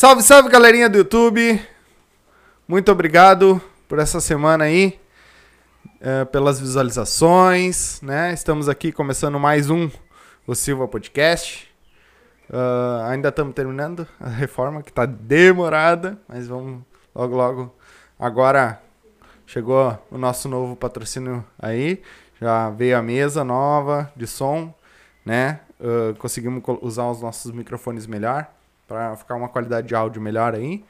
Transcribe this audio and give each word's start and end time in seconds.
Salve, 0.00 0.22
salve, 0.22 0.48
galerinha 0.48 0.88
do 0.88 0.96
YouTube. 0.98 1.60
Muito 2.68 2.92
obrigado 2.92 3.60
por 3.88 3.98
essa 3.98 4.20
semana 4.20 4.62
aí, 4.62 4.96
eh, 6.00 6.24
pelas 6.26 6.60
visualizações, 6.60 8.00
né? 8.00 8.32
Estamos 8.32 8.68
aqui 8.68 8.92
começando 8.92 9.40
mais 9.40 9.68
um 9.68 9.90
o 10.46 10.54
Silva 10.54 10.86
Podcast. 10.86 11.68
Ah, 12.48 13.08
ainda 13.10 13.30
estamos 13.30 13.52
terminando 13.56 14.06
a 14.20 14.28
reforma 14.28 14.84
que 14.84 14.90
está 14.90 15.04
demorada, 15.04 16.16
mas 16.28 16.46
vamos 16.46 16.84
logo, 17.12 17.34
logo. 17.34 17.76
Agora 18.16 18.80
chegou 19.48 19.98
o 20.12 20.16
nosso 20.16 20.48
novo 20.48 20.76
patrocínio 20.76 21.44
aí, 21.58 22.00
já 22.40 22.70
veio 22.70 22.96
a 22.96 23.02
mesa 23.02 23.42
nova 23.42 24.12
de 24.14 24.28
som, 24.28 24.72
né? 25.26 25.58
Ah, 25.80 26.14
conseguimos 26.20 26.62
co- 26.62 26.78
usar 26.82 27.10
os 27.10 27.20
nossos 27.20 27.50
microfones 27.50 28.06
melhor 28.06 28.46
para 28.88 29.14
ficar 29.16 29.36
uma 29.36 29.48
qualidade 29.48 29.86
de 29.86 29.94
áudio 29.94 30.20
melhor 30.20 30.54
aí, 30.54 30.84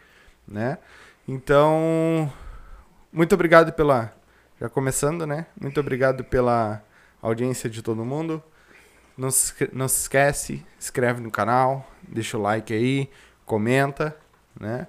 né? 0.47 0.79
Então, 1.27 2.33
muito 3.12 3.34
obrigado 3.34 3.73
pela 3.73 4.15
já 4.61 4.69
começando, 4.69 5.27
né? 5.27 5.47
Muito 5.61 5.79
obrigado 5.79 6.24
pela 6.24 6.83
audiência 7.21 7.69
de 7.69 7.83
todo 7.83 8.05
mundo. 8.05 8.43
Não 9.16 9.30
se, 9.30 9.52
não 9.73 9.88
se 9.88 10.02
esquece, 10.02 10.65
inscreve 10.79 11.21
no 11.21 11.30
canal, 11.30 11.87
deixa 12.02 12.38
o 12.38 12.43
like 12.43 12.73
aí, 12.73 13.11
comenta, 13.45 14.16
né? 14.59 14.87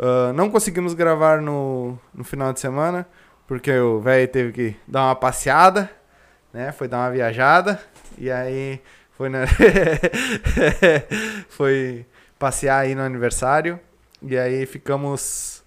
Ah, 0.00 0.32
não 0.32 0.50
conseguimos 0.50 0.94
gravar 0.94 1.42
no, 1.42 1.98
no 2.14 2.24
final 2.24 2.52
de 2.52 2.60
semana, 2.60 3.06
porque 3.46 3.72
o 3.72 4.00
velho 4.00 4.28
teve 4.28 4.52
que 4.52 4.76
dar 4.88 5.04
uma 5.04 5.14
passeada, 5.14 5.90
né? 6.52 6.72
Foi 6.72 6.88
dar 6.88 6.98
uma 6.98 7.10
viajada, 7.10 7.80
e 8.16 8.30
aí 8.30 8.80
foi, 9.12 9.28
na... 9.28 9.40
foi 11.50 12.06
passear 12.40 12.80
aí 12.80 12.94
no 12.94 13.02
aniversário, 13.02 13.78
e 14.22 14.36
aí 14.36 14.64
ficamos... 14.64 15.62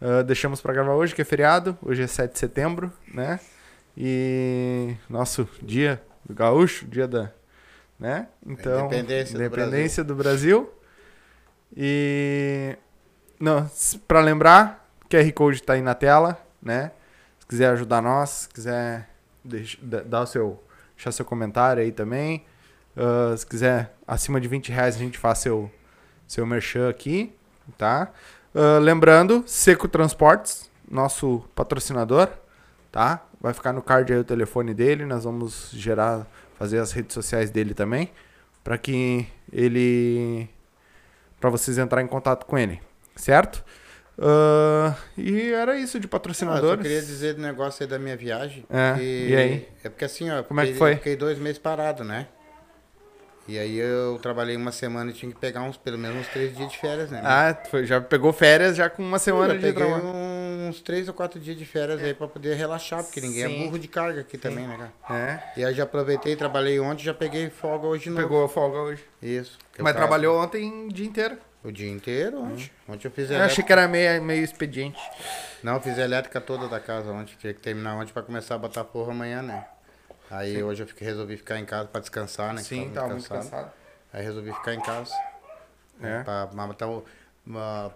ah, 0.00 0.22
deixamos 0.22 0.60
pra 0.60 0.72
gravar 0.72 0.92
hoje, 0.92 1.14
que 1.14 1.22
é 1.22 1.24
feriado, 1.24 1.76
hoje 1.82 2.02
é 2.02 2.06
7 2.06 2.32
de 2.32 2.38
setembro, 2.38 2.92
né? 3.12 3.40
E 3.96 4.94
nosso 5.08 5.48
dia 5.62 6.00
do 6.24 6.34
gaúcho, 6.34 6.86
dia 6.86 7.08
da, 7.08 7.32
né? 7.98 8.28
Então, 8.46 8.86
Independência 8.86 9.34
do 9.34 9.44
independência 9.44 10.04
do 10.04 10.14
Brasil. 10.14 10.70
E 11.74 12.76
não, 13.38 13.68
pra 14.06 14.20
lembrar, 14.20 14.88
QR 15.08 15.32
Code 15.32 15.62
tá 15.62 15.72
aí 15.72 15.82
na 15.82 15.94
tela, 15.94 16.38
né? 16.62 16.92
Se 17.38 17.46
quiser 17.46 17.70
ajudar 17.70 18.02
nós, 18.02 18.30
se 18.30 18.48
quiser 18.50 19.08
dar 20.04 20.20
o 20.20 20.26
seu 20.26 20.62
deixar 20.94 21.12
seu 21.12 21.24
comentário 21.24 21.82
aí 21.82 21.90
também. 21.90 22.44
Ah, 22.94 23.34
se 23.36 23.46
quiser 23.46 23.94
acima 24.06 24.38
de 24.38 24.48
20 24.48 24.70
reais 24.70 24.96
a 24.96 24.98
gente 24.98 25.18
faz 25.18 25.38
seu 25.38 25.70
seu 26.30 26.46
merchan 26.46 26.88
aqui, 26.88 27.32
tá? 27.76 28.12
Ah, 28.54 28.78
lembrando, 28.80 29.42
Seco 29.46 29.88
Transportes, 29.88 30.70
nosso 30.88 31.44
patrocinador, 31.56 32.28
tá? 32.92 33.24
Vai 33.40 33.52
ficar 33.52 33.72
no 33.72 33.82
card 33.82 34.12
aí 34.12 34.18
o 34.20 34.24
telefone 34.24 34.72
dele, 34.72 35.04
nós 35.04 35.24
vamos 35.24 35.70
gerar, 35.72 36.24
fazer 36.56 36.78
as 36.78 36.92
redes 36.92 37.14
sociais 37.14 37.50
dele 37.50 37.74
também, 37.74 38.12
para 38.62 38.78
que 38.78 39.26
ele, 39.52 40.48
para 41.40 41.50
vocês 41.50 41.78
entrarem 41.78 42.06
em 42.06 42.08
contato 42.08 42.46
com 42.46 42.56
ele, 42.56 42.80
certo? 43.16 43.64
Ah, 44.16 44.94
e 45.18 45.50
era 45.52 45.76
isso 45.76 45.98
de 45.98 46.04
Ah, 46.04 46.06
eu 46.06 46.10
patrocinadores. 46.10 46.82
queria 46.82 47.00
dizer 47.00 47.34
do 47.34 47.42
negócio 47.42 47.82
aí 47.82 47.88
da 47.88 47.98
minha 47.98 48.16
viagem. 48.16 48.64
É, 48.70 48.96
e 49.02 49.34
aí? 49.34 49.68
É 49.82 49.88
porque 49.88 50.04
assim, 50.04 50.30
ó. 50.30 50.44
Como 50.44 50.60
é 50.60 50.66
que 50.66 50.74
foi? 50.74 50.94
Fiquei 50.94 51.16
dois 51.16 51.38
meses 51.38 51.58
parado, 51.58 52.04
né? 52.04 52.28
E 53.48 53.58
aí 53.58 53.76
eu 53.78 54.18
trabalhei 54.22 54.54
uma 54.56 54.70
semana 54.70 55.10
e 55.10 55.14
tinha 55.14 55.32
que 55.32 55.38
pegar 55.38 55.62
uns, 55.62 55.76
pelo 55.76 55.98
menos 55.98 56.18
uns 56.20 56.28
três 56.28 56.56
dias 56.56 56.70
de 56.70 56.78
férias, 56.78 57.10
né? 57.10 57.20
Ah, 57.24 57.56
foi- 57.68 57.84
já 57.84 58.00
pegou 58.00 58.32
férias 58.32 58.76
já 58.76 58.88
com 58.88 59.02
uma 59.02 59.16
eu 59.16 59.20
semana 59.20 59.54
já 59.54 59.60
de 59.60 59.66
peguei 59.66 59.82
trabalho. 59.84 60.04
uns 60.68 60.80
três 60.80 61.08
ou 61.08 61.14
quatro 61.14 61.40
dias 61.40 61.56
de 61.56 61.64
férias 61.64 62.00
aí 62.00 62.14
pra 62.14 62.28
poder 62.28 62.54
relaxar, 62.54 63.02
porque 63.02 63.20
ninguém 63.20 63.46
Sim. 63.48 63.62
é 63.62 63.64
burro 63.64 63.78
de 63.78 63.88
carga 63.88 64.20
aqui 64.20 64.38
também, 64.38 64.68
né, 64.68 64.76
cara? 65.02 65.18
É, 65.20 65.60
E 65.60 65.64
aí 65.64 65.74
já 65.74 65.82
aproveitei, 65.82 66.36
trabalhei 66.36 66.78
ontem, 66.78 67.02
já 67.02 67.14
peguei 67.14 67.50
folga 67.50 67.86
hoje 67.88 68.08
novo. 68.08 68.22
pegou 68.22 68.44
a 68.44 68.48
folga 68.48 68.78
hoje. 68.78 69.02
Isso. 69.20 69.58
Mas 69.78 69.96
trabalhou 69.96 70.40
ontem 70.40 70.86
o 70.86 70.92
dia 70.92 71.06
inteiro. 71.06 71.36
O 71.64 71.72
dia 71.72 71.90
inteiro 71.90 72.40
ontem. 72.42 72.70
Ontem 72.88 73.06
eu 73.08 73.10
fiz 73.10 73.30
Eu 73.30 73.36
achei 73.36 73.44
elétrica. 73.46 73.66
que 73.66 73.72
era 73.72 73.88
meio, 73.88 74.22
meio 74.22 74.44
expediente. 74.44 74.98
Não, 75.62 75.74
eu 75.74 75.80
fiz 75.80 75.98
a 75.98 76.02
elétrica 76.02 76.40
toda 76.40 76.68
da 76.68 76.78
casa 76.80 77.10
ontem. 77.10 77.34
Tinha 77.38 77.52
que 77.52 77.60
terminar 77.60 77.96
ontem 77.96 78.12
pra 78.12 78.22
começar 78.22 78.54
a 78.54 78.58
botar 78.58 78.84
porra 78.84 79.10
amanhã, 79.12 79.42
né? 79.42 79.64
Aí 80.30 80.62
hoje 80.62 80.82
eu 80.82 80.86
fiquei, 80.86 81.06
resolvi 81.06 81.36
ficar 81.36 81.58
em 81.58 81.64
casa 81.64 81.88
pra 81.88 82.00
descansar, 82.00 82.54
né? 82.54 82.62
Sim, 82.62 82.90
tava 82.94 83.08
muito 83.08 83.28
cansado. 83.28 83.70
Aí 84.12 84.22
resolvi 84.22 84.52
ficar 84.52 84.74
em 84.74 84.80
casa. 84.80 85.12
É. 86.02 86.22
Pra 86.22 86.48
matar 86.52 86.88
o. 86.88 87.04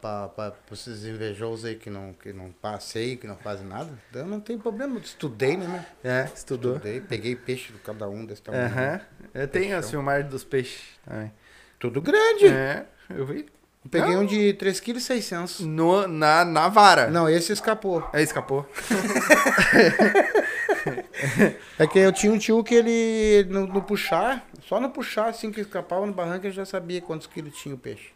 Pra 0.01 0.53
esses 0.73 1.05
invejosos 1.05 1.65
aí 1.65 1.77
que 1.77 1.89
não, 1.89 2.13
que 2.13 2.33
não 2.33 2.51
passei, 2.51 3.17
que 3.17 3.27
não 3.27 3.37
fazem 3.37 3.67
nada. 3.67 3.91
Eu 4.13 4.27
não 4.27 4.41
tem 4.41 4.59
problema. 4.59 4.99
Estudei, 4.99 5.57
né? 5.57 5.87
É, 6.03 6.29
estudou. 6.35 6.77
Estudei, 6.77 7.01
peguei 7.01 7.37
peixe 7.37 7.73
de 7.73 7.79
cada 7.79 8.09
um 8.09 8.25
desse 8.25 8.43
tamanho. 8.43 8.67
Aham. 8.67 9.01
Eu 9.33 9.47
tenho 9.47 9.77
as 9.77 9.89
filmagens 9.91 10.29
dos 10.31 10.43
peixes 10.43 10.83
também. 11.05 11.33
Tudo 11.79 12.03
grande. 12.03 12.49
É, 12.49 12.87
eu 13.11 13.25
vi. 13.27 13.47
Eu 13.85 13.91
Peguei 13.91 14.15
Não. 14.15 14.23
um 14.23 14.27
de 14.27 14.55
3,6 14.55 15.59
kg. 15.63 16.09
Na, 16.09 16.43
na 16.45 16.69
vara. 16.69 17.09
Não, 17.09 17.29
esse 17.29 17.53
escapou. 17.53 18.09
Aí 18.15 18.25
escapou. 18.25 18.67
É 21.79 21.87
que 21.87 21.99
eu 21.99 22.13
tinha 22.13 22.33
um 22.33 22.39
tio 22.39 22.63
que 22.63 22.75
ele, 22.75 23.45
no, 23.51 23.67
no 23.67 23.83
puxar, 23.83 24.47
só 24.63 24.79
no 24.81 24.91
puxar, 24.91 25.27
assim 25.29 25.51
que 25.51 25.61
escapava 25.61 26.07
no 26.07 26.13
barranco, 26.13 26.47
ele 26.47 26.55
já 26.55 26.65
sabia 26.65 27.01
quantos 27.01 27.27
quilos 27.27 27.57
tinha 27.57 27.75
o 27.75 27.79
peixe. 27.79 28.13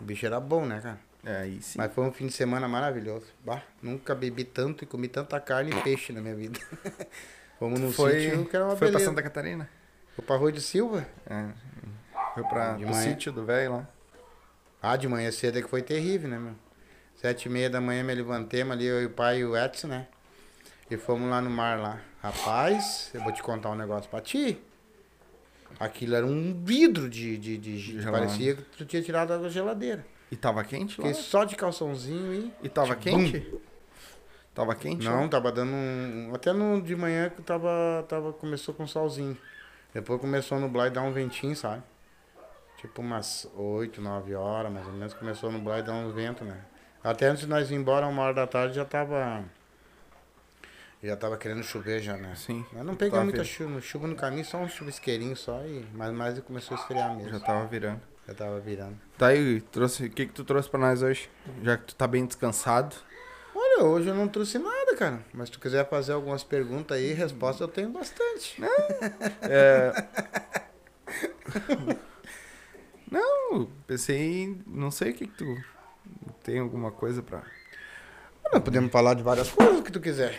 O 0.00 0.04
bicho 0.04 0.24
era 0.26 0.38
bom, 0.38 0.64
né, 0.64 0.80
cara? 0.80 0.98
É, 1.24 1.36
aí 1.42 1.60
sim. 1.60 1.78
Mas 1.78 1.92
foi 1.92 2.04
um 2.04 2.12
fim 2.12 2.26
de 2.26 2.32
semana 2.32 2.68
maravilhoso. 2.68 3.26
Bah, 3.44 3.62
nunca 3.82 4.14
bebi 4.14 4.44
tanto 4.44 4.84
e 4.84 4.86
comi 4.86 5.08
tanta 5.08 5.40
carne 5.40 5.72
e 5.72 5.82
peixe 5.82 6.12
na 6.12 6.20
minha 6.20 6.34
vida. 6.34 6.58
Fomos 7.58 7.80
num 7.80 7.92
foi 7.92 8.20
sítio 8.20 8.44
que 8.44 8.54
era 8.54 8.64
uma 8.64 8.76
foi 8.76 8.86
pra 8.88 8.98
beleza. 8.98 9.10
Santa 9.10 9.22
Catarina. 9.22 9.68
Foi 10.14 10.24
pra 10.24 10.36
Rua 10.36 10.52
de 10.52 10.60
Silva. 10.60 11.06
É. 11.28 11.46
Foi 12.34 12.44
pra, 12.44 12.74
De 12.74 12.84
manhã. 12.84 13.02
sítio 13.02 13.32
do 13.32 13.44
velho 13.44 13.72
lá. 13.72 13.88
Ah, 14.80 14.96
de 14.96 15.08
manhã 15.08 15.30
cedo 15.32 15.58
é 15.58 15.62
que 15.62 15.68
foi 15.68 15.82
terrível, 15.82 16.30
né, 16.30 16.38
meu? 16.38 16.54
Sete 17.16 17.46
e 17.46 17.48
meia 17.50 17.68
da 17.68 17.80
manhã 17.80 18.04
me 18.04 18.14
levantemos 18.14 18.72
ali, 18.72 18.86
eu 18.86 19.02
e 19.02 19.06
o 19.06 19.10
pai 19.10 19.40
e 19.40 19.44
o 19.44 19.56
Edson, 19.56 19.88
né? 19.88 20.06
E 20.90 20.96
fomos 20.96 21.28
lá 21.28 21.40
no 21.40 21.50
mar 21.50 21.78
lá. 21.78 22.00
Rapaz, 22.22 23.10
eu 23.14 23.22
vou 23.22 23.32
te 23.32 23.42
contar 23.42 23.70
um 23.70 23.74
negócio 23.74 24.08
pra 24.10 24.20
ti. 24.20 24.60
Aquilo 25.78 26.16
era 26.16 26.26
um 26.26 26.62
vidro 26.64 27.08
de... 27.08 27.36
de, 27.36 27.58
de, 27.58 28.00
de 28.00 28.10
parecia 28.10 28.54
que 28.54 28.62
tu 28.62 28.84
tinha 28.86 29.02
tirado 29.02 29.40
da 29.40 29.48
geladeira. 29.48 30.04
E 30.30 30.36
tava 30.36 30.64
quente 30.64 31.00
lá? 31.00 31.06
Fiquei 31.06 31.22
só 31.22 31.44
de 31.44 31.56
calçãozinho 31.56 32.34
e... 32.34 32.52
E 32.62 32.68
tava 32.68 32.94
Bum. 32.94 33.00
quente? 33.00 33.54
Tava 34.54 34.74
quente? 34.74 35.04
Não, 35.04 35.22
lá? 35.22 35.28
tava 35.28 35.52
dando 35.52 35.72
um... 35.72 36.32
Até 36.34 36.52
no 36.52 36.82
de 36.82 36.96
manhã 36.96 37.30
que 37.30 37.42
tava, 37.42 38.04
tava... 38.08 38.32
Começou 38.32 38.74
com 38.74 38.86
solzinho. 38.86 39.36
Depois 39.94 40.20
começou 40.20 40.58
a 40.58 40.60
nublar 40.60 40.88
e 40.88 40.90
dar 40.90 41.02
um 41.02 41.12
ventinho, 41.12 41.54
sabe? 41.54 41.82
Tipo 42.78 43.00
umas 43.00 43.48
8, 43.54 44.00
9 44.00 44.34
horas, 44.34 44.72
mais 44.72 44.86
ou 44.86 44.92
menos, 44.92 45.14
começou 45.14 45.48
a 45.48 45.52
nublar 45.52 45.80
e 45.80 45.82
dar 45.82 45.92
uns 45.92 46.14
ventos, 46.14 46.46
né? 46.46 46.58
Até 47.02 47.26
antes 47.26 47.42
de 47.42 47.48
nós 47.48 47.70
ir 47.70 47.74
embora, 47.74 48.06
uma 48.06 48.22
hora 48.22 48.34
da 48.34 48.46
tarde, 48.46 48.74
já 48.74 48.84
tava... 48.84 49.44
Já 51.02 51.16
tava 51.16 51.36
querendo 51.36 51.62
chover 51.62 52.00
já, 52.00 52.16
né? 52.16 52.34
Sim. 52.34 52.66
Mas 52.72 52.84
não 52.84 52.96
peguei 52.96 53.20
muita 53.20 53.44
chuva, 53.44 53.80
chuva 53.80 54.08
no 54.08 54.16
caminho, 54.16 54.44
só 54.44 54.58
um 54.58 54.68
chuvisqueirinho 54.68 55.36
só, 55.36 55.64
e... 55.64 55.86
mas 55.94 56.12
mais 56.12 56.38
começou 56.40 56.76
a 56.76 56.80
esfriar 56.80 57.16
mesmo. 57.16 57.30
Já 57.30 57.40
tava 57.40 57.66
virando. 57.66 58.00
Já 58.26 58.34
tava 58.34 58.60
virando. 58.60 58.98
Tá 59.16 59.28
aí, 59.28 59.60
trouxe, 59.60 60.06
o 60.06 60.10
que 60.10 60.26
que 60.26 60.32
tu 60.32 60.44
trouxe 60.44 60.68
pra 60.68 60.80
nós 60.80 61.00
hoje? 61.00 61.30
Já 61.62 61.76
que 61.76 61.84
tu 61.84 61.94
tá 61.94 62.06
bem 62.06 62.26
descansado. 62.26 62.96
Olha, 63.54 63.84
hoje 63.84 64.08
eu 64.08 64.14
não 64.14 64.28
trouxe 64.28 64.58
nada, 64.58 64.96
cara. 64.96 65.24
Mas 65.32 65.48
se 65.48 65.52
tu 65.52 65.60
quiser 65.60 65.88
fazer 65.88 66.12
algumas 66.12 66.42
perguntas 66.42 66.96
aí, 66.96 67.12
resposta 67.12 67.62
eu 67.62 67.68
tenho 67.68 67.90
bastante. 67.90 68.60
É... 69.42 69.92
não, 73.10 73.68
pensei 73.86 74.42
em... 74.42 74.62
Não 74.66 74.90
sei 74.90 75.12
o 75.12 75.14
que 75.14 75.26
que 75.26 75.36
tu... 75.36 75.56
Tem 76.42 76.58
alguma 76.58 76.90
coisa 76.90 77.22
pra... 77.22 77.42
Nós 78.52 78.62
podemos 78.62 78.90
falar 78.90 79.14
de 79.14 79.22
várias 79.22 79.50
coisas 79.50 79.80
que 79.80 79.92
tu 79.92 80.00
quiser. 80.00 80.38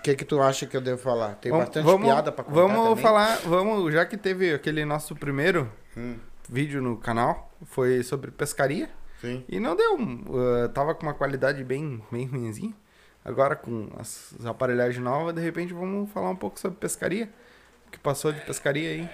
O 0.00 0.02
que 0.02 0.14
que 0.16 0.24
tu 0.24 0.40
acha 0.40 0.64
que 0.64 0.74
eu 0.74 0.80
devo 0.80 0.96
falar? 0.98 1.34
Tem 1.34 1.52
Vamos- 1.52 1.66
bastante 1.66 1.84
vamos, 1.84 2.06
piada 2.06 2.32
pra 2.32 2.42
contar 2.42 2.58
Vamos 2.58 2.88
também. 2.88 3.02
falar, 3.02 3.36
vamos, 3.44 3.92
já 3.92 4.06
que 4.06 4.16
teve 4.16 4.54
aquele 4.54 4.82
nosso 4.86 5.14
primeiro 5.14 5.70
Hum, 5.94 6.16
vídeo 6.48 6.80
no 6.80 6.96
canal, 6.96 7.52
foi 7.66 8.02
sobre 8.02 8.30
pescaria. 8.30 8.88
sim. 9.20 9.44
E 9.46 9.60
não 9.60 9.76
deu, 9.76 9.96
uh, 9.96 10.68
tava 10.72 10.94
com 10.94 11.02
uma 11.02 11.12
qualidade 11.12 11.62
bem, 11.62 12.02
bem 12.10 12.24
ruimzinha. 12.26 12.72
Agora 13.22 13.54
com 13.54 13.90
as, 13.98 14.32
as 14.40 14.46
aparelhagens 14.46 15.04
novas, 15.04 15.34
de 15.34 15.42
repente 15.42 15.74
vamos 15.74 16.10
falar 16.10 16.30
um 16.30 16.36
pouco 16.36 16.58
sobre 16.58 16.78
pescaria. 16.78 17.28
O 17.86 17.90
que 17.90 17.98
passou 17.98 18.32
de 18.32 18.40
pescaria 18.40 18.88
aí. 18.90 19.10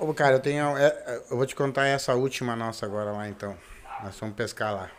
Ô, 0.00 0.12
cara, 0.12 0.34
eu 0.36 0.40
tenho. 0.40 0.76
é, 0.76 0.86
é, 0.86 1.22
eu 1.30 1.36
vou 1.36 1.46
te 1.46 1.54
contar 1.54 1.86
essa 1.86 2.14
última 2.14 2.56
nossa 2.56 2.84
agora 2.84 3.12
lá 3.12 3.28
então. 3.28 3.56
Nós 4.02 4.18
fomos 4.18 4.34
pescar 4.34 4.74
lá. 4.74 4.90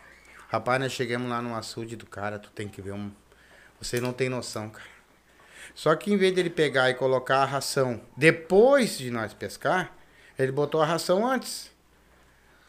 Rapaz, 0.49 0.79
nós 0.79 0.91
chegamos 0.93 1.29
lá 1.29 1.41
no 1.41 1.53
açude 1.55 1.95
do 1.97 2.05
cara, 2.05 2.39
tu 2.39 2.49
tem 2.51 2.67
que 2.69 2.81
ver 2.81 2.93
um. 2.93 3.11
Você 3.81 3.99
não 4.01 4.13
tem 4.13 4.29
noção, 4.29 4.69
cara. 4.69 4.89
Só 5.73 5.95
que 5.95 6.11
em 6.11 6.17
vez 6.17 6.33
dele 6.33 6.49
pegar 6.49 6.89
e 6.89 6.93
colocar 6.93 7.37
a 7.37 7.45
ração 7.45 8.01
depois 8.17 8.97
de 8.97 9.09
nós 9.09 9.33
pescar, 9.33 9.95
ele 10.37 10.51
botou 10.51 10.81
a 10.81 10.85
ração 10.85 11.25
antes. 11.25 11.71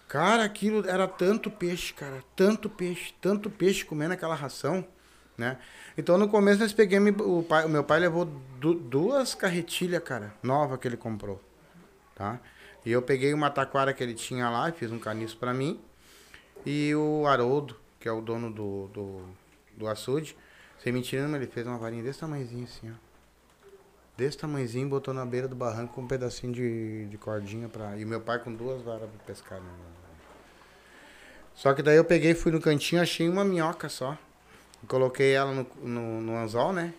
Cara, 0.07 0.45
aquilo 0.45 0.89
era 0.89 1.07
tanto 1.07 1.51
peixe, 1.51 1.93
cara. 1.93 2.23
Tanto 2.35 2.69
peixe, 2.69 3.15
tanto 3.21 3.49
peixe 3.49 3.85
comendo 3.85 4.15
aquela 4.15 4.35
ração, 4.35 4.85
né? 5.37 5.59
Então 5.97 6.19
no 6.19 6.29
começo 6.29 6.61
nós 6.61 6.73
pegamos. 6.73 7.15
O, 7.21 7.43
pai, 7.43 7.65
o 7.65 7.69
meu 7.69 7.85
pai 7.85 8.01
levou 8.01 8.25
du, 8.25 8.75
duas 8.75 9.35
carretilhas, 9.35 10.03
cara, 10.03 10.35
nova 10.43 10.77
que 10.79 10.87
ele 10.87 10.97
comprou. 10.97 11.41
Tá? 12.15 12.41
E 12.85 12.91
eu 12.91 13.03
peguei 13.03 13.33
uma 13.35 13.51
taquara 13.51 13.93
que 13.93 14.03
ele 14.03 14.15
tinha 14.15 14.49
lá 14.49 14.69
e 14.69 14.73
fiz 14.73 14.91
um 14.91 14.99
caniço 14.99 15.37
pra 15.37 15.55
mim. 15.55 15.81
E 16.65 16.95
o 16.95 17.27
Haroldo, 17.27 17.77
que 17.99 18.09
é 18.09 18.13
o 18.13 18.21
dono 18.21 18.51
do, 18.51 18.89
do, 18.89 19.25
do 19.77 19.89
açude, 19.89 20.37
sem 20.83 20.93
mentira, 20.93 21.25
ele 21.37 21.47
fez 21.47 21.67
uma 21.67 21.79
varinha 21.79 22.03
desse 22.03 22.21
tamanhozinho 22.21 22.65
assim, 22.65 22.91
ó. 22.91 22.95
Desse 24.17 24.37
tamanhozinho, 24.37 24.89
botou 24.89 25.15
na 25.15 25.25
beira 25.25 25.49
do 25.49 25.57
barranco 25.57 25.95
com 25.95 26.03
um 26.03 26.07
pedacinho 26.07 26.53
de, 26.53 27.07
de 27.07 27.17
cordinha 27.17 27.69
pra. 27.69 27.97
E 27.97 28.05
meu 28.05 28.21
pai 28.21 28.39
com 28.39 28.53
duas 28.53 28.83
varas 28.83 29.09
pra 29.09 29.25
pescar, 29.27 29.59
né? 29.61 29.71
Só 31.55 31.73
que 31.75 31.83
daí 31.83 31.97
eu 31.97 32.05
peguei, 32.05 32.35
fui 32.35 32.53
no 32.53 32.61
cantinho, 32.61 33.01
achei 33.03 33.29
uma 33.29 33.45
minhoca 33.45 33.89
só. 33.89 34.17
Coloquei 34.87 35.33
ela 35.33 35.53
no, 35.53 35.67
no, 35.83 36.21
no 36.21 36.37
anzol, 36.37 36.73
né? 36.73 36.93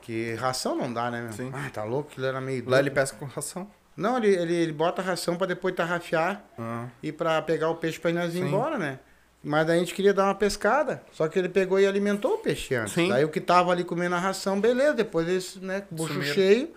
Que 0.00 0.34
ração 0.34 0.76
não 0.76 0.90
dá, 0.92 1.10
né, 1.10 1.22
meu? 1.22 1.32
Sim. 1.32 1.50
Ah, 1.54 1.68
tá 1.70 1.84
louco? 1.84 2.10
Aquilo 2.10 2.26
era 2.26 2.40
meio. 2.40 2.62
Lá 2.68 2.78
ele 2.78 2.88
doido. 2.88 2.94
pesca 2.94 3.16
com 3.18 3.26
ração. 3.26 3.70
Não, 3.96 4.16
ele, 4.16 4.28
ele, 4.28 4.54
ele 4.54 4.72
bota 4.72 5.02
ração 5.02 5.36
pra 5.36 5.46
depois 5.46 5.74
tarrafiar 5.74 6.42
Ah. 6.58 6.86
e 7.02 7.10
pra 7.12 7.42
pegar 7.42 7.68
o 7.68 7.74
peixe 7.76 7.98
pra 7.98 8.12
nós 8.12 8.32
ir 8.34 8.38
Sim. 8.38 8.46
embora, 8.46 8.78
né? 8.78 8.98
Mas 9.42 9.66
daí 9.66 9.76
a 9.76 9.78
gente 9.80 9.94
queria 9.94 10.12
dar 10.12 10.24
uma 10.24 10.34
pescada. 10.34 11.02
Só 11.12 11.28
que 11.28 11.38
ele 11.38 11.48
pegou 11.48 11.78
e 11.78 11.86
alimentou 11.86 12.34
o 12.34 12.38
peixe 12.38 12.74
antes. 12.74 12.94
Sim. 12.94 13.08
Daí 13.08 13.24
o 13.24 13.28
que 13.28 13.40
tava 13.40 13.70
ali 13.70 13.84
comendo 13.84 14.14
a 14.14 14.18
ração, 14.18 14.60
beleza. 14.60 14.94
Depois 14.94 15.28
eles, 15.28 15.56
né, 15.56 15.84
bucho 15.90 16.14
Sumiram. 16.14 16.34
cheio. 16.34 16.74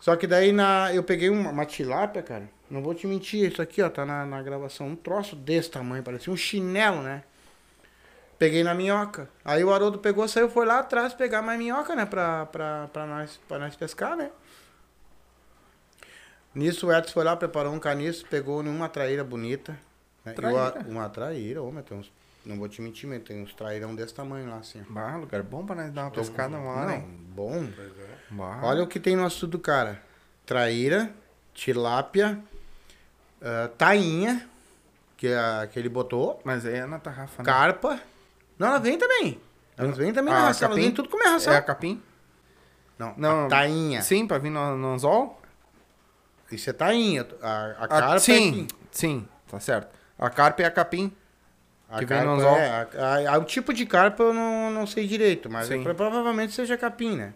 Só 0.00 0.16
que 0.16 0.26
daí 0.26 0.50
na, 0.50 0.92
eu 0.92 1.04
peguei 1.04 1.30
uma, 1.30 1.50
uma 1.50 1.64
tilápia, 1.64 2.22
cara. 2.22 2.48
Não 2.68 2.82
vou 2.82 2.92
te 2.94 3.06
mentir, 3.06 3.52
isso 3.52 3.62
aqui, 3.62 3.80
ó, 3.82 3.88
tá 3.88 4.04
na, 4.04 4.26
na 4.26 4.42
gravação. 4.42 4.88
Um 4.88 4.96
troço 4.96 5.36
desse 5.36 5.70
tamanho, 5.70 6.02
parecia 6.02 6.32
um 6.32 6.36
chinelo, 6.36 7.02
né? 7.02 7.22
Peguei 8.36 8.64
na 8.64 8.74
minhoca. 8.74 9.28
Aí 9.44 9.62
o 9.62 9.72
Haroldo 9.72 10.00
pegou, 10.00 10.26
saiu, 10.26 10.48
foi 10.48 10.66
lá 10.66 10.80
atrás 10.80 11.14
pegar 11.14 11.42
mais 11.42 11.56
minhoca, 11.56 11.94
né? 11.94 12.04
Pra, 12.04 12.46
pra, 12.46 12.88
pra, 12.92 13.06
nós, 13.06 13.38
pra 13.46 13.58
nós 13.60 13.76
pescar, 13.76 14.16
né? 14.16 14.30
Nisso 16.52 16.88
o 16.88 16.92
Edson 16.92 17.12
foi 17.12 17.22
lá, 17.24 17.36
preparou 17.36 17.72
um 17.72 17.78
caniço, 17.78 18.26
pegou 18.26 18.60
numa 18.62 18.88
traíra 18.88 19.22
bonita. 19.22 19.78
Né? 20.24 20.32
E 20.32 20.34
o 20.34 20.34
Traíra? 20.36 20.80
a- 20.80 20.88
uma 20.88 21.08
traíra, 21.08 21.60
mas 21.72 21.84
tem 21.84 21.98
uns, 21.98 22.12
não 22.44 22.58
vou 22.58 22.68
te 22.68 22.80
mentir, 22.82 23.08
mas 23.08 23.22
tem 23.22 23.42
uns 23.42 23.52
trairão 23.54 23.94
desse 23.94 24.14
tamanho 24.14 24.48
lá, 24.48 24.56
assim. 24.58 24.82
Bah, 24.88 25.16
lugar 25.16 25.42
bom 25.42 25.64
pra 25.66 25.74
nós 25.74 25.92
dar 25.92 26.02
uma 26.04 26.10
pescada 26.10 26.56
uma 26.56 26.70
hora, 26.70 26.86
Não, 26.86 26.94
hein? 26.94 27.20
bom. 27.34 27.66
Bah. 28.30 28.60
Olha 28.62 28.82
o 28.82 28.86
que 28.86 29.00
tem 29.00 29.16
no 29.16 29.24
açude 29.24 29.52
do 29.52 29.58
cara. 29.58 30.00
Traíra, 30.46 31.12
tilápia, 31.54 32.38
ah, 33.40 33.68
tainha, 33.76 34.48
que, 35.16 35.26
é 35.28 35.38
a, 35.38 35.66
que 35.70 35.78
ele 35.78 35.88
botou, 35.88 36.40
Mas 36.44 36.64
aí 36.66 36.74
é 36.76 36.86
na 36.86 36.98
tarrafa, 36.98 37.42
né? 37.42 37.46
carpa. 37.46 38.00
Não, 38.58 38.68
ela 38.68 38.78
vem 38.78 38.98
também. 38.98 39.40
Elas 39.76 39.96
vêm 39.96 40.12
também 40.12 40.32
Ah, 40.34 40.38
na 40.38 40.42
elas 40.44 40.60
capim? 40.60 40.74
vêm 40.74 40.92
tudo 40.92 41.08
comer 41.08 41.24
ração. 41.28 41.52
É 41.52 41.56
a 41.56 41.62
capim? 41.62 42.00
Não, 42.98 43.14
Não, 43.16 43.46
a 43.46 43.48
tainha. 43.48 44.02
Sim, 44.02 44.26
pra 44.26 44.38
vir 44.38 44.50
no, 44.50 44.76
no 44.76 44.92
anzol? 44.94 45.40
Isso 46.50 46.68
é 46.68 46.72
tainha. 46.72 47.26
A, 47.40 47.48
a 47.48 47.84
A- 47.84 47.88
carpa 47.88 48.14
é 48.16 48.18
sim, 48.18 48.66
que- 48.66 48.74
sim, 48.92 49.28
tá 49.48 49.58
certo. 49.58 49.98
A 50.24 50.30
carpa 50.30 50.62
é 50.62 50.66
a 50.66 50.70
capim. 50.70 51.12
A 51.90 51.98
Que 51.98 52.06
vem 52.06 52.18
no 52.20 52.24
carpa 52.24 52.32
anzol. 52.40 52.56
é, 52.56 53.26
a- 53.28 53.34
a- 53.34 53.38
o 53.38 53.44
tipo 53.44 53.72
de 53.74 53.84
carpa 53.84 54.22
eu 54.22 54.32
não, 54.32 54.70
não 54.70 54.86
sei 54.86 55.06
direito, 55.06 55.50
mas 55.50 55.66
Sim. 55.66 55.82
provavelmente 55.82 56.52
seja 56.52 56.76
capim, 56.76 57.16
né? 57.16 57.34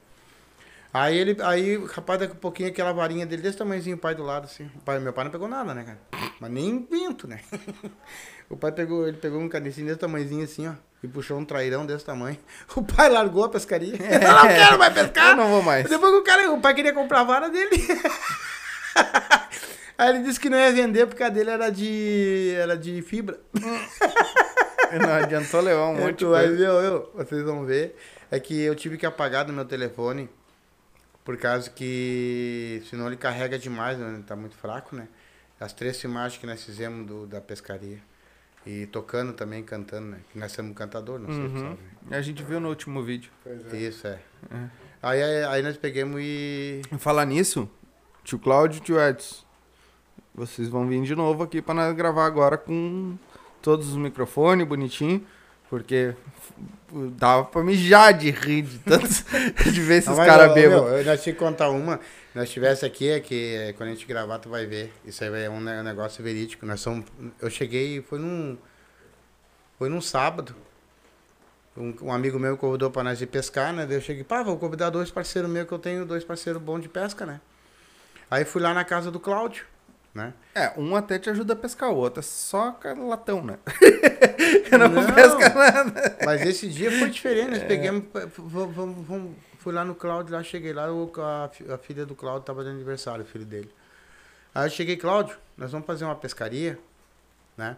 Aí 0.95 1.19
ele, 1.19 1.37
aí, 1.43 1.85
rapaz, 1.93 2.19
daqui 2.21 2.33
a 2.33 2.37
pouquinho 2.37 2.71
aquela 2.71 2.91
varinha 2.93 3.27
dele 3.27 3.43
desse 3.43 3.59
tamanhozinho, 3.59 3.97
o 3.97 3.99
pai 3.99 4.15
do 4.15 4.23
lado, 4.23 4.45
assim. 4.45 4.71
O 4.77 4.81
pai, 4.81 4.99
meu 4.99 5.13
pai 5.13 5.25
não 5.25 5.31
pegou 5.31 5.47
nada, 5.47 5.75
né, 5.75 5.85
cara? 5.85 5.99
Mas 6.41 6.51
nem 6.51 6.87
vento, 6.91 7.29
né? 7.29 7.41
o 8.49 8.57
pai 8.57 8.73
pegou, 8.73 9.07
ele 9.07 9.19
pegou 9.19 9.39
um 9.41 9.49
canicinho 9.49 9.89
desse 9.89 9.99
tamanhozinho 9.99 10.45
assim, 10.45 10.67
ó. 10.69 10.73
E 11.03 11.09
puxou 11.09 11.37
um 11.39 11.45
trairão 11.45 11.85
desse 11.85 12.05
tamanho. 12.05 12.39
O 12.75 12.83
pai 12.83 13.11
largou 13.11 13.45
a 13.45 13.49
pescaria. 13.51 13.93
Eu 14.01 14.21
não 14.33 14.47
quero 14.49 14.79
mais 14.79 14.95
pescar. 14.95 15.31
Eu 15.31 15.37
não 15.37 15.49
vou 15.49 15.63
mais. 15.63 15.87
Depois 15.87 16.15
o 16.15 16.23
cara, 16.23 16.51
o 16.53 16.61
pai 16.63 16.73
queria 16.73 16.95
comprar 16.95 17.21
a 17.21 17.25
vara 17.25 17.51
dele. 17.51 17.77
Aí 19.99 20.11
ele 20.11 20.23
disse 20.25 20.39
que 20.39 20.51
não 20.51 20.59
ia 20.59 20.73
vender 20.73 21.07
porque 21.07 21.23
a 21.23 21.29
dele 21.29 21.51
era 21.51 21.71
de, 21.71 22.53
era 22.57 22.77
de 22.77 23.01
fibra. 23.03 23.39
Não 25.01 25.13
adiantou 25.13 25.61
levar 25.61 25.89
um 25.89 25.97
É, 25.97 26.01
monte 26.01 26.25
ver, 26.25 26.69
ó, 26.71 26.81
eu, 26.81 27.11
vocês 27.15 27.43
vão 27.43 27.65
ver. 27.65 27.97
É 28.31 28.39
que 28.39 28.61
eu 28.63 28.75
tive 28.75 28.97
que 28.97 29.05
apagar 29.07 29.45
do 29.45 29.53
meu 29.53 29.65
telefone. 29.65 30.29
Por 31.25 31.37
causa 31.37 31.69
que. 31.69 32.83
Senão 32.89 33.09
ele 33.09 33.17
carrega 33.17 33.59
demais, 33.59 33.99
né? 33.99 34.15
Ele 34.15 34.23
tá 34.23 34.37
muito 34.37 34.57
fraco, 34.57 34.95
né? 34.95 35.09
As 35.59 35.73
três 35.73 36.01
filmagens 36.01 36.41
que 36.41 36.47
nós 36.47 36.63
fizemos 36.63 37.05
do, 37.07 37.27
da 37.27 37.41
pescaria. 37.41 37.99
E 38.65 38.87
tocando 38.87 39.33
também, 39.33 39.63
cantando, 39.65 40.07
né? 40.09 40.19
Que 40.33 40.39
nós 40.39 40.53
somos 40.53 40.77
cantador, 40.77 41.19
não 41.19 41.27
sei 41.35 41.49
se 41.49 41.55
Uhum. 41.55 41.77
sabe. 42.03 42.15
A 42.15 42.21
gente 42.21 42.43
viu 42.45 42.61
no 42.61 42.69
último 42.69 43.03
vídeo. 43.03 43.31
Isso, 43.73 44.07
é. 44.07 44.21
É. 44.53 44.69
Aí, 45.03 45.23
aí, 45.23 45.45
aí 45.45 45.63
nós 45.63 45.77
pegamos 45.77 46.21
e. 46.23 46.83
Falar 46.99 47.25
nisso, 47.25 47.69
tio 48.23 48.39
Cláudio 48.39 48.79
e 48.79 48.81
tio 48.83 49.01
Edson, 49.01 49.45
vocês 50.37 50.69
vão 50.69 50.87
vir 50.87 51.03
de 51.03 51.15
novo 51.17 51.43
aqui 51.43 51.63
nós 51.75 51.95
gravar 51.97 52.27
agora 52.27 52.57
com 52.57 53.17
todos 53.63 53.89
os 53.89 53.97
microfones 53.97 54.67
bonitinho, 54.67 55.27
porque 55.69 56.15
dava 57.19 57.45
pra 57.45 57.65
mijar 57.65 58.13
de 58.15 58.31
rir 58.31 58.63
de 58.63 58.79
tantos, 58.79 59.25
de 59.73 59.81
ver 59.81 59.97
esses 59.97 60.15
caras 60.15 60.53
bêbados. 60.55 60.93
eu 60.93 61.05
nós 61.05 61.23
te 61.23 61.33
contar 61.33 61.71
uma. 61.71 61.99
Nós 62.35 62.51
tivesse 62.51 62.85
aqui, 62.85 63.09
é 63.09 63.19
que 63.19 63.55
é, 63.55 63.73
quando 63.73 63.89
a 63.89 63.93
gente 63.93 64.07
gravar, 64.07 64.39
tu 64.39 64.49
vai 64.51 64.67
ver. 64.67 64.93
Isso 65.05 65.25
aí 65.25 65.45
é 65.45 65.51
um 65.51 65.61
ne- 65.61 65.83
negócio 65.83 66.23
verídico. 66.23 66.67
Nós 66.67 66.81
somos, 66.81 67.07
eu 67.41 67.49
cheguei, 67.51 68.03
foi 68.03 68.19
num. 68.19 68.57
Foi 69.79 69.89
num 69.89 70.01
sábado. 70.01 70.55
Um, 71.77 71.95
um 72.03 72.13
amigo 72.13 72.39
meu 72.39 72.57
convidou 72.57 72.91
pra 72.91 73.03
nós 73.03 73.21
ir 73.21 73.27
pescar, 73.27 73.73
né? 73.73 73.85
Daí 73.87 73.97
eu 73.97 74.01
cheguei, 74.01 74.23
pá, 74.25 74.43
vou 74.43 74.57
convidar 74.59 74.91
dois 74.91 75.11
parceiros 75.11 75.51
meus 75.51 75.67
que 75.67 75.73
eu 75.73 75.79
tenho, 75.79 76.07
dois 76.07 76.25
parceiros 76.25 76.61
bons 76.63 76.81
de 76.81 76.89
pesca, 76.89 77.27
né? 77.27 77.41
Aí 78.31 78.45
fui 78.45 78.63
lá 78.63 78.73
na 78.73 78.85
casa 78.85 79.11
do 79.11 79.21
Cláudio, 79.21 79.65
né? 80.17 80.33
É, 80.55 80.73
um 80.79 80.97
até 80.97 81.19
te 81.19 81.29
ajuda 81.29 81.53
a 81.53 81.57
pescar, 81.57 81.91
o 81.91 81.97
outro 81.97 82.21
é 82.21 82.23
só 82.23 82.75
latão, 83.07 83.45
né? 83.45 83.59
Eu 84.73 84.79
não, 84.79 84.89
Não. 84.89 85.15
pesca 85.15 85.51
nada. 85.55 86.17
Mas 86.25 86.41
esse 86.41 86.69
dia 86.69 86.91
foi 86.91 87.11
diferente, 87.11 87.51
nós 87.51 87.63
pegamos, 87.65 88.05
vamos, 88.37 88.75
vamos, 88.75 89.07
vamos- 89.07 89.37
fui 89.59 89.73
lá 89.75 89.85
no 89.85 89.95
Cláudio, 89.95 90.35
lá 90.35 90.43
cheguei 90.43 90.73
lá, 90.73 90.87
a, 90.87 91.75
a 91.75 91.79
filha 91.79 92.07
do 92.07 92.15
Cláudio 92.15 92.43
tava 92.45 92.65
de 92.65 92.71
aniversário, 92.71 93.23
o 93.25 93.27
filho 93.27 93.45
dele. 93.45 93.71
Aí 94.55 94.67
eu 94.67 94.71
cheguei, 94.71 94.97
Cláudio, 94.97 95.37
nós 95.57 95.71
vamos 95.71 95.87
fazer 95.87 96.05
uma 96.07 96.17
pescaria, 96.17 96.79
né? 97.57 97.77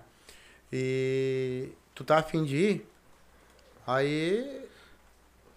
E 0.73 1.70
tu 1.94 2.05
tá 2.05 2.19
afim 2.19 2.45
de 2.45 2.57
ir? 2.57 2.88
Aí, 3.87 4.64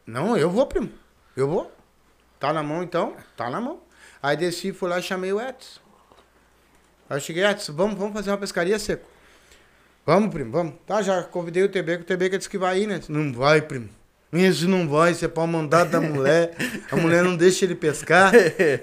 não, 0.05 0.35
eu 0.37 0.49
vou, 0.49 0.65
primo, 0.65 0.91
eu 1.35 1.47
vou. 1.47 1.71
Tá 2.39 2.51
na 2.51 2.63
mão 2.63 2.81
então? 2.81 3.15
Tá 3.37 3.49
na 3.49 3.61
mão. 3.61 3.79
Aí 4.23 4.35
desci, 4.37 4.71
fui 4.73 4.89
lá 4.89 4.97
e 4.99 5.03
chamei 5.03 5.31
o 5.33 5.39
Edson. 5.39 5.80
Aí 7.11 7.17
eu 7.17 7.21
cheguei, 7.21 7.43
Edson, 7.45 7.73
vamos, 7.73 7.97
vamos 7.97 8.13
fazer 8.13 8.31
uma 8.31 8.37
pescaria, 8.37 8.79
Seco? 8.79 9.05
Vamos, 10.05 10.33
primo, 10.33 10.49
vamos. 10.51 10.75
Tá, 10.87 11.01
já 11.01 11.21
convidei 11.23 11.61
o 11.63 11.67
TB, 11.69 11.97
que 11.97 12.03
o 12.03 12.05
TB 12.05 12.29
que 12.29 12.37
disse 12.37 12.49
que 12.49 12.57
vai 12.57 12.79
ir, 12.79 12.87
né? 12.87 12.99
Disse, 12.99 13.11
Não 13.11 13.33
vai, 13.33 13.61
primo. 13.61 13.89
Isso 14.31 14.65
não 14.69 14.87
vai, 14.87 15.11
isso 15.11 15.25
é 15.25 15.27
pau 15.27 15.45
mandado 15.45 15.91
da 15.91 15.99
mulher. 15.99 16.55
A 16.89 16.95
mulher 16.95 17.21
não 17.21 17.35
deixa 17.35 17.65
ele 17.65 17.75
pescar. 17.75 18.31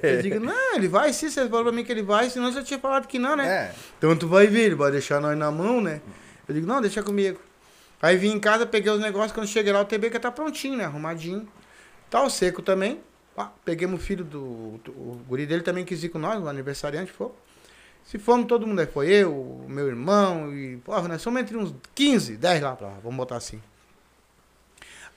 Eu 0.02 0.20
digo, 0.20 0.38
não, 0.38 0.74
ele 0.76 0.88
vai 0.88 1.10
sim, 1.14 1.30
você 1.30 1.48
falou 1.48 1.64
pra 1.64 1.72
mim 1.72 1.82
que 1.84 1.90
ele 1.90 2.02
vai, 2.02 2.28
senão 2.28 2.52
você 2.52 2.62
tinha 2.62 2.78
falado 2.78 3.06
que 3.08 3.18
não, 3.18 3.34
né? 3.34 3.48
É, 3.48 3.74
Então 3.96 4.14
tu 4.14 4.28
vai 4.28 4.46
ver, 4.46 4.64
ele 4.66 4.74
vai 4.74 4.90
deixar 4.92 5.22
nós 5.22 5.36
na 5.38 5.50
mão, 5.50 5.80
né? 5.80 6.02
Eu 6.46 6.54
digo, 6.54 6.66
não, 6.66 6.82
deixa 6.82 7.02
comigo. 7.02 7.40
Aí 8.02 8.18
vim 8.18 8.32
em 8.32 8.38
casa, 8.38 8.66
peguei 8.66 8.92
os 8.92 9.00
negócios, 9.00 9.32
quando 9.32 9.46
cheguei 9.46 9.72
lá, 9.72 9.80
o 9.80 9.86
TB 9.86 10.10
que 10.10 10.18
tá 10.18 10.30
prontinho, 10.30 10.76
né? 10.76 10.84
Arrumadinho. 10.84 11.48
Tá 12.10 12.22
o 12.22 12.28
seco 12.28 12.60
também. 12.60 13.00
Ah, 13.34 13.48
peguemos 13.64 13.98
o 14.00 14.04
filho 14.04 14.24
do, 14.24 14.78
do- 14.84 14.92
O 14.92 15.20
guri 15.26 15.46
dele 15.46 15.62
também 15.62 15.82
quis 15.84 16.04
ir 16.04 16.10
com 16.10 16.18
nós, 16.18 16.42
o 16.42 16.46
aniversariante 16.46 17.10
foi. 17.10 17.30
Se 18.08 18.18
fomos 18.18 18.46
todo 18.46 18.66
mundo 18.66 18.80
aí, 18.80 18.86
foi 18.86 19.08
eu, 19.08 19.66
meu 19.68 19.86
irmão 19.86 20.50
e. 20.50 20.78
Porra, 20.78 21.06
nós 21.08 21.20
somos 21.20 21.42
entre 21.42 21.54
uns 21.58 21.74
15, 21.94 22.38
10 22.38 22.62
lá 22.62 22.74
pra 22.74 22.86
lá, 22.88 22.94
vamos 23.02 23.18
botar 23.18 23.36
assim. 23.36 23.60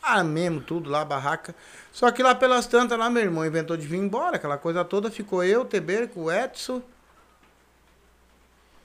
Armemos 0.04 0.66
tudo 0.66 0.90
lá, 0.90 1.06
barraca. 1.06 1.56
Só 1.90 2.12
que 2.12 2.22
lá 2.22 2.36
pelas 2.36 2.68
tantas, 2.68 3.00
lá 3.00 3.10
meu 3.10 3.24
irmão 3.24 3.46
inventou 3.46 3.78
de 3.78 3.88
vir 3.88 3.96
embora, 3.98 4.36
aquela 4.36 4.58
coisa 4.58 4.84
toda. 4.84 5.10
Ficou 5.10 5.42
eu, 5.42 5.62
o 5.62 6.08
com 6.10 6.24
o 6.24 6.32
Edson. 6.32 6.82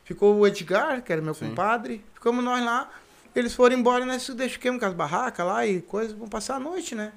Ficou 0.04 0.36
o 0.36 0.46
Edgar, 0.46 1.02
que 1.02 1.12
era 1.12 1.20
meu 1.20 1.34
Sim. 1.34 1.48
compadre. 1.48 2.04
Ficamos 2.14 2.44
nós 2.44 2.64
lá. 2.64 2.88
Eles 3.34 3.56
foram 3.56 3.76
embora 3.76 4.04
e 4.04 4.06
nós 4.06 4.28
deixamos 4.28 4.78
com 4.78 4.86
as 4.86 4.94
barracas 4.94 5.44
lá 5.44 5.66
e 5.66 5.82
coisas. 5.82 6.12
Vamos 6.12 6.28
passar 6.30 6.56
a 6.56 6.60
noite, 6.60 6.94
né? 6.94 7.12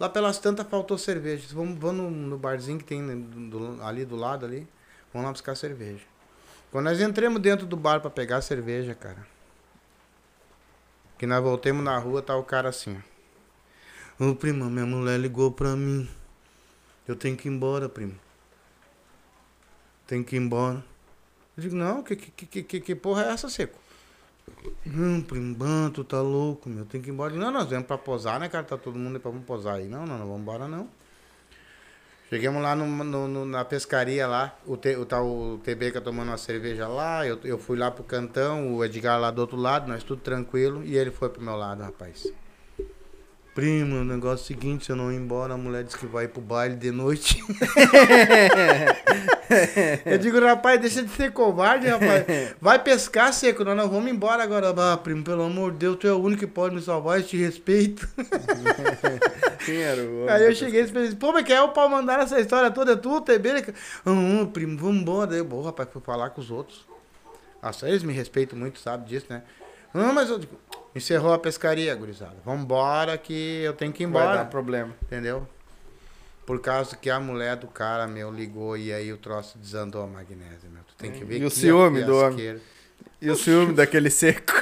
Lá 0.00 0.08
pelas 0.08 0.38
tantas 0.38 0.66
faltou 0.66 0.96
cerveja. 0.96 1.46
Vamos, 1.52 1.78
vamos 1.78 2.02
no, 2.04 2.10
no 2.10 2.38
barzinho 2.38 2.78
que 2.78 2.84
tem 2.84 3.02
né, 3.02 3.14
do- 3.14 3.82
ali 3.82 4.06
do 4.06 4.16
lado 4.16 4.46
ali. 4.46 4.66
Vamos 5.12 5.26
lá 5.26 5.32
buscar 5.32 5.54
cerveja. 5.54 6.04
Quando 6.70 6.84
nós 6.84 7.00
entramos 7.00 7.40
dentro 7.40 7.66
do 7.66 7.76
bar 7.76 8.00
pra 8.00 8.10
pegar 8.10 8.42
cerveja, 8.42 8.94
cara. 8.94 9.26
Que 11.16 11.26
nós 11.26 11.42
voltemos 11.42 11.82
na 11.82 11.98
rua, 11.98 12.22
tá 12.22 12.36
o 12.36 12.44
cara 12.44 12.68
assim, 12.68 12.96
ó. 14.20 14.24
Ô 14.24 14.34
prima, 14.34 14.68
minha 14.68 14.84
mulher 14.84 15.18
ligou 15.18 15.50
pra 15.50 15.74
mim. 15.76 16.08
Eu 17.06 17.16
tenho 17.16 17.36
que 17.36 17.48
ir 17.48 17.52
embora, 17.52 17.88
primo. 17.88 18.14
Tenho 20.06 20.24
que 20.24 20.36
ir 20.36 20.40
embora. 20.40 20.84
Eu 21.56 21.62
digo, 21.62 21.74
não, 21.74 22.02
que, 22.02 22.14
que, 22.16 22.46
que, 22.46 22.62
que, 22.62 22.80
que 22.80 22.94
porra 22.94 23.24
é 23.24 23.32
essa, 23.32 23.48
Seco? 23.48 23.78
Não, 24.84 25.20
primo, 25.22 25.56
tu 25.92 26.04
tá 26.04 26.20
louco, 26.20 26.68
meu, 26.68 26.84
tem 26.84 27.00
que 27.00 27.08
ir 27.10 27.12
embora. 27.12 27.34
Não, 27.34 27.50
nós 27.50 27.68
viemos 27.68 27.86
pra 27.86 27.98
posar, 27.98 28.40
né, 28.40 28.48
cara? 28.48 28.64
Tá 28.64 28.76
todo 28.76 28.98
mundo 28.98 29.16
aí 29.16 29.20
pra 29.20 29.30
vamos 29.30 29.46
posar 29.46 29.76
aí. 29.76 29.88
Não, 29.88 30.06
não, 30.06 30.18
não 30.18 30.26
vamos 30.26 30.42
embora, 30.42 30.68
não. 30.68 30.88
Chegamos 32.28 32.62
lá 32.62 32.76
no, 32.76 32.86
no- 32.86 33.26
no- 33.26 33.44
na 33.46 33.64
pescaria 33.64 34.26
lá, 34.26 34.54
o, 34.66 34.76
te, 34.76 34.94
o 34.96 35.06
tal 35.06 35.26
o 35.26 35.60
tomando 36.04 36.28
uma 36.28 36.36
cerveja 36.36 36.86
lá, 36.86 37.26
eu, 37.26 37.38
eu 37.42 37.58
fui 37.58 37.78
lá 37.78 37.90
pro 37.90 38.04
cantão, 38.04 38.74
o 38.74 38.84
Edgar 38.84 39.18
lá 39.18 39.30
do 39.30 39.40
outro 39.40 39.56
lado, 39.56 39.88
nós 39.88 40.02
tudo 40.02 40.20
tranquilo, 40.20 40.82
e 40.84 40.96
ele 40.96 41.10
foi 41.10 41.30
pro 41.30 41.40
meu 41.42 41.56
lado, 41.56 41.82
rapaz. 41.82 42.30
Primo, 43.54 43.96
o 43.96 44.04
negócio 44.04 44.42
é 44.42 44.44
o 44.44 44.46
seguinte, 44.46 44.84
se 44.84 44.92
eu 44.92 44.96
não 44.96 45.10
ir 45.10 45.16
embora, 45.16 45.54
a 45.54 45.56
mulher 45.56 45.82
disse 45.84 45.96
que 45.98 46.06
vai 46.06 46.26
ir 46.26 46.28
pro 46.28 46.40
baile 46.42 46.76
de 46.76 46.90
noite. 46.90 47.42
eu 50.04 50.18
digo, 50.18 50.38
rapaz, 50.40 50.80
deixa 50.80 51.02
de 51.02 51.10
ser 51.10 51.32
covarde, 51.32 51.86
rapaz. 51.86 52.24
Vai 52.60 52.78
pescar, 52.78 53.32
seco, 53.32 53.64
nós 53.64 53.76
não 53.76 53.88
vamos 53.88 54.10
embora 54.10 54.42
agora. 54.42 54.74
Ah, 54.76 54.96
primo, 54.96 55.24
pelo 55.24 55.44
amor 55.44 55.72
de 55.72 55.78
Deus, 55.78 55.96
tu 55.96 56.06
é 56.06 56.12
o 56.12 56.20
único 56.20 56.40
que 56.40 56.46
pode 56.46 56.74
me 56.74 56.82
salvar, 56.82 57.18
eu 57.18 57.26
te 57.26 57.36
respeito. 57.36 58.08
Quem 59.64 59.82
era 59.82 60.02
o? 60.02 60.26
Aí 60.28 60.44
eu 60.44 60.54
cheguei 60.54 60.82
e 60.82 60.86
falei, 60.86 61.14
pô, 61.14 61.32
mas 61.32 61.44
quem 61.44 61.56
é 61.56 61.62
o 61.62 61.68
pau 61.70 61.88
mandar 61.88 62.20
essa 62.20 62.40
história 62.40 62.70
toda? 62.70 62.92
É 62.92 62.96
tu, 62.96 63.20
TB? 63.20 63.74
Ah, 64.06 64.46
primo, 64.52 64.78
vamos 64.78 65.02
embora. 65.02 65.26
Daí 65.26 65.42
bom, 65.42 65.62
rapaz, 65.62 65.88
fui 65.92 66.00
falar 66.00 66.30
com 66.30 66.40
os 66.40 66.50
outros. 66.50 66.86
Nossa, 67.62 67.88
eles 67.88 68.02
me 68.02 68.12
respeitam 68.12 68.58
muito, 68.58 68.78
sabe 68.78 69.08
disso, 69.08 69.26
né? 69.28 69.42
Ah, 69.92 70.12
mas 70.12 70.30
eu 70.30 70.38
digo, 70.38 70.56
encerrou 70.94 71.32
a 71.32 71.38
pescaria, 71.38 71.94
gurizada. 71.94 72.36
Vambora 72.44 73.18
que 73.18 73.62
eu 73.62 73.72
tenho 73.72 73.92
que 73.92 74.04
ir 74.04 74.06
Vai 74.06 74.22
embora. 74.22 74.38
dar 74.38 74.44
problema. 74.46 74.94
Entendeu? 75.02 75.46
Por 76.48 76.62
causa 76.62 76.96
que 76.96 77.10
a 77.10 77.20
mulher 77.20 77.56
do 77.56 77.66
cara, 77.66 78.06
meu, 78.06 78.32
ligou 78.32 78.74
e 78.74 78.90
aí 78.90 79.12
o 79.12 79.18
troço 79.18 79.58
desandou 79.58 80.02
a 80.02 80.06
magnésio, 80.06 80.70
meu. 80.70 80.82
Tu 80.82 80.94
tem 80.96 81.12
que 81.12 81.22
ver 81.22 81.42
E 81.42 81.44
o 81.44 81.50
ciúme 81.50 82.02
do 82.02 82.16
homem? 82.16 82.58
E 83.20 83.28
o 83.28 83.36
ciúme 83.36 83.74
daquele 83.74 84.08
seco. 84.08 84.54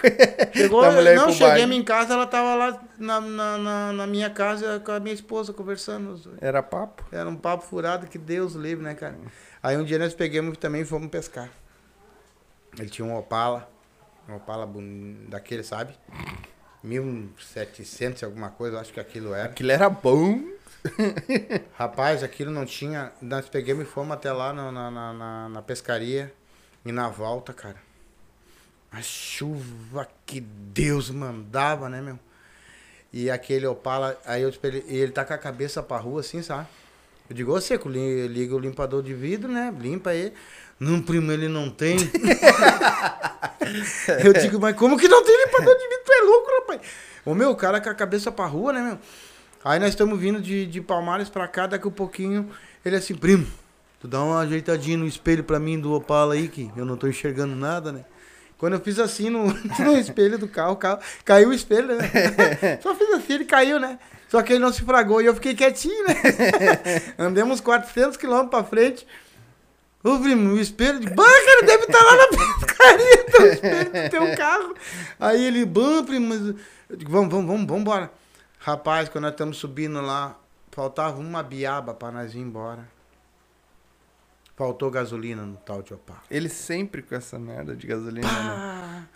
Chegou, 0.52 0.80
Da 0.82 0.90
mulher 0.90 1.14
não, 1.14 1.30
cheguei 1.30 1.62
em 1.62 1.84
casa, 1.84 2.14
ela 2.14 2.26
tava 2.26 2.56
lá 2.56 2.82
na, 2.98 3.20
na, 3.20 3.58
na, 3.58 3.92
na 3.92 4.06
minha 4.08 4.28
casa 4.28 4.80
com 4.80 4.90
a 4.90 4.98
minha 4.98 5.14
esposa 5.14 5.52
conversando. 5.52 6.20
Era 6.40 6.60
papo? 6.60 7.04
Era 7.12 7.28
um 7.28 7.36
papo 7.36 7.62
furado 7.62 8.08
que 8.08 8.18
Deus 8.18 8.54
livre, 8.54 8.82
né, 8.82 8.96
cara? 8.96 9.14
Aí 9.62 9.76
um 9.76 9.84
dia 9.84 10.00
nós 10.00 10.12
pegamos 10.12 10.54
e 10.54 10.56
também 10.58 10.84
fomos 10.84 11.08
pescar. 11.08 11.50
Ele 12.76 12.90
tinha 12.90 13.06
um 13.06 13.16
Opala, 13.16 13.70
um 14.28 14.34
Opala 14.34 14.68
daquele, 15.28 15.62
sabe? 15.62 15.94
1700 16.82 18.22
e 18.22 18.24
alguma 18.24 18.50
coisa, 18.50 18.74
eu 18.74 18.80
acho 18.80 18.92
que 18.92 18.98
aquilo 18.98 19.32
era. 19.32 19.44
Aquilo 19.44 19.70
era 19.70 19.88
bom. 19.88 20.55
Rapaz, 21.74 22.22
aquilo 22.22 22.50
não 22.50 22.64
tinha. 22.64 23.12
Nós 23.20 23.48
pegamos 23.48 23.84
e 23.84 23.88
fomos 23.88 24.14
até 24.14 24.32
lá 24.32 24.52
na, 24.52 24.70
na, 24.72 24.90
na- 24.90 25.48
na- 25.48 25.62
pescaria. 25.62 26.32
E 26.84 26.92
na 26.92 27.08
volta, 27.08 27.52
cara. 27.52 27.76
A 28.92 29.02
chuva 29.02 30.08
que 30.24 30.40
Deus 30.40 31.10
mandava, 31.10 31.88
né, 31.88 32.00
meu? 32.00 32.18
E 33.12 33.30
aquele 33.30 33.66
Opala, 33.66 34.18
aí 34.24 34.42
eu 34.42 34.48
espelhei, 34.48 34.84
e 34.86 34.96
ele 34.96 35.12
tá 35.12 35.24
com 35.24 35.34
a 35.34 35.38
cabeça 35.38 35.82
pra 35.82 35.96
rua 35.96 36.20
assim, 36.20 36.42
sabe? 36.42 36.66
Eu 37.28 37.34
digo, 37.34 37.52
ô 37.52 37.60
Seco, 37.60 37.88
li- 37.88 38.28
liga 38.28 38.54
o 38.54 38.58
limpador 38.58 39.02
de 39.02 39.12
vidro, 39.14 39.50
né? 39.50 39.74
Limpa 39.78 40.14
ele. 40.14 40.32
Não, 40.78 41.00
primo, 41.02 41.32
ele 41.32 41.48
não 41.48 41.70
tem. 41.70 41.96
eu 44.24 44.32
digo, 44.32 44.60
mas 44.60 44.76
como 44.76 44.96
que 44.98 45.08
não 45.08 45.24
tem 45.24 45.36
limpador 45.44 45.74
de 45.76 45.88
vidro? 45.88 46.02
Tu 46.04 46.12
é 46.12 46.20
louco, 46.22 46.50
rapaz? 46.60 46.80
Ô 47.24 47.34
meu, 47.34 47.50
o 47.50 47.56
cara 47.56 47.80
com 47.80 47.88
a 47.88 47.94
cabeça 47.94 48.30
pra 48.30 48.46
rua, 48.46 48.72
né, 48.72 48.80
meu? 48.80 48.98
Aí 49.66 49.80
nós 49.80 49.88
estamos 49.88 50.16
vindo 50.20 50.40
de, 50.40 50.64
de 50.64 50.80
Palmares 50.80 51.28
pra 51.28 51.48
cá, 51.48 51.66
daqui 51.66 51.88
a 51.88 51.90
pouquinho, 51.90 52.48
ele 52.84 52.94
assim, 52.94 53.16
primo, 53.16 53.48
tu 53.98 54.06
dá 54.06 54.22
uma 54.22 54.38
ajeitadinha 54.38 54.96
no 54.96 55.08
espelho 55.08 55.42
pra 55.42 55.58
mim 55.58 55.76
do 55.76 55.92
Opala 55.92 56.34
aí, 56.34 56.46
que 56.46 56.70
eu 56.76 56.84
não 56.84 56.96
tô 56.96 57.08
enxergando 57.08 57.56
nada, 57.56 57.90
né? 57.90 58.04
Quando 58.58 58.74
eu 58.74 58.80
fiz 58.80 59.00
assim 59.00 59.28
no, 59.28 59.46
no 59.84 59.98
espelho 59.98 60.38
do 60.38 60.46
carro, 60.46 60.74
o 60.74 60.76
carro 60.76 61.00
caiu 61.24 61.48
o 61.48 61.52
espelho, 61.52 61.96
né? 61.96 62.08
Só 62.80 62.94
fiz 62.94 63.12
assim, 63.14 63.32
ele 63.32 63.44
caiu, 63.44 63.80
né? 63.80 63.98
Só 64.28 64.40
que 64.40 64.52
ele 64.52 64.60
não 64.60 64.72
se 64.72 64.82
fragou 64.82 65.20
e 65.20 65.26
eu 65.26 65.34
fiquei 65.34 65.52
quietinho, 65.52 66.06
né? 66.06 66.14
Andemos 67.18 67.60
400 67.60 68.16
quilômetros 68.16 68.50
pra 68.50 68.62
frente. 68.62 69.04
Ô, 70.04 70.16
primo, 70.20 70.54
o 70.54 70.60
espelho 70.60 71.00
de. 71.00 71.10
Bah, 71.10 71.24
cara, 71.24 71.62
deve 71.66 71.82
estar 71.86 72.04
lá 72.04 72.16
na 72.16 72.28
pescaria, 72.28 73.24
tá 73.24 73.42
o 73.42 73.46
espelho 73.46 73.84
do 73.84 74.10
teu 74.10 74.36
carro. 74.36 74.76
Aí 75.18 75.44
ele, 75.44 75.64
bom, 75.64 76.04
primo, 76.04 76.28
mas. 76.28 76.54
Eu 76.88 76.96
digo, 76.96 77.10
vamos, 77.10 77.28
vamos, 77.28 77.46
vamos, 77.48 77.66
vamos 77.66 77.80
embora. 77.80 78.12
Rapaz, 78.70 79.08
quando 79.08 79.22
nós 79.22 79.30
estamos 79.30 79.58
subindo 79.58 80.00
lá, 80.00 80.36
faltava 80.72 81.20
uma 81.20 81.40
biaba 81.40 81.94
pra 81.94 82.10
nós 82.10 82.34
ir 82.34 82.40
embora. 82.40 82.84
Faltou 84.56 84.90
gasolina 84.90 85.42
no 85.42 85.56
tal 85.58 85.82
de 85.82 85.94
Opala. 85.94 86.22
Ele 86.28 86.48
sempre 86.48 87.00
com 87.00 87.14
essa 87.14 87.38
merda 87.38 87.76
de 87.76 87.86
gasolina, 87.86 88.26
né? 88.26 89.06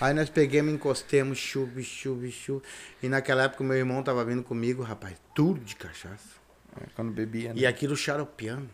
Aí 0.00 0.12
nós 0.12 0.28
pegamos, 0.28 0.74
encostemos, 0.74 1.38
chuva, 1.38 1.80
chuva, 1.82 2.26
chuva. 2.32 2.62
E 3.00 3.08
naquela 3.08 3.44
época 3.44 3.62
meu 3.62 3.76
irmão 3.76 4.02
tava 4.02 4.24
vindo 4.24 4.42
comigo, 4.42 4.82
rapaz, 4.82 5.14
tudo 5.32 5.60
de 5.60 5.76
cachaça. 5.76 6.40
É, 6.80 6.86
Quando 6.96 7.12
bebia, 7.12 7.50
né? 7.54 7.60
E 7.60 7.64
aquilo 7.64 7.94
xaropeando. 7.96 8.68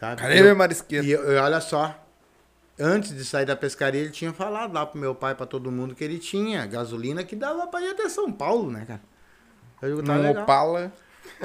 Sabe? 0.00 0.22
Cadê 0.22 0.36
E 0.38 0.40
meu 0.40 0.50
eu- 0.52 0.56
marisqueiro? 0.56 1.04
E 1.04 1.10
eu- 1.10 1.24
eu- 1.24 1.42
olha 1.42 1.60
só, 1.60 2.02
antes 2.80 3.14
de 3.14 3.22
sair 3.22 3.44
da 3.44 3.54
pescaria, 3.54 4.00
ele 4.00 4.10
tinha 4.12 4.32
falado 4.32 4.72
lá 4.72 4.86
pro 4.86 4.98
meu 4.98 5.14
pai, 5.14 5.34
pra 5.34 5.44
todo 5.44 5.70
mundo, 5.70 5.94
que 5.94 6.02
ele 6.02 6.18
tinha 6.18 6.64
gasolina 6.64 7.22
que 7.22 7.36
dava 7.36 7.66
pra 7.66 7.82
ir 7.82 7.90
até 7.90 8.08
São 8.08 8.32
Paulo, 8.32 8.70
né, 8.70 8.86
cara? 8.86 9.02
Eu 9.82 9.96
digo, 9.96 10.02
tá 10.06 10.14
Num 10.14 10.22
legal. 10.22 10.42
Opala. 10.44 10.92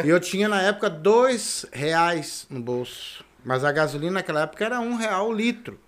E 0.04 0.10
eu 0.10 0.20
tinha 0.20 0.48
na 0.48 0.62
época 0.62 0.90
dois 0.90 1.66
reais 1.72 2.46
no 2.50 2.60
bolso. 2.60 3.24
Mas 3.44 3.64
a 3.64 3.72
gasolina 3.72 4.14
naquela 4.14 4.42
época 4.44 4.64
era 4.64 4.80
um 4.80 4.96
real 4.96 5.30
o 5.30 5.34
litro, 5.34 5.80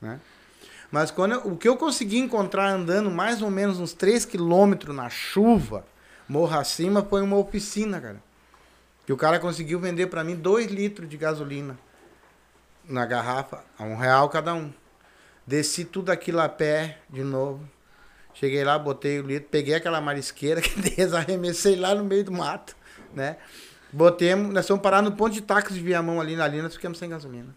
né? 0.00 0.20
Mas 0.90 1.10
quando 1.10 1.32
eu- 1.32 1.46
o 1.52 1.56
que 1.56 1.68
eu 1.68 1.76
consegui 1.76 2.18
encontrar 2.18 2.68
andando 2.68 3.10
mais 3.10 3.42
ou 3.42 3.50
menos 3.50 3.78
uns 3.78 3.92
3 3.92 4.24
quilômetros 4.24 4.94
na 4.94 5.08
chuva, 5.08 5.84
morro 6.28 6.58
acima, 6.58 7.02
foi 7.02 7.22
uma 7.22 7.36
oficina, 7.36 8.00
cara. 8.00 8.22
E 9.08 9.12
o 9.12 9.16
cara 9.16 9.38
conseguiu 9.38 9.78
vender 9.78 10.08
pra 10.08 10.24
mim 10.24 10.34
2 10.34 10.66
litros 10.70 11.08
de 11.08 11.16
gasolina 11.16 11.78
na 12.88 13.06
garrafa, 13.06 13.64
a 13.78 13.84
um 13.84 13.96
real 13.96 14.28
cada 14.28 14.52
um. 14.54 14.72
Desci 15.46 15.84
tudo 15.84 16.10
aquilo 16.10 16.40
a 16.40 16.48
pé 16.48 16.98
de 17.08 17.22
novo. 17.22 17.60
Cheguei 18.38 18.62
lá, 18.64 18.78
botei 18.78 19.18
o 19.18 19.22
litro, 19.22 19.48
peguei 19.50 19.74
aquela 19.74 19.98
marisqueira 19.98 20.60
que 20.62 20.78
desarremessei 20.78 21.74
lá 21.74 21.94
no 21.94 22.04
meio 22.04 22.22
do 22.22 22.32
mato, 22.32 22.76
né? 23.14 23.38
Botemos, 23.90 24.52
nós 24.52 24.66
fomos 24.66 24.82
parar 24.82 25.00
no 25.00 25.12
ponto 25.12 25.32
de 25.32 25.40
táxi 25.40 25.72
de 25.72 25.80
Viamão 25.80 26.20
ali 26.20 26.36
na 26.36 26.46
linha, 26.46 26.62
nós 26.62 26.74
ficamos 26.74 26.98
sem 26.98 27.08
gasolina. 27.08 27.54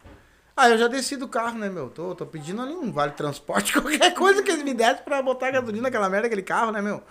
Aí 0.55 0.71
eu 0.71 0.77
já 0.77 0.87
desci 0.87 1.17
do 1.17 1.27
carro, 1.27 1.57
né, 1.57 1.69
meu? 1.69 1.89
Tô, 1.89 2.15
tô 2.15 2.25
pedindo 2.25 2.61
ali 2.61 2.73
um 2.73 2.93
vale 2.93 3.11
transporte, 3.11 3.73
qualquer 3.81 4.13
coisa 4.13 4.41
que 4.41 4.51
eles 4.51 4.63
me 4.63 4.73
dessem 4.73 5.03
pra 5.03 5.21
botar 5.21 5.51
gasolina 5.51 5.83
naquela 5.83 6.09
merda, 6.09 6.27
aquele 6.27 6.43
carro, 6.43 6.71
né, 6.71 6.81
meu? 6.81 7.03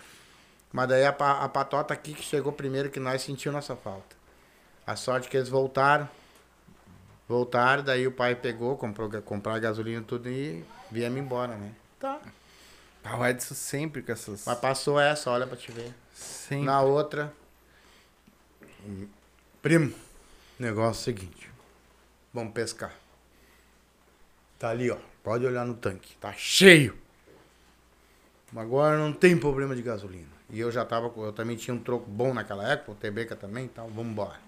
Mas 0.72 0.88
daí 0.88 1.04
a, 1.04 1.10
a 1.10 1.48
patota 1.48 1.92
aqui 1.92 2.14
que 2.14 2.22
chegou 2.22 2.52
primeiro 2.52 2.88
que 2.88 2.98
nós 2.98 3.20
sentiu 3.20 3.52
nossa 3.52 3.76
falta. 3.76 4.16
A 4.86 4.96
sorte 4.96 5.28
que 5.28 5.36
eles 5.36 5.48
voltaram. 5.50 6.08
Voltaram, 7.28 7.82
daí 7.82 8.06
o 8.06 8.12
pai 8.12 8.34
pegou, 8.34 8.78
comprou, 8.78 9.10
a 9.54 9.58
gasolina 9.58 10.00
e 10.00 10.04
tudo 10.04 10.30
e 10.30 10.64
viemos 10.90 11.20
embora, 11.20 11.54
né? 11.54 11.72
Tá. 12.00 12.18
Ah, 13.04 13.16
o 13.16 13.26
Edson 13.26 13.54
sempre 13.54 14.02
com 14.02 14.12
essas. 14.12 14.44
Mas 14.44 14.58
passou 14.58 15.00
essa, 15.00 15.30
olha 15.30 15.46
pra 15.46 15.56
te 15.56 15.72
ver. 15.72 15.94
Sempre. 16.12 16.66
Na 16.66 16.82
outra. 16.82 17.32
Primo, 19.62 19.94
negócio 20.58 21.10
é 21.10 21.12
o 21.12 21.16
seguinte. 21.16 21.50
Vamos 22.32 22.52
pescar. 22.52 22.94
Tá 24.58 24.70
ali, 24.70 24.90
ó. 24.90 24.98
Pode 25.22 25.46
olhar 25.46 25.64
no 25.64 25.74
tanque. 25.74 26.16
Tá 26.16 26.32
cheio. 26.32 26.96
Agora 28.54 28.96
não 28.96 29.12
tem 29.12 29.36
problema 29.36 29.76
de 29.76 29.82
gasolina. 29.82 30.38
E 30.50 30.58
eu 30.58 30.70
já 30.70 30.84
tava. 30.84 31.12
Eu 31.16 31.32
também 31.32 31.56
tinha 31.56 31.74
um 31.74 31.80
troco 31.80 32.10
bom 32.10 32.32
naquela 32.32 32.66
época, 32.66 32.92
o 32.92 32.94
TBK 32.94 33.36
também, 33.36 33.66
então 33.66 33.88
vamos 33.88 34.12
embora. 34.12 34.40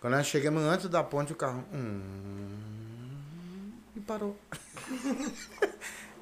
Quando 0.00 0.14
nós 0.14 0.26
chegamos 0.26 0.62
antes 0.62 0.88
da 0.88 1.02
ponte, 1.02 1.32
o 1.32 1.36
carro. 1.36 1.64
Hum, 1.72 3.70
e 3.96 4.00
parou. 4.00 4.36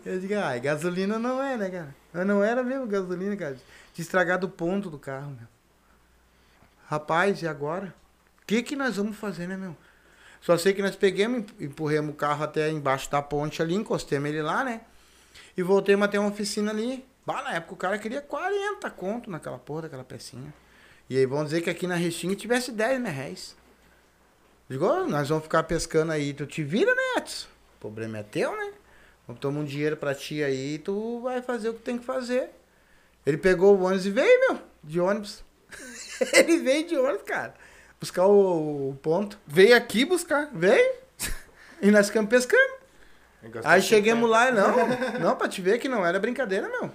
eu 0.05 0.21
digo, 0.21 0.35
ah, 0.35 0.57
gasolina 0.59 1.19
não 1.19 1.43
é, 1.43 1.57
né, 1.57 1.71
cara? 1.71 1.95
Mas 2.13 2.27
não 2.27 2.43
era 2.43 2.63
mesmo 2.63 2.87
gasolina, 2.87 3.37
cara. 3.37 3.57
Tinha 3.93 4.03
estragado 4.05 4.47
o 4.47 4.51
ponto 4.51 4.91
do 4.91 4.99
carro, 4.99 5.31
meu. 5.31 5.49
Rapaz, 6.87 7.43
e 7.43 7.49
agora? 7.49 7.95
O 8.43 8.47
que 8.47 8.63
que 8.63 8.75
nós 8.75 8.97
vamos 8.97 9.17
fazer, 9.17 9.47
né, 9.47 9.57
meu? 9.57 9.77
Só 10.41 10.57
sei 10.57 10.73
que 10.73 10.83
nós 10.83 10.97
pegamos, 10.97 11.45
empurramos 11.61 12.15
o 12.15 12.17
carro 12.17 12.43
até 12.43 12.71
embaixo 12.71 13.11
da 13.11 13.21
ponte 13.21 13.61
ali, 13.61 13.75
encostemos 13.75 14.29
ele 14.29 14.43
lá, 14.43 14.65
né? 14.65 14.81
E 15.57 15.63
voltemos 15.63 16.05
até 16.05 16.19
uma 16.19 16.31
oficina 16.31 16.71
ali. 16.71 17.05
Bah, 17.27 17.43
na 17.43 17.55
época 17.55 17.75
o 17.75 17.77
cara 17.77 17.99
queria 17.99 18.23
40 18.23 18.91
conto 18.91 19.31
naquela 19.31 19.59
porra 19.59 19.83
daquela 19.83 20.03
pecinha. 20.05 20.53
E 21.09 21.17
aí 21.17 21.27
vamos 21.27 21.47
dizer 21.47 21.61
que 21.61 21.69
aqui 21.69 21.87
na 21.87 21.95
Restinga 21.95 22.35
tivesse 22.35 22.73
10 22.73 23.01
mil 23.01 23.13
reais. 23.13 23.55
Digo, 24.69 24.87
"Ó, 24.87 25.05
nós 25.07 25.29
vamos 25.29 25.45
ficar 25.45 25.65
pescando 25.65 26.13
aí, 26.13 26.33
tu 26.33 26.47
te 26.47 26.63
vira, 26.63 26.95
né, 26.95 27.03
Edson? 27.19 27.49
O 27.77 27.81
problema 27.81 28.19
é 28.19 28.23
teu, 28.23 28.57
né? 28.57 28.73
Tomar 29.35 29.61
um 29.61 29.65
dinheiro 29.65 29.97
pra 29.97 30.15
ti 30.15 30.43
aí 30.43 30.75
e 30.75 30.79
tu 30.79 31.21
vai 31.21 31.43
fazer 31.43 31.69
o 31.69 31.75
que 31.75 31.83
tem 31.83 31.99
que 31.99 32.05
fazer. 32.05 32.51
Ele 33.25 33.37
pegou 33.37 33.77
o 33.77 33.83
ônibus 33.83 34.07
e 34.07 34.11
veio, 34.11 34.41
meu, 34.41 34.59
de 34.83 35.01
ônibus. 35.01 35.45
Ele 36.33 36.59
veio 36.59 36.87
de 36.87 36.97
ônibus, 36.97 37.23
cara. 37.23 37.55
Buscar 38.01 38.27
o, 38.27 38.91
o 38.91 38.97
ponto. 38.97 39.39
Veio 39.47 39.77
aqui 39.77 40.05
buscar. 40.05 40.51
Veio. 40.53 41.01
E 41.83 41.91
nós 41.91 42.09
ficamos 42.09 42.29
pescando. 42.29 42.75
Aí 43.65 43.81
chegamos 43.81 44.29
lá 44.29 44.51
e 44.51 44.53
não, 44.53 44.87
não, 45.19 45.35
pra 45.35 45.49
te 45.49 45.63
ver 45.63 45.79
que 45.79 45.89
não 45.89 46.05
era 46.05 46.19
brincadeira, 46.21 46.69
meu. 46.69 46.93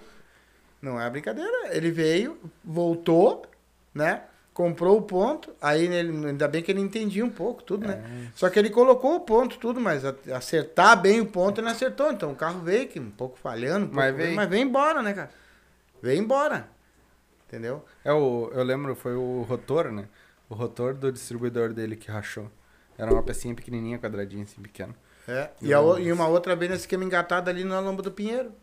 Não 0.79 1.01
é 1.01 1.09
brincadeira. 1.09 1.75
Ele 1.75 1.89
veio, 1.89 2.39
voltou, 2.63 3.47
né? 3.91 4.21
Comprou 4.55 4.97
o 4.97 5.01
ponto, 5.01 5.53
aí 5.61 5.83
ele, 5.85 6.27
ainda 6.27 6.47
bem 6.47 6.63
que 6.63 6.71
ele 6.71 6.79
entendia 6.79 7.25
um 7.25 7.29
pouco 7.29 7.61
tudo, 7.61 7.85
né? 7.85 8.01
É. 8.25 8.31
Só 8.33 8.49
que 8.49 8.57
ele 8.57 8.69
colocou 8.69 9.15
o 9.15 9.19
ponto, 9.19 9.57
tudo, 9.59 9.81
mas 9.81 10.03
acertar 10.33 10.99
bem 11.01 11.19
o 11.19 11.25
ponto 11.25 11.59
ele 11.59 11.65
não 11.67 11.73
acertou. 11.73 12.09
Então 12.09 12.31
o 12.31 12.35
carro 12.35 12.61
veio 12.61 12.87
que 12.87 12.97
um 12.97 13.11
pouco 13.11 13.37
falhando, 13.37 13.85
um 13.87 13.89
Mas 13.93 14.11
pouco- 14.11 14.23
veio. 14.23 14.35
mas 14.37 14.49
veio 14.49 14.63
embora, 14.63 15.01
né, 15.03 15.11
cara? 15.13 15.29
Veio 16.01 16.21
embora. 16.21 16.69
Entendeu? 17.47 17.83
É 18.03 18.13
o, 18.13 18.49
eu 18.53 18.63
lembro, 18.63 18.95
foi 18.95 19.13
o 19.13 19.41
rotor, 19.41 19.91
né? 19.91 20.05
O 20.49 20.55
rotor 20.55 20.93
do 20.93 21.11
distribuidor 21.11 21.73
dele 21.73 21.97
que 21.97 22.09
rachou. 22.09 22.49
Era 22.97 23.11
uma 23.11 23.21
pecinha 23.23 23.53
pequenininha, 23.53 23.99
quadradinha 23.99 24.43
assim, 24.43 24.61
pequena. 24.61 24.95
É. 25.27 25.49
E, 25.61 25.73
a 25.73 25.79
e 25.99 26.11
uma 26.13 26.27
outra 26.29 26.55
vez 26.55 26.71
nesse 26.71 26.83
esquema 26.83 27.03
engatado 27.03 27.49
ali 27.49 27.65
na 27.65 27.81
Lomba 27.81 28.01
do 28.01 28.09
Pinheiro. 28.11 28.53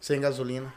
Sem 0.00 0.18
gasolina. 0.18 0.72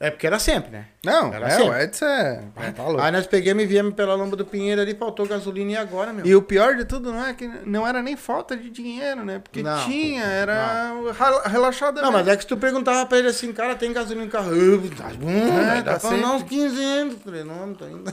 É 0.00 0.10
porque 0.10 0.26
era 0.26 0.38
sempre, 0.40 0.70
né? 0.70 0.88
Não, 1.04 1.32
Era 1.32 1.48
é, 1.48 1.52
assim. 1.54 1.68
o 1.68 1.74
Edson 1.74 2.04
é... 2.04 2.42
Tá 2.74 2.82
louco. 2.84 3.00
Aí 3.00 3.12
nós 3.12 3.26
pegamos 3.28 3.62
e 3.62 3.66
viemos 3.66 3.94
pela 3.94 4.14
Lomba 4.14 4.36
do 4.36 4.44
Pinheiro 4.44 4.80
ali, 4.82 4.92
faltou 4.94 5.24
gasolina 5.24 5.70
e 5.70 5.76
agora, 5.76 6.12
meu? 6.12 6.26
E 6.26 6.34
o 6.34 6.42
pior 6.42 6.74
de 6.74 6.84
tudo 6.84 7.12
não 7.12 7.24
é 7.24 7.32
que 7.32 7.46
não 7.46 7.86
era 7.86 8.02
nem 8.02 8.16
falta 8.16 8.56
de 8.56 8.68
dinheiro, 8.70 9.24
né? 9.24 9.38
Porque 9.38 9.62
Não. 9.62 9.84
tinha, 9.86 10.24
era 10.24 10.92
rela- 11.16 11.42
relaxado 11.48 12.02
Não, 12.02 12.10
mas 12.10 12.26
é 12.26 12.36
que 12.36 12.42
se 12.42 12.48
tu 12.48 12.56
perguntava 12.56 13.06
pra 13.06 13.18
ele 13.18 13.28
assim, 13.28 13.52
cara, 13.52 13.76
tem 13.76 13.92
gasolina 13.92 14.24
no 14.26 14.30
carro? 14.30 14.54
Eu, 14.54 14.82
Tá 14.90 15.08
bom, 15.16 15.30
É, 15.30 15.80
tá 15.82 15.98
sempre. 15.98 16.18
andar 16.18 16.32
uns 16.32 16.42
15 16.42 16.84
anos. 16.84 17.14
Falei, 17.22 17.44
não, 17.44 17.66
não 17.68 17.74
tô 17.74 17.86
indo. 17.86 18.12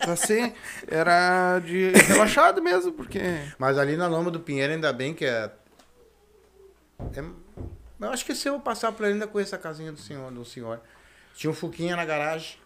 assim, 0.00 0.52
era 0.86 1.58
de 1.60 1.90
relaxado 2.06 2.62
mesmo, 2.62 2.92
porque... 2.92 3.20
Mas 3.58 3.78
ali 3.78 3.96
na 3.96 4.06
Lomba 4.06 4.30
do 4.30 4.38
Pinheiro, 4.40 4.72
ainda 4.74 4.92
bem 4.92 5.14
que 5.14 5.24
é... 5.24 5.50
é- 7.16 7.24
Eu 8.00 8.10
acho 8.10 8.24
que 8.26 8.34
se 8.34 8.46
eu 8.48 8.60
passar 8.60 8.92
por 8.92 9.04
ali, 9.04 9.14
ainda 9.14 9.26
conheço 9.26 9.54
a 9.54 9.58
casinha 9.58 9.90
do 9.90 9.98
senhor, 9.98 10.30
do 10.30 10.44
senhor. 10.44 10.80
Tinha 11.34 11.50
um 11.50 11.54
Fuquinha 11.54 11.96
na 11.96 12.04
garagem. 12.04 12.58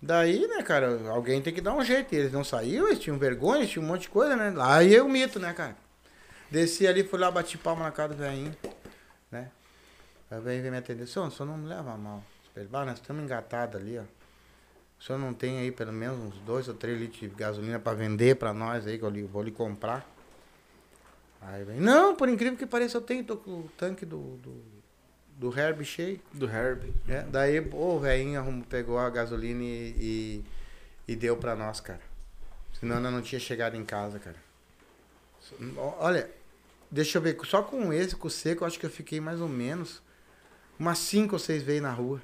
Daí, 0.00 0.46
né, 0.46 0.62
cara, 0.62 1.10
alguém 1.10 1.42
tem 1.42 1.52
que 1.52 1.60
dar 1.60 1.74
um 1.74 1.84
jeito. 1.84 2.14
E 2.14 2.18
eles 2.18 2.32
não 2.32 2.44
saíram, 2.44 2.86
eles 2.86 3.00
tinham 3.00 3.18
vergonha, 3.18 3.58
eles 3.58 3.70
tinham 3.70 3.84
um 3.84 3.88
monte 3.88 4.02
de 4.02 4.08
coisa, 4.08 4.36
né? 4.36 4.54
Ia 4.84 5.04
o 5.04 5.08
mito, 5.08 5.38
né, 5.38 5.52
cara? 5.52 5.76
Desci 6.50 6.86
ali, 6.86 7.02
fui 7.02 7.18
lá, 7.18 7.30
bati 7.30 7.58
palma 7.58 7.82
na 7.84 7.90
cara 7.90 8.10
do 8.10 8.16
velhinho, 8.18 8.56
né? 9.30 9.50
Aí 10.30 10.40
velhinho 10.40 10.62
veio 10.62 10.72
me 10.72 10.78
atender. 10.78 11.02
O 11.02 11.06
senhor 11.06 11.32
não 11.40 11.58
me 11.58 11.68
leva 11.68 11.96
mal. 11.96 12.22
Ele, 12.56 12.68
"Bah, 12.68 12.84
nós 12.84 12.98
estamos 12.98 13.22
engatados 13.22 13.80
ali, 13.80 13.98
ó. 13.98 14.02
O 14.98 15.02
senhor 15.02 15.18
não 15.18 15.34
tem 15.34 15.58
aí 15.58 15.70
pelo 15.70 15.92
menos 15.92 16.18
uns 16.18 16.38
dois 16.40 16.68
ou 16.68 16.74
três 16.74 16.98
litros 16.98 17.20
de 17.20 17.28
gasolina 17.28 17.78
pra 17.78 17.92
vender 17.92 18.36
pra 18.36 18.54
nós 18.54 18.86
aí, 18.86 18.98
que 18.98 19.04
eu 19.04 19.28
vou 19.28 19.42
lhe 19.42 19.50
comprar? 19.50 20.08
Aí 21.42 21.64
vem, 21.64 21.78
não, 21.78 22.16
por 22.16 22.28
incrível 22.28 22.56
que 22.58 22.64
pareça, 22.64 22.96
eu 22.96 23.02
tenho, 23.02 23.22
tô 23.22 23.36
com 23.36 23.50
o 23.50 23.70
tanque 23.76 24.06
do, 24.06 24.36
do, 24.38 24.50
do 25.36 25.56
Herb 25.56 25.84
cheio. 25.84 26.20
Do 26.32 26.46
Herbie. 26.48 26.92
É, 27.08 27.22
daí 27.22 27.60
o 27.72 27.98
velhinho 28.00 28.40
arrumou- 28.40 28.64
pegou 28.64 28.98
a 28.98 29.08
gasolina 29.10 29.62
e, 29.62 30.44
e, 31.06 31.12
e 31.12 31.16
deu 31.16 31.36
pra 31.36 31.54
nós, 31.54 31.80
cara. 31.80 32.00
Senão 32.80 32.96
eu 32.96 33.10
não 33.10 33.22
tinha 33.22 33.38
chegado 33.40 33.76
em 33.76 33.84
casa, 33.84 34.18
cara. 34.18 34.36
Olha, 35.98 36.28
deixa 36.90 37.18
eu 37.18 37.22
ver, 37.22 37.36
só 37.44 37.62
com 37.62 37.92
esse, 37.92 38.16
com 38.16 38.26
o 38.28 38.30
seco, 38.30 38.64
eu 38.64 38.66
acho 38.66 38.78
que 38.80 38.86
eu 38.86 38.90
fiquei 38.90 39.20
mais 39.20 39.40
ou 39.40 39.48
menos 39.48 40.02
umas 40.78 40.98
cinco 40.98 41.34
ou 41.36 41.38
seis 41.38 41.62
vezes 41.62 41.82
na 41.82 41.92
rua. 41.92 42.20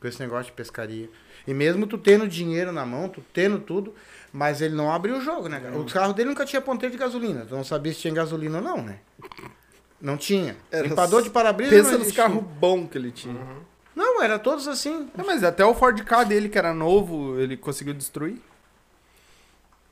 Com 0.00 0.06
esse 0.08 0.20
negócio 0.20 0.46
de 0.46 0.52
pescaria. 0.52 1.08
E 1.46 1.54
mesmo 1.54 1.86
tu 1.86 1.96
tendo 1.96 2.28
dinheiro 2.28 2.70
na 2.70 2.84
mão, 2.84 3.08
tu 3.08 3.24
tendo 3.32 3.58
tudo, 3.58 3.94
mas 4.32 4.60
ele 4.60 4.74
não 4.74 4.92
abriu 4.92 5.16
o 5.16 5.20
jogo, 5.22 5.48
né, 5.48 5.58
cara? 5.58 5.78
O 5.78 5.86
carro 5.86 6.12
dele 6.12 6.28
nunca 6.28 6.44
tinha 6.44 6.60
ponteiro 6.60 6.92
de 6.92 6.98
gasolina. 6.98 7.46
Tu 7.46 7.54
não 7.54 7.64
sabia 7.64 7.92
se 7.94 8.00
tinha 8.00 8.12
gasolina 8.12 8.58
ou 8.58 8.62
não, 8.64 8.82
né? 8.82 9.00
Não 10.00 10.16
tinha. 10.16 10.56
Era 10.70 10.86
Limpador 10.86 11.22
de 11.22 11.30
para-brisa 11.30 11.70
Pensa 11.70 11.92
não 11.92 11.98
nos 12.00 12.12
carros 12.12 12.42
bons 12.42 12.88
que 12.90 12.98
ele 12.98 13.10
tinha. 13.10 13.40
Não, 13.94 14.22
era 14.22 14.38
todos 14.38 14.68
assim. 14.68 15.10
É, 15.16 15.22
mas 15.22 15.42
até 15.42 15.64
o 15.64 15.74
Ford 15.74 15.98
K 16.04 16.24
dele, 16.24 16.50
que 16.50 16.58
era 16.58 16.74
novo, 16.74 17.40
ele 17.40 17.56
conseguiu 17.56 17.94
destruir. 17.94 18.38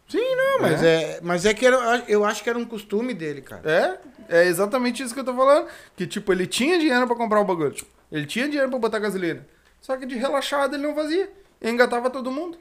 Sim, 0.07 0.37
não, 0.37 0.61
mas 0.61 0.83
é, 0.83 1.19
mas 1.23 1.47
é 1.47 1.55
que 1.55 1.65
era, 1.65 2.05
eu 2.07 2.25
acho 2.25 2.43
que 2.43 2.51
era 2.51 2.59
um 2.59 2.65
costume 2.67 3.15
dele, 3.15 3.41
cara. 3.41 3.99
É, 4.29 4.41
é 4.41 4.45
exatamente 4.45 5.03
isso 5.03 5.15
que 5.15 5.21
eu 5.21 5.25
tô 5.25 5.35
falando. 5.35 5.67
Que, 5.97 6.07
tipo, 6.07 6.31
ele 6.31 6.47
tinha 6.47 6.79
dinheiro 6.79 7.07
pra 7.07 7.17
comprar 7.17 7.41
o 7.41 7.45
bagulho. 7.45 7.73
Tipo, 7.73 7.91
ele 8.13 8.27
tinha 8.27 8.47
dinheiro 8.47 8.69
pra 8.69 8.79
botar 8.79 8.99
gasolina. 8.99 9.47
Só 9.81 9.97
que 9.97 10.05
de 10.05 10.17
relaxado 10.17 10.75
ele 10.75 10.87
não 10.87 10.95
fazia. 10.95 11.33
E 11.61 11.71
engatava 11.71 12.11
todo 12.11 12.31
mundo. 12.31 12.59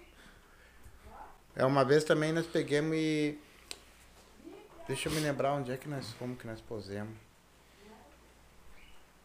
É 1.56 1.65
uma 1.65 1.84
vez 1.84 2.03
também 2.03 2.32
nós 2.32 2.47
pegamos 2.47 2.95
e 2.95 3.38
deixa 4.88 5.10
eu 5.10 5.13
me 5.13 5.19
lembrar 5.19 5.53
onde 5.53 5.71
é 5.71 5.77
que 5.77 5.88
nós 5.88 6.12
fomos 6.13 6.39
que 6.39 6.47
nós 6.47 6.60
posemos. 6.62 7.13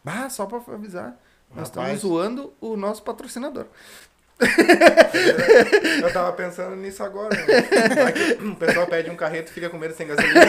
Ah, 0.08 0.30
só 0.30 0.46
pra 0.46 0.60
avisar. 0.74 1.16
Nós 1.54 1.68
Rapaz. 1.68 1.94
estamos 1.94 2.00
zoando 2.00 2.52
o 2.60 2.76
nosso 2.76 3.02
patrocinador. 3.02 3.66
Eu 6.02 6.12
tava 6.12 6.32
pensando 6.32 6.76
nisso 6.76 7.02
agora. 7.02 7.34
Né? 7.34 7.44
O 8.52 8.54
pessoal 8.56 8.86
pede 8.86 9.10
um 9.10 9.16
carreto 9.16 9.50
e 9.50 9.54
fica 9.54 9.68
com 9.68 9.76
medo 9.78 9.94
sem 9.94 10.06
gasolina. 10.06 10.40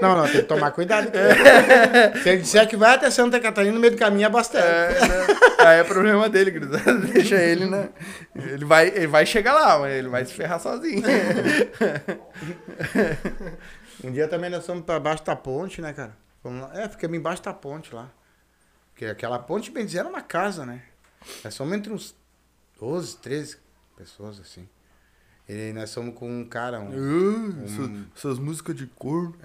Não, 0.00 0.16
não, 0.16 0.24
tem 0.24 0.40
que 0.40 0.42
tomar 0.42 0.70
cuidado. 0.70 1.10
cara. 1.10 2.16
Se 2.22 2.28
ele 2.28 2.42
disser 2.42 2.68
que 2.68 2.76
vai 2.76 2.94
até 2.94 3.10
Santa 3.10 3.40
Catarina, 3.40 3.74
no 3.74 3.80
meio 3.80 3.92
do 3.92 3.98
caminho 3.98 4.26
abastece. 4.26 4.64
É, 4.66 5.08
né? 5.08 5.26
Aí 5.60 5.80
é 5.80 5.84
problema 5.84 6.28
dele, 6.28 6.50
gurizada. 6.52 6.94
Deixa 7.12 7.34
ele, 7.36 7.66
né? 7.66 7.88
Ele 8.34 8.64
vai, 8.64 8.88
ele 8.88 9.06
vai 9.08 9.26
chegar 9.26 9.54
lá, 9.54 9.78
mas 9.78 9.92
ele 9.92 10.08
vai 10.08 10.24
se 10.24 10.32
ferrar 10.34 10.60
sozinho. 10.60 11.02
Um 14.04 14.12
dia 14.12 14.28
também 14.28 14.50
nós 14.50 14.64
fomos 14.64 14.84
pra 14.84 15.00
baixo 15.00 15.24
da 15.24 15.34
ponte, 15.34 15.80
né, 15.80 15.92
cara? 15.92 16.12
É, 16.74 16.88
ficamos 16.88 17.16
embaixo 17.16 17.42
da 17.42 17.52
ponte 17.54 17.94
lá. 17.94 18.10
Porque 18.90 19.06
aquela 19.06 19.38
ponte, 19.38 19.70
bem 19.70 19.86
dizer, 19.86 19.98
era 20.00 20.08
uma 20.08 20.22
casa, 20.22 20.66
né? 20.66 20.82
Nós 21.44 21.56
fomos 21.56 21.74
entre 21.74 21.92
uns 21.92 22.14
12, 22.80 23.16
13 23.18 23.58
pessoas, 23.96 24.40
assim. 24.40 24.68
E 25.48 25.72
nós 25.72 25.92
fomos 25.94 26.14
com 26.14 26.28
um 26.30 26.44
cara, 26.44 26.78
um, 26.80 26.90
Uh, 26.90 27.64
essas, 27.64 27.90
essas 28.16 28.38
músicas 28.38 28.74
de 28.76 28.86
cor. 28.86 29.34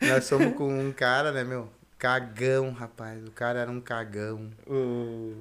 Nós 0.00 0.24
somos 0.24 0.54
com 0.56 0.68
um 0.80 0.92
cara, 0.92 1.32
né, 1.32 1.44
meu? 1.44 1.68
Cagão, 1.98 2.72
rapaz. 2.72 3.22
O 3.26 3.30
cara 3.30 3.60
era 3.60 3.70
um 3.70 3.80
cagão. 3.80 4.50
O, 4.66 5.34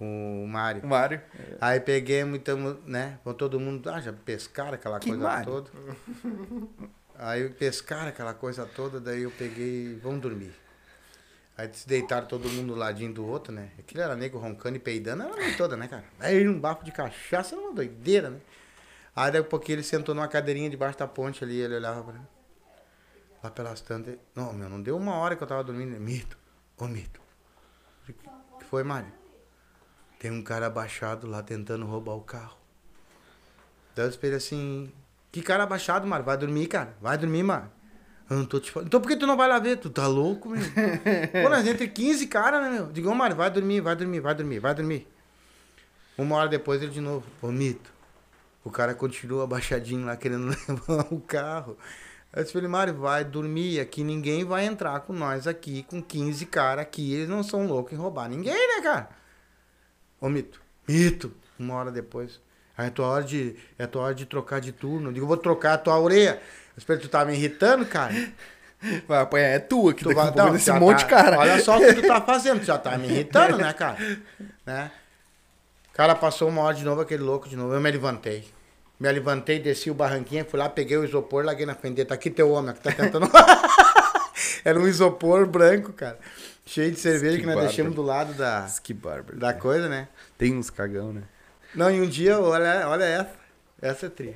O 0.00 0.46
Mário. 0.46 0.82
o 0.82 0.86
Mário. 0.86 1.20
Aí 1.60 1.80
peguemos 1.80 2.36
e 2.36 2.38
tamo, 2.40 2.78
né? 2.86 3.18
Com 3.24 3.34
todo 3.34 3.58
mundo. 3.60 3.88
Ah, 3.90 4.00
já 4.00 4.12
pescaram 4.12 4.74
aquela 4.74 4.98
Que 5.00 5.08
coisa 5.10 5.24
Mário? 5.24 5.44
toda. 5.44 5.70
Aí 7.18 7.48
pescaram 7.50 8.08
aquela 8.08 8.34
coisa 8.34 8.66
toda, 8.66 9.00
daí 9.00 9.22
eu 9.22 9.30
peguei 9.30 9.98
vamos 10.02 10.20
dormir. 10.20 10.54
Aí 11.56 11.70
se 11.72 11.88
deitaram 11.88 12.26
todo 12.26 12.48
mundo 12.48 12.74
do 12.74 12.78
ladinho 12.78 13.12
do 13.14 13.26
outro, 13.26 13.52
né? 13.52 13.70
Aquilo 13.78 14.02
era 14.02 14.14
nego 14.14 14.38
roncando 14.38 14.76
e 14.76 14.78
peidando, 14.78 15.22
era 15.22 15.32
a 15.32 15.36
noite 15.36 15.56
toda, 15.56 15.76
né, 15.76 15.88
cara? 15.88 16.04
Aí 16.20 16.46
um 16.46 16.60
bafo 16.60 16.84
de 16.84 16.92
cachaça 16.92 17.54
era 17.54 17.62
uma 17.62 17.72
doideira, 17.72 18.28
né? 18.28 18.40
Aí 19.14 19.32
daqui 19.32 19.46
a 19.46 19.48
pouquinho 19.48 19.76
ele 19.76 19.82
sentou 19.82 20.14
numa 20.14 20.28
cadeirinha 20.28 20.68
debaixo 20.68 20.98
da 20.98 21.08
ponte 21.08 21.42
ali, 21.42 21.58
ele 21.58 21.76
olhava 21.76 22.02
pra 22.02 22.12
mim. 22.12 22.26
Lá 23.42 23.50
pelas 23.50 23.80
tantas. 23.80 24.18
Não, 24.34 24.52
meu, 24.52 24.68
não 24.68 24.82
deu 24.82 24.96
uma 24.96 25.14
hora 25.14 25.34
que 25.34 25.42
eu 25.42 25.46
tava 25.46 25.64
dormindo. 25.64 25.92
Ele, 25.92 26.00
Mito, 26.00 26.36
ô 26.76 26.86
Mito. 26.86 27.20
O 28.06 28.58
que 28.58 28.64
foi, 28.66 28.82
Mário? 28.82 29.10
Tem 30.18 30.30
um 30.30 30.42
cara 30.42 30.66
abaixado 30.66 31.26
lá 31.26 31.42
tentando 31.42 31.86
roubar 31.86 32.14
o 32.14 32.20
carro. 32.20 32.58
Daí 33.94 34.04
eu 34.04 34.10
esperei 34.10 34.36
assim. 34.36 34.92
Que 35.30 35.42
cara 35.42 35.64
abaixado, 35.64 36.06
Mário? 36.06 36.24
Vai 36.24 36.36
dormir, 36.36 36.66
cara. 36.66 36.96
Vai 37.00 37.18
dormir, 37.18 37.42
Mário. 37.42 37.70
Eu 38.28 38.38
não 38.38 38.44
tô 38.44 38.58
te 38.58 38.70
falando. 38.70 38.88
Então 38.88 39.00
por 39.00 39.08
que 39.08 39.16
tu 39.16 39.26
não 39.26 39.36
vai 39.36 39.48
lá 39.48 39.58
ver? 39.58 39.76
Tu 39.76 39.88
tá 39.90 40.06
louco, 40.06 40.48
meu? 40.48 40.60
Pô, 41.42 41.48
nós 41.48 41.66
entre 41.66 41.86
15 41.88 42.26
caras, 42.26 42.60
né, 42.62 42.70
meu? 42.70 42.92
Digo, 42.92 43.14
Mário, 43.14 43.36
vai 43.36 43.50
dormir, 43.50 43.80
vai 43.80 43.94
dormir, 43.94 44.20
vai 44.20 44.34
dormir, 44.34 44.58
vai 44.58 44.74
dormir. 44.74 45.08
Uma 46.18 46.36
hora 46.36 46.48
depois 46.48 46.82
ele 46.82 46.90
de 46.90 47.00
novo. 47.00 47.24
Ô, 47.40 47.48
Mito. 47.48 47.94
O 48.64 48.70
cara 48.70 48.94
continua 48.94 49.44
abaixadinho 49.44 50.04
lá 50.04 50.16
querendo 50.16 50.48
levar 50.68 51.06
o 51.12 51.20
carro. 51.20 51.78
Aí 52.32 52.42
eu 52.42 52.46
falei, 52.48 52.68
Mário, 52.68 52.94
vai 52.94 53.24
dormir 53.24 53.78
aqui, 53.78 54.02
ninguém 54.02 54.44
vai 54.44 54.66
entrar 54.66 54.98
com 55.00 55.12
nós 55.12 55.46
aqui, 55.46 55.84
com 55.84 56.02
15 56.02 56.44
caras 56.46 56.82
aqui, 56.82 57.14
eles 57.14 57.28
não 57.28 57.42
são 57.42 57.66
loucos 57.66 57.92
em 57.92 57.96
roubar 57.96 58.28
ninguém, 58.28 58.52
né, 58.52 58.82
cara? 58.82 59.08
Ô, 60.20 60.28
Mito, 60.28 60.60
Mito, 60.86 61.32
uma 61.58 61.74
hora 61.74 61.92
depois. 61.92 62.40
Aí 62.76 62.88
é 62.88 62.90
tua 62.90 63.06
hora 63.06 63.24
de, 63.24 63.56
é 63.78 63.86
tua 63.86 64.02
hora 64.02 64.14
de 64.14 64.26
trocar 64.26 64.60
de 64.60 64.72
turno. 64.72 65.08
Eu 65.08 65.12
digo, 65.12 65.26
vou 65.26 65.36
trocar 65.36 65.74
a 65.74 65.78
tua 65.78 65.98
orelha. 65.98 66.40
Eu 66.40 66.78
espero 66.78 67.00
que 67.00 67.06
tu 67.06 67.10
tá 67.10 67.24
me 67.24 67.32
irritando, 67.34 67.86
cara. 67.86 68.12
Vai 69.08 69.22
apanhar, 69.22 69.46
é 69.48 69.58
tua 69.58 69.94
que 69.94 70.04
Tu 70.04 70.14
vai, 70.14 70.30
desse 70.52 70.66
já 70.66 70.78
monte 70.78 70.98
de 70.98 71.04
tá- 71.04 71.10
cara. 71.10 71.38
Olha 71.38 71.58
só 71.60 71.78
o 71.78 71.80
que 71.80 71.94
tu 71.94 72.06
tá 72.06 72.20
fazendo, 72.26 72.60
tu 72.60 72.66
já 72.66 72.76
tá 72.76 72.96
me 72.98 73.06
irritando, 73.08 73.56
né, 73.56 73.72
cara? 73.72 73.96
Né? 74.66 74.90
O 75.90 75.96
cara 75.96 76.14
passou 76.14 76.48
uma 76.50 76.60
hora 76.60 76.74
de 76.76 76.84
novo, 76.84 77.00
aquele 77.00 77.22
louco 77.22 77.48
de 77.48 77.56
novo. 77.56 77.72
Eu 77.72 77.80
me 77.80 77.90
levantei. 77.90 78.46
Me 79.00 79.10
levantei, 79.10 79.58
desci 79.58 79.90
o 79.90 79.94
barranquinho, 79.94 80.44
fui 80.44 80.58
lá, 80.58 80.68
peguei 80.68 80.96
o 80.98 81.04
isopor, 81.04 81.42
larguei 81.44 81.64
na 81.64 81.74
frente 81.74 81.94
dele. 81.96 82.08
Tá 82.08 82.14
aqui 82.14 82.30
teu 82.30 82.50
homem, 82.50 82.74
que 82.74 82.80
tá 82.80 82.92
tentando. 82.92 83.30
Era 84.64 84.78
um 84.78 84.86
isopor 84.86 85.46
branco, 85.46 85.92
cara. 85.92 86.18
Cheio 86.66 86.90
de 86.92 86.98
cerveja 86.98 87.36
Que 87.36 87.40
que, 87.40 87.46
nós 87.46 87.54
bárbaro. 87.54 87.68
deixamos 87.74 87.94
do 87.94 88.02
lado 88.02 88.34
da, 88.34 88.68
Que 88.82 88.92
bárbaro. 88.92 89.38
da 89.38 89.54
coisa, 89.54 89.88
né? 89.88 90.08
Tem 90.36 90.54
uns 90.54 90.68
cagão, 90.68 91.12
né? 91.12 91.22
Não, 91.76 91.90
e 91.90 92.00
um 92.00 92.08
dia, 92.08 92.40
olha, 92.40 92.88
olha 92.88 93.04
essa. 93.04 93.36
Essa 93.82 94.06
é 94.06 94.08
tri. 94.08 94.34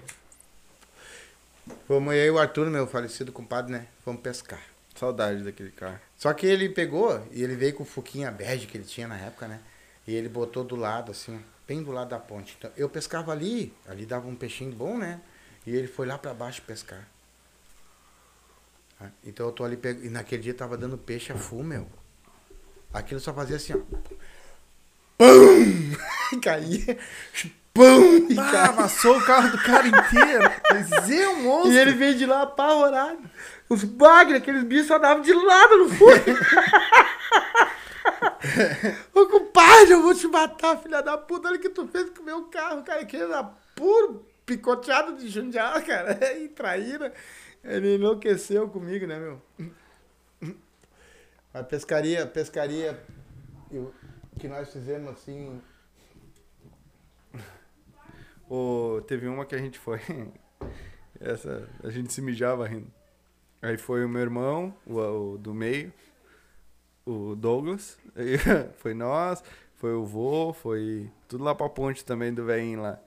Fomos 1.86 2.12
eu 2.12 2.26
e 2.26 2.30
o 2.30 2.38
Arthur, 2.38 2.66
meu 2.66 2.86
falecido 2.86 3.32
compadre, 3.32 3.72
né? 3.72 3.86
Fomos 4.04 4.20
pescar. 4.20 4.62
Saudade 4.94 5.42
daquele 5.42 5.70
cara. 5.70 6.02
Só 6.18 6.34
que 6.34 6.46
ele 6.46 6.68
pegou 6.68 7.26
e 7.32 7.42
ele 7.42 7.56
veio 7.56 7.72
com 7.72 7.82
o 7.82 7.86
Fuquinha 7.86 8.30
bege 8.30 8.66
que 8.66 8.76
ele 8.76 8.84
tinha 8.84 9.08
na 9.08 9.16
época, 9.16 9.48
né? 9.48 9.58
E 10.06 10.14
ele 10.14 10.28
botou 10.28 10.62
do 10.62 10.76
lado, 10.76 11.12
assim, 11.12 11.42
bem 11.66 11.82
do 11.82 11.90
lado 11.90 12.10
da 12.10 12.18
ponte. 12.18 12.56
Então, 12.58 12.70
eu 12.76 12.90
pescava 12.90 13.32
ali, 13.32 13.72
ali 13.88 14.04
dava 14.04 14.28
um 14.28 14.36
peixinho 14.36 14.72
bom, 14.72 14.98
né? 14.98 15.22
E 15.66 15.74
ele 15.74 15.88
foi 15.88 16.06
lá 16.06 16.18
pra 16.18 16.34
baixo 16.34 16.60
pescar. 16.60 17.08
Então 19.24 19.46
eu 19.46 19.52
tô 19.52 19.64
ali, 19.64 19.78
peg... 19.78 20.04
e 20.04 20.10
naquele 20.10 20.42
dia 20.42 20.52
tava 20.52 20.76
dando 20.76 20.98
peixe 20.98 21.32
a 21.32 21.36
full, 21.36 21.62
meu. 21.62 21.88
Aquilo 22.92 23.18
só 23.18 23.32
fazia 23.32 23.56
assim, 23.56 23.72
ó. 23.72 23.80
Pum! 25.20 25.92
Caía. 26.40 26.96
Pum! 27.74 28.26
E 28.30 28.38
Ah, 28.38 28.50
caía. 28.50 28.64
amassou 28.70 29.18
o 29.18 29.24
carro 29.24 29.50
do 29.50 29.58
cara 29.62 29.86
inteiro. 29.86 30.50
Mas 30.70 31.10
é 31.10 31.28
um 31.28 31.42
monstro. 31.42 31.72
E 31.72 31.78
ele 31.78 31.92
veio 31.92 32.14
de 32.16 32.24
lá 32.26 32.42
apavorado. 32.42 33.18
Os 33.68 33.84
bagres, 33.84 34.38
aqueles 34.38 34.64
bichos 34.64 34.86
só 34.86 34.98
davam 34.98 35.22
de 35.22 35.32
lado 35.32 35.76
no 35.76 35.88
fundo. 35.90 36.14
Ô 39.14 39.26
compadre, 39.26 39.92
eu 39.92 40.02
vou 40.02 40.14
te 40.14 40.26
matar, 40.26 40.78
filha 40.78 41.02
da 41.02 41.16
puta. 41.18 41.48
Olha 41.48 41.58
o 41.58 41.60
que 41.60 41.68
tu 41.68 41.86
fez 41.86 42.08
com 42.10 42.22
o 42.22 42.24
meu 42.24 42.44
carro, 42.44 42.82
cara. 42.82 43.04
Que 43.04 43.16
era 43.16 43.44
puro 43.76 44.24
picoteado 44.46 45.16
de 45.16 45.28
jundial, 45.28 45.80
cara. 45.82 46.18
E 46.40 46.48
traíra. 46.48 47.12
Ele 47.62 47.96
enlouqueceu 47.96 48.68
comigo, 48.68 49.06
né, 49.06 49.18
meu? 49.18 49.42
A 51.52 51.62
pescaria, 51.62 52.26
pescaria 52.26 52.98
eu- 53.70 53.92
que 54.40 54.48
nós 54.48 54.72
fizemos 54.72 55.10
assim. 55.10 55.60
Ô, 58.48 59.02
teve 59.06 59.28
uma 59.28 59.44
que 59.44 59.54
a 59.54 59.58
gente 59.58 59.78
foi. 59.78 60.00
Essa, 61.20 61.68
a 61.84 61.90
gente 61.90 62.10
se 62.12 62.22
mijava 62.22 62.66
rindo. 62.66 62.90
Aí 63.60 63.76
foi 63.76 64.02
o 64.02 64.08
meu 64.08 64.22
irmão, 64.22 64.74
o, 64.86 64.98
o 64.98 65.38
do 65.38 65.52
meio, 65.52 65.92
o 67.04 67.36
Douglas, 67.36 67.98
foi 68.78 68.94
nós, 68.94 69.44
foi 69.76 69.92
o 69.92 70.06
vô, 70.06 70.54
foi 70.54 71.10
tudo 71.28 71.44
lá 71.44 71.54
pra 71.54 71.68
ponte 71.68 72.02
também 72.02 72.32
do 72.32 72.46
velhinho 72.46 72.80
lá. 72.80 72.98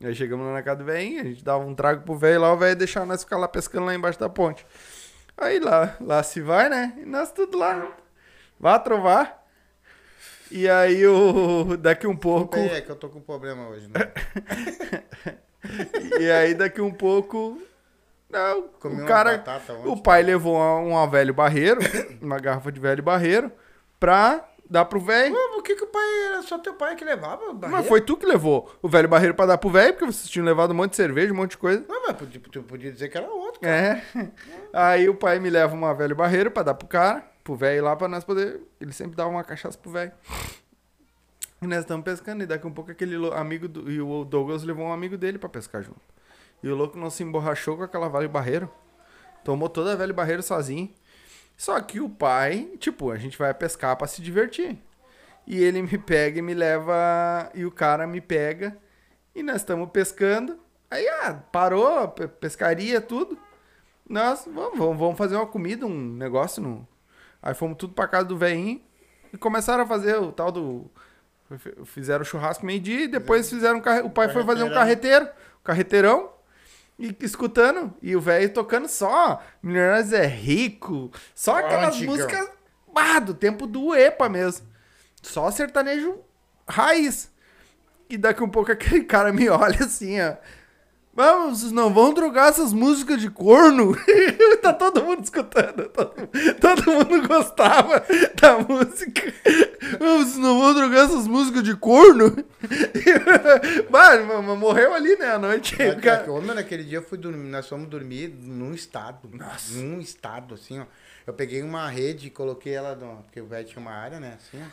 Aí 0.00 0.14
chegamos 0.14 0.46
lá 0.46 0.52
na 0.52 0.62
casa 0.62 0.78
do 0.78 0.84
velhinho, 0.84 1.20
a 1.20 1.24
gente 1.24 1.42
dava 1.42 1.64
um 1.64 1.74
trago 1.74 2.04
pro 2.04 2.16
velho 2.16 2.42
lá, 2.42 2.52
o 2.52 2.56
velho 2.56 2.76
deixava 2.76 3.04
nós 3.04 3.24
ficar 3.24 3.36
lá 3.36 3.48
pescando 3.48 3.86
lá 3.86 3.94
embaixo 3.94 4.20
da 4.20 4.28
ponte. 4.28 4.64
Aí 5.36 5.58
lá, 5.58 5.96
lá 6.00 6.22
se 6.22 6.40
vai, 6.40 6.68
né? 6.68 6.96
E 6.98 7.04
nós 7.04 7.32
tudo 7.32 7.58
lá. 7.58 7.92
Vá 8.60 8.78
trovar. 8.78 9.45
E 10.50 10.68
aí 10.68 11.06
o 11.06 11.76
daqui 11.76 12.06
um 12.06 12.16
pouco. 12.16 12.56
É 12.58 12.80
que 12.80 12.90
eu 12.90 12.96
tô 12.96 13.08
com 13.08 13.20
problema 13.20 13.68
hoje, 13.68 13.88
né? 13.88 14.12
E 16.20 16.30
aí 16.30 16.54
daqui 16.54 16.80
um 16.80 16.92
pouco. 16.92 17.60
Não, 18.28 18.68
Comi 18.80 19.02
o 19.02 19.06
cara. 19.06 19.42
O 19.84 20.00
pai 20.00 20.22
levou 20.22 20.56
uma, 20.56 20.76
uma 20.76 21.06
velho 21.06 21.32
barreiro, 21.32 21.80
uma 22.20 22.38
garrafa 22.38 22.72
de 22.72 22.80
velho 22.80 23.02
barreiro, 23.02 23.52
pra 24.00 24.44
dar 24.68 24.84
pro 24.84 24.98
velho. 24.98 25.32
Mas 25.32 25.54
por 25.54 25.62
que, 25.62 25.76
que 25.76 25.84
o 25.84 25.86
pai 25.86 26.04
era 26.26 26.42
só 26.42 26.58
teu 26.58 26.74
pai 26.74 26.96
que 26.96 27.04
levava? 27.04 27.52
barreira? 27.52 27.68
Mas 27.68 27.86
foi 27.86 28.00
tu 28.00 28.16
que 28.16 28.26
levou 28.26 28.70
o 28.82 28.88
velho 28.88 29.08
barreiro 29.08 29.34
pra 29.34 29.46
dar 29.46 29.58
pro 29.58 29.70
velho, 29.70 29.92
porque 29.92 30.06
vocês 30.06 30.28
tinham 30.28 30.44
levado 30.44 30.72
um 30.72 30.74
monte 30.74 30.90
de 30.90 30.96
cerveja, 30.96 31.32
um 31.32 31.36
monte 31.36 31.52
de 31.52 31.58
coisa. 31.58 31.84
Não, 31.88 32.02
mas 32.06 32.16
tu 32.50 32.62
podia 32.62 32.92
dizer 32.92 33.08
que 33.08 33.16
era 33.16 33.30
outro, 33.30 33.60
cara. 33.60 33.72
É. 33.72 34.02
Aí 34.72 35.08
o 35.08 35.14
pai 35.14 35.38
me 35.38 35.48
leva 35.48 35.74
uma 35.74 35.94
velho 35.94 36.16
barreiro 36.16 36.50
pra 36.50 36.64
dar 36.64 36.74
pro 36.74 36.88
cara, 36.88 37.24
pro 37.46 37.54
velho 37.56 37.84
lá, 37.84 37.94
pra 37.94 38.08
nós 38.08 38.24
poder. 38.24 38.60
Ele 38.80 38.92
sempre 38.92 39.16
dava 39.16 39.30
uma 39.30 39.44
cachaça 39.44 39.78
pro 39.78 39.90
velho. 39.90 40.12
E 41.62 41.66
nós 41.66 41.78
estamos 41.80 42.04
pescando, 42.04 42.42
e 42.42 42.46
daqui 42.46 42.66
um 42.66 42.72
pouco 42.72 42.90
aquele 42.90 43.14
amigo 43.32 43.66
do, 43.68 43.90
e 43.90 44.00
o 44.00 44.24
Douglas 44.24 44.62
levou 44.62 44.86
um 44.86 44.92
amigo 44.92 45.16
dele 45.16 45.38
pra 45.38 45.48
pescar 45.48 45.82
junto. 45.82 46.00
E 46.62 46.68
o 46.68 46.74
louco 46.74 46.98
não 46.98 47.08
se 47.08 47.22
emborrachou 47.22 47.76
com 47.76 47.82
aquela 47.84 48.08
velho 48.08 48.28
barreiro. 48.28 48.70
Tomou 49.44 49.68
toda 49.68 49.92
a 49.92 49.96
velho 49.96 50.12
barreiro 50.12 50.42
sozinho. 50.42 50.92
Só 51.56 51.80
que 51.80 52.00
o 52.00 52.10
pai, 52.10 52.68
tipo, 52.78 53.10
a 53.10 53.16
gente 53.16 53.38
vai 53.38 53.54
pescar 53.54 53.96
pra 53.96 54.06
se 54.06 54.20
divertir. 54.20 54.78
E 55.46 55.62
ele 55.62 55.80
me 55.80 55.96
pega 55.96 56.38
e 56.40 56.42
me 56.42 56.52
leva. 56.54 57.50
E 57.54 57.64
o 57.64 57.70
cara 57.70 58.06
me 58.06 58.20
pega. 58.20 58.76
E 59.34 59.42
nós 59.42 59.56
estamos 59.56 59.88
pescando. 59.90 60.58
Aí, 60.90 61.06
ah, 61.08 61.34
parou, 61.52 62.08
pe- 62.08 62.28
pescaria, 62.28 63.00
tudo. 63.00 63.38
Nós, 64.08 64.46
vamos- 64.52 64.78
vamos 64.98 65.16
fazer 65.16 65.36
uma 65.36 65.46
comida, 65.46 65.86
um 65.86 66.12
negócio. 66.16 66.62
No... 66.62 66.86
Aí 67.42 67.54
fomos 67.54 67.76
tudo 67.78 67.92
pra 67.94 68.08
casa 68.08 68.24
do 68.26 68.36
velhinho. 68.36 68.80
E 69.32 69.36
começaram 69.36 69.84
a 69.84 69.86
fazer 69.86 70.16
o 70.16 70.32
tal 70.32 70.50
do. 70.52 70.90
Fizeram 71.84 72.22
o 72.22 72.24
churrasco 72.24 72.66
meio-dia 72.66 73.02
e 73.04 73.08
depois 73.08 73.48
fizeram. 73.48 73.78
um 73.78 73.80
carre- 73.80 74.02
O 74.02 74.10
pai 74.10 74.28
foi 74.32 74.44
fazer 74.44 74.64
um 74.64 74.72
carreteiro, 74.72 75.24
um 75.26 75.64
carreteirão. 75.64 76.30
E 76.98 77.14
escutando, 77.20 77.92
e 78.00 78.16
o 78.16 78.20
velho 78.22 78.50
tocando 78.54 78.88
só 78.88 79.42
Milionários 79.62 80.14
é 80.14 80.26
Rico, 80.26 81.10
só 81.34 81.58
aquelas 81.58 81.94
Antigão. 81.94 82.14
músicas 82.14 82.50
ah, 82.94 83.18
do 83.20 83.34
tempo 83.34 83.66
do 83.66 83.94
EPA 83.94 84.28
mesmo. 84.30 84.66
Só 85.20 85.50
sertanejo 85.50 86.18
raiz. 86.66 87.30
E 88.08 88.16
daqui 88.16 88.42
um 88.42 88.48
pouco 88.48 88.72
aquele 88.72 89.04
cara 89.04 89.30
me 89.32 89.46
olha 89.48 89.84
assim, 89.84 90.18
ó. 90.20 90.36
Vamos, 91.16 91.60
vocês 91.60 91.72
não 91.72 91.94
vão 91.94 92.12
drogar 92.12 92.50
essas 92.50 92.74
músicas 92.74 93.18
de 93.18 93.30
corno? 93.30 93.96
tá 94.60 94.70
todo 94.74 95.02
mundo 95.02 95.24
escutando. 95.24 95.88
Todo, 95.88 96.12
todo 96.60 96.92
mundo 96.92 97.26
gostava 97.26 98.04
da 98.38 98.58
música. 98.58 99.32
Vamos, 99.98 100.26
vocês 100.26 100.36
não 100.36 100.60
vão 100.60 100.74
drogar 100.74 101.06
essas 101.06 101.26
músicas 101.26 101.62
de 101.62 101.74
corno? 101.74 102.36
Mano, 103.88 104.42
mas 104.42 104.58
morreu 104.58 104.92
ali, 104.92 105.16
né, 105.16 105.32
à 105.32 105.38
noite. 105.38 105.74
O 105.74 105.78
Cara, 105.78 106.00
cara- 106.02 106.32
Homem, 106.32 106.54
naquele 106.54 106.84
dia 106.84 106.98
eu 106.98 107.02
fui 107.02 107.16
dormir, 107.16 107.48
nós 107.48 107.66
fomos 107.66 107.88
dormir 107.88 108.28
num 108.28 108.74
estado. 108.74 109.26
Nossa. 109.32 109.72
Num 109.78 109.98
estado, 109.98 110.52
assim, 110.54 110.80
ó. 110.80 110.84
Eu 111.26 111.32
peguei 111.32 111.62
uma 111.62 111.88
rede 111.88 112.26
e 112.26 112.30
coloquei 112.30 112.74
ela, 112.74 112.94
no, 112.94 113.22
porque 113.22 113.40
o 113.40 113.46
velho 113.46 113.66
tinha 113.66 113.80
uma 113.80 113.92
área, 113.92 114.20
né, 114.20 114.36
assim, 114.36 114.62
ó. 114.62 114.68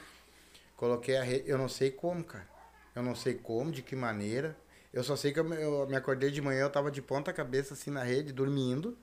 Coloquei 0.75 1.15
a 1.15 1.23
rede, 1.23 1.49
eu 1.49 1.57
não 1.57 1.69
sei 1.69 1.89
como, 1.89 2.21
cara. 2.21 2.45
Eu 2.93 3.01
não 3.01 3.15
sei 3.15 3.33
como, 3.35 3.71
de 3.71 3.81
que 3.81 3.95
maneira. 3.95 4.57
Eu 4.93 5.03
só 5.03 5.15
sei 5.15 5.31
que 5.33 5.39
eu, 5.39 5.43
me- 5.43 5.59
eu 5.61 5.87
me 5.87 5.95
acordei 5.95 6.29
de 6.29 6.41
manhã, 6.41 6.61
eu 6.61 6.69
tava 6.69 6.91
de 6.91 7.01
ponta 7.01 7.33
cabeça, 7.33 7.73
assim, 7.73 7.89
na 7.89 8.03
rede, 8.03 8.31
dormindo. 8.31 8.95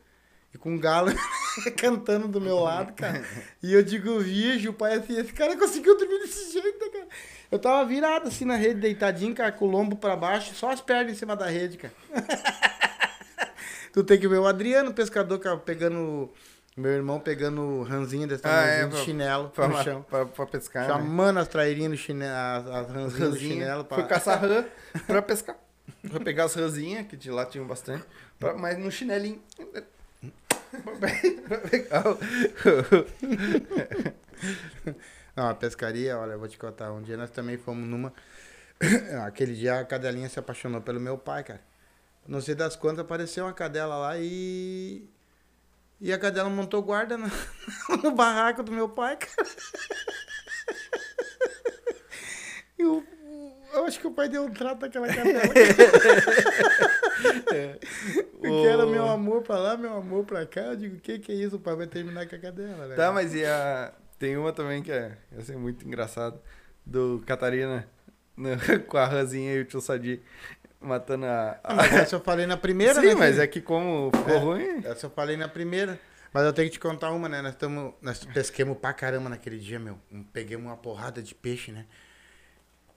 E 0.55 0.59
com 0.59 0.71
um 0.73 0.79
galo 0.79 1.11
cantando 1.79 2.27
do 2.29 2.41
meu 2.41 2.59
lado, 2.61 2.93
cara. 2.95 3.25
E 3.63 3.73
eu 3.73 3.83
digo, 3.83 4.19
virgem, 4.21 4.69
o 4.69 4.73
pai 4.73 4.95
assim, 4.95 5.17
esse 5.19 5.33
cara 5.33 5.57
conseguiu 5.57 5.97
dormir 5.97 6.19
desse 6.21 6.53
jeito, 6.53 6.79
né, 6.79 6.91
cara? 6.93 7.07
Eu 7.53 7.59
tava 7.59 7.85
virado 7.89 8.27
assim 8.29 8.45
na 8.45 8.57
rede, 8.57 8.81
deitadinho, 8.81 9.35
cara, 9.35 9.53
com 9.53 9.65
o 9.67 9.71
lombo 9.71 9.97
pra 9.97 10.17
baixo, 10.17 10.55
só 10.55 10.71
as 10.71 10.81
pernas 10.81 11.13
em 11.13 11.17
cima 11.17 11.37
da 11.37 11.47
rede, 11.47 11.77
cara. 11.79 11.95
tu 13.93 14.03
tem 14.05 14.19
que 14.19 14.29
ver 14.29 14.39
o 14.39 14.47
Adriano, 14.47 14.93
pescador, 14.93 15.39
cara, 15.39 15.57
pegando. 15.57 16.31
Meu 16.77 16.93
irmão 16.93 17.19
pegando 17.21 17.83
ranzinho 17.83 18.27
desse 18.29 18.47
Ah, 18.47 18.63
é, 18.65 18.87
pra- 18.87 18.99
chinelo 19.01 19.51
pra, 19.51 19.69
no 19.69 19.83
chão. 19.83 20.03
pra, 20.09 20.25
pra 20.25 20.47
pescar. 20.47 20.87
né? 20.89 20.95
Chamando 20.95 21.39
as 21.39 21.49
trairinhas 21.49 21.91
no 21.91 21.97
chinelo, 21.97 22.33
as, 22.33 22.67
as 22.67 22.87
ranzinhas 22.89 23.19
no 23.19 23.27
Ranzinha. 23.27 23.53
chinelo. 23.55 23.85
Pra... 23.85 23.99
Fui 23.99 24.07
caçar 24.07 24.41
rã 24.41 24.65
pra 25.07 25.21
pescar. 25.21 25.57
Vou 26.05 26.21
pegar 26.21 26.45
as 26.45 26.55
rãzinhas, 26.55 27.07
que 27.07 27.17
de 27.17 27.31
lá 27.31 27.45
tinham 27.47 27.67
bastante, 27.67 28.05
pra- 28.39 28.55
mas 28.55 28.79
no 28.79 28.91
chinelinho. 28.91 29.43
Não, 35.37 35.49
a 35.49 35.55
pescaria, 35.55 36.19
olha, 36.19 36.37
vou 36.37 36.49
te 36.49 36.59
contar. 36.59 36.93
Um 36.93 37.03
dia 37.03 37.17
nós 37.17 37.31
também 37.31 37.57
fomos 37.57 37.89
numa. 37.89 38.13
Aquele 39.27 39.55
dia 39.55 39.81
a 39.81 39.85
cadelinha 39.85 40.29
se 40.29 40.39
apaixonou 40.39 40.81
pelo 40.81 41.01
meu 41.01 41.17
pai, 41.19 41.45
cara. 41.45 41.61
Não 42.27 42.41
sei 42.41 42.55
das 42.55 42.77
quantas, 42.77 43.01
apareceu 43.01 43.45
uma 43.45 43.53
cadela 43.53 43.97
lá 43.97 44.19
e. 44.19 45.09
E 46.01 46.13
a 46.13 46.19
cadela 46.19 46.49
montou 46.49 46.83
guarda 46.83 47.17
no, 47.19 47.27
no 48.03 48.11
barraco 48.13 48.63
do 48.63 48.73
meu 48.73 48.89
pai, 48.89 49.17
cara. 49.17 49.49
E 52.79 52.85
o- 52.87 53.05
eu 53.75 53.85
acho 53.87 53.99
que 54.01 54.07
o 54.07 54.11
pai 54.11 54.29
deu 54.29 54.45
um 54.45 54.51
trato 54.51 54.81
naquela 54.83 55.07
cadela. 55.09 55.43
Porque 58.41 58.67
era 58.67 58.87
meu 58.87 59.09
amor 59.09 59.43
pra 59.43 59.59
lá, 59.59 59.77
meu 59.77 59.95
amor 59.95 60.25
pra 60.25 60.47
cá. 60.47 60.61
Eu 60.63 60.77
digo, 60.77 60.97
o 60.97 61.01
que 61.01 61.19
que 61.19 61.33
é 61.33 61.35
isso? 61.35 61.57
O 61.57 61.61
pai 61.61 61.75
vai 61.77 61.87
terminar 61.87 62.27
com 62.29 62.37
a 62.37 62.39
cadela, 62.39 62.87
né? 62.87 62.95
Tá, 62.97 63.13
mas 63.13 63.35
e 63.35 63.45
a. 63.45 63.93
Tem 64.19 64.37
uma 64.37 64.53
também 64.53 64.83
que 64.83 64.93
é. 64.93 65.17
É 65.49 65.53
muito 65.57 65.87
engraçado. 65.87 66.41
Do 66.85 67.23
Catarina. 67.27 67.87
no- 68.37 68.51
com 68.87 68.97
a 68.97 69.07
rãzinha 69.07 69.55
e 69.55 69.61
o 69.61 69.65
tio 69.65 69.81
Sadi 69.81 70.21
matando 70.81 71.27
a. 71.27 71.59
Mas 71.77 71.93
essa 71.93 72.17
eu 72.17 72.21
falei 72.21 72.47
na 72.47 72.57
primeira, 72.57 73.01
Sim, 73.01 73.09
né? 73.09 73.15
mas 73.15 73.39
é 73.39 73.47
que 73.47 73.61
como 73.61 74.11
ficou 74.15 74.35
É. 74.35 74.39
ruim. 74.39 74.81
Essa 74.85 75.07
eu 75.07 75.11
falei 75.11 75.37
na 75.37 75.49
primeira. 75.49 75.99
Mas 76.33 76.45
eu 76.45 76.53
tenho 76.53 76.69
que 76.69 76.75
te 76.75 76.81
contar 76.81 77.11
uma, 77.11 77.29
né? 77.29 77.43
Nós, 77.43 77.57
tamo, 77.57 77.93
nós 78.01 78.25
pesquemos 78.25 78.79
pra 78.79 78.93
caramba 78.93 79.29
naquele 79.29 79.59
dia, 79.59 79.81
meu. 79.81 79.99
Peguemos 80.33 80.65
uma 80.67 80.77
porrada 80.77 81.21
de 81.21 81.35
peixe, 81.35 81.73
né? 81.73 81.87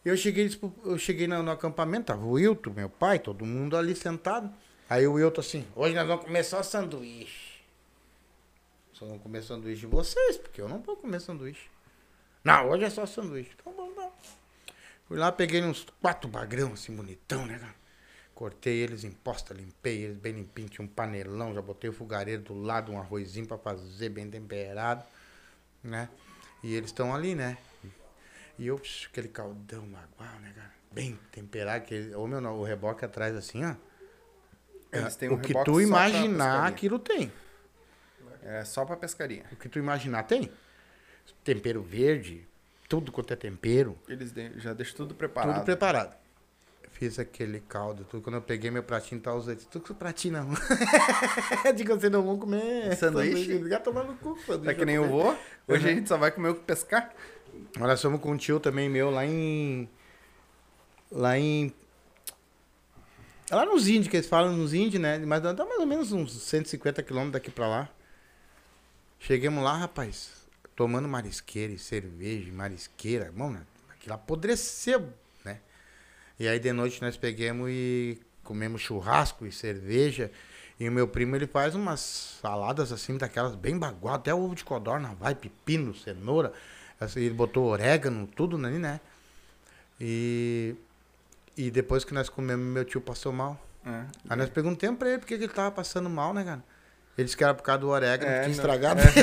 Eu 0.06 0.18
cheguei, 0.18 0.50
tipo, 0.50 0.74
eu 0.84 0.98
cheguei 0.98 1.28
no, 1.28 1.42
no 1.42 1.52
acampamento, 1.52 2.08
tava 2.08 2.26
o 2.26 2.32
Wilton, 2.32 2.72
meu 2.72 2.90
pai, 2.90 3.20
todo 3.20 3.46
mundo 3.46 3.78
ali 3.78 3.96
sentado. 3.96 4.54
Aí 4.90 5.08
o 5.08 5.14
Wilton 5.14 5.40
assim, 5.42 5.66
hoje 5.76 5.96
nós 5.96 6.06
vamos 6.06 6.26
comer 6.26 6.44
só 6.44 6.62
sanduíche. 6.62 7.62
Só 8.92 9.06
vamos 9.06 9.24
comer 9.24 9.42
sanduíche 9.44 9.82
de 9.82 9.88
vocês, 9.88 10.38
porque 10.38 10.60
eu 10.60 10.68
não 10.68 10.82
vou 10.82 10.98
comer 10.98 11.22
sanduíche. 11.22 11.70
Não, 12.44 12.70
hoje 12.70 12.84
é 12.84 12.90
só 12.90 13.06
sanduíche. 13.06 13.52
Então 13.60 13.74
bom, 13.74 13.92
tá. 13.94 14.12
Fui 15.08 15.18
lá, 15.18 15.32
peguei 15.32 15.64
uns 15.64 15.88
quatro 16.02 16.30
bagrão, 16.30 16.74
assim, 16.74 16.94
bonitão, 16.96 17.46
né, 17.46 17.58
cara? 17.58 17.76
Cortei 18.36 18.80
eles 18.80 19.04
em 19.04 19.12
posta, 19.12 19.54
limpei 19.54 20.04
eles 20.04 20.18
bem 20.18 20.34
limpinho, 20.34 20.68
tinha 20.68 20.84
um 20.84 20.88
panelão, 20.88 21.54
já 21.54 21.62
botei 21.62 21.90
o 21.90 21.94
fogareiro 21.94 22.42
do 22.42 22.54
lado, 22.54 22.92
um 22.92 23.00
arrozinho 23.00 23.48
pra 23.48 23.58
fazer 23.58 24.10
bem 24.10 24.30
temperado, 24.30 25.06
né? 25.84 26.10
E 26.62 26.74
eles 26.74 26.90
estão 26.90 27.14
ali, 27.14 27.36
né? 27.36 27.58
E 28.58 28.68
eu, 28.68 28.78
psh, 28.78 29.08
aquele 29.12 29.28
caldão 29.28 29.86
bagual, 29.88 30.40
né, 30.42 30.54
cara? 30.56 30.72
Bem 30.92 31.20
temperado, 31.32 31.78
aquele, 31.84 32.14
ô 32.16 32.28
meu, 32.28 32.40
não, 32.40 32.60
o 32.60 32.64
reboque 32.64 33.04
atrás 33.04 33.36
assim, 33.36 33.64
ó. 33.66 33.74
Eles 34.92 35.16
têm 35.16 35.30
o 35.30 35.34
um 35.34 35.38
que 35.40 35.48
reboque 35.50 35.72
tu 35.72 35.82
imaginar, 35.82 36.68
aquilo 36.68 37.00
tem. 37.00 37.32
É 38.44 38.64
só 38.64 38.86
pra 38.86 38.96
pescaria. 38.96 39.44
O 39.52 39.56
que 39.56 39.68
tu 39.68 39.80
imaginar 39.80 40.24
tem. 40.24 40.52
Tempero 41.44 41.82
verde, 41.82 42.46
tudo 42.88 43.12
quanto 43.12 43.34
é 43.34 43.36
tempero, 43.36 43.98
Eles 44.08 44.32
de- 44.32 44.60
já 44.60 44.74
deixam 44.74 44.98
tudo 44.98 45.16
preparado. 45.16 45.56
tudo 45.56 45.66
preparado. 45.66 46.16
Fiz 46.92 47.18
aquele 47.18 47.60
caldo, 47.62 48.04
tudo. 48.04 48.22
Quando 48.22 48.36
eu 48.36 48.42
peguei 48.42 48.70
meu 48.70 48.84
pratinho, 48.84 49.20
tá 49.20 49.34
usando. 49.34 49.58
Tudo 49.66 49.88
com 49.88 49.94
pratinho 49.96 50.34
na 50.36 50.44
mão. 50.44 50.56
Digo, 51.76 51.96
vocês 51.96 52.12
não 52.12 52.22
vão 52.22 52.38
comer 52.38 52.96
Sanduíche? 52.96 53.68
Já 53.68 53.80
tomar 53.80 54.04
no 54.04 54.16
cu. 54.18 54.38
É 54.68 54.74
que 54.76 54.86
nem 54.86 54.96
eu 54.96 55.08
vou. 55.10 55.36
Hoje 55.68 55.90
a 55.90 55.94
gente 55.94 56.08
só 56.08 56.18
vai 56.18 56.30
comer 56.30 56.50
o 56.50 56.56
que 56.56 56.62
pescar. 56.62 57.12
Nós 57.78 58.02
fomos 58.02 58.22
com 58.22 58.32
um 58.32 58.38
tio 58.38 58.60
também 58.60 58.90
meu 58.90 59.10
lá 59.10 59.26
em. 59.26 59.90
Lá 61.12 61.38
em. 61.38 61.74
Lá 63.52 63.66
nos 63.66 63.88
índios, 63.88 64.08
que 64.08 64.18
eles 64.18 64.28
falam 64.28 64.56
nos 64.56 64.74
índios, 64.74 65.02
né? 65.02 65.20
Mas 65.20 65.42
dá 65.42 65.54
mais 65.54 65.80
ou 65.80 65.86
menos 65.86 66.12
uns 66.12 66.34
150 66.34 67.04
quilômetros 67.04 67.34
daqui 67.34 67.52
pra 67.52 67.68
lá. 67.68 67.90
Chegamos 69.20 69.64
lá, 69.64 69.78
rapaz, 69.78 70.32
tomando 70.76 71.08
marisqueira 71.08 71.72
e 71.74 71.80
cerveja, 71.80 72.52
marisqueira. 72.52 73.32
Mano, 73.32 73.66
aquilo 73.92 74.16
apodreceu, 74.16 75.14
né? 75.46 75.60
E 76.40 76.48
aí 76.48 76.60
de 76.60 76.74
noite 76.74 77.02
nós 77.02 77.16
pegamos 77.16 77.70
e 77.70 78.20
comemos 78.44 78.82
churrasco 78.82 79.46
e 79.46 79.52
cerveja. 79.52 80.32
E 80.80 80.90
o 80.90 80.92
meu 80.92 81.08
primo, 81.08 81.36
ele 81.36 81.48
faz 81.48 81.76
umas 81.76 82.00
saladas 82.42 82.92
assim, 82.92 83.18
daquelas 83.18 83.56
bem 83.56 83.78
baguadas, 83.78 84.20
até 84.20 84.34
ovo 84.34 84.56
de 84.56 84.66
codorna, 84.66 85.16
vai, 85.20 85.36
pepino, 85.36 85.94
cenoura. 85.96 86.52
Ele 87.16 87.30
botou 87.32 87.66
orégano, 87.66 88.28
tudo 88.28 88.58
ali, 88.66 88.78
né? 88.80 89.00
E, 90.00 90.76
e 91.58 91.70
depois 91.72 92.04
que 92.04 92.14
nós 92.14 92.30
comemos, 92.30 92.66
meu 92.66 92.84
tio 92.86 93.02
passou 93.02 93.32
mal. 93.32 93.60
É. 93.86 94.06
Aí 94.30 94.38
nós 94.38 94.50
perguntamos 94.50 94.98
pra 94.98 95.10
ele 95.10 95.20
por 95.20 95.28
que 95.28 95.34
ele 95.34 95.48
tava 95.48 95.72
passando 95.72 96.10
mal, 96.10 96.34
né, 96.34 96.44
cara? 96.44 96.64
Ele 97.18 97.26
disse 97.26 97.38
que 97.38 97.44
era 97.44 97.54
por 97.54 97.62
causa 97.62 97.80
do 97.82 97.90
orégano, 97.90 98.32
É, 98.32 98.36
que 98.40 98.40
tinha 98.40 98.48
não- 98.48 98.74
estragado. 98.74 99.02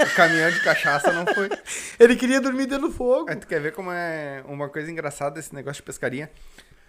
O 0.00 0.16
caminhão 0.16 0.50
de 0.50 0.60
cachaça 0.62 1.12
não 1.12 1.26
foi. 1.34 1.50
Ele 2.00 2.16
queria 2.16 2.40
dormir 2.40 2.66
dentro 2.66 2.88
do 2.88 2.92
fogo. 2.94 3.28
Aí 3.30 3.36
tu 3.36 3.46
quer 3.46 3.60
ver 3.60 3.72
como 3.72 3.90
é 3.92 4.42
uma 4.46 4.68
coisa 4.68 4.90
engraçada 4.90 5.38
esse 5.38 5.54
negócio 5.54 5.82
de 5.82 5.86
pescaria? 5.86 6.30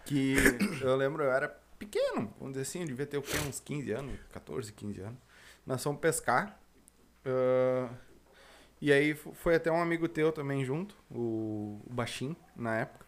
Que 0.06 0.36
eu 0.82 0.96
lembro, 0.96 1.24
eu 1.24 1.32
era 1.32 1.50
pequeno, 1.80 2.34
vamos 2.40 2.54
dizer 2.54 2.62
assim, 2.62 2.80
eu 2.82 2.86
devia 2.86 3.06
ter 3.06 3.18
o 3.18 3.22
quê? 3.22 3.38
Uns 3.48 3.60
15 3.60 3.92
anos, 3.92 4.14
14, 4.32 4.72
15 4.72 5.02
anos. 5.02 5.18
Nós 5.66 5.84
fomos 5.84 6.00
pescar. 6.00 6.58
ah, 7.26 7.90
e 8.82 8.92
aí 8.92 9.14
fo- 9.16 9.34
foi 9.34 9.56
até 9.56 9.72
um 9.72 9.82
amigo 9.82 10.08
teu 10.08 10.32
também 10.32 10.64
junto, 10.66 10.96
o, 11.12 11.80
Baixinho, 11.90 12.36
na 12.56 12.78
época. 12.78 13.06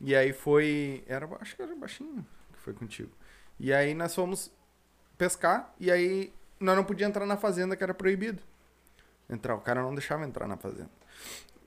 E 0.00 0.14
aí 0.16 0.32
foi. 0.32 1.04
Era, 1.06 1.28
acho 1.40 1.56
que 1.56 1.62
era 1.62 1.72
o 1.74 1.78
Baixinho 1.78 2.26
que 2.52 2.58
foi 2.60 2.72
contigo. 2.74 3.10
E 3.58 3.72
aí 3.72 3.94
nós 3.94 4.14
fomos 4.14 4.50
pescar 5.18 5.74
e 5.80 5.90
aí 5.90 6.32
nós 6.60 6.76
não 6.76 6.84
podíamos 6.84 7.10
entrar 7.10 7.26
na 7.26 7.36
fazenda 7.36 7.76
que 7.76 7.82
era 7.84 7.94
proibido. 7.94 8.42
Entrar, 9.30 9.54
o 9.56 9.60
cara 9.60 9.82
não 9.82 9.94
deixava 9.94 10.24
entrar 10.24 10.48
na 10.48 10.56
fazenda. 10.56 10.90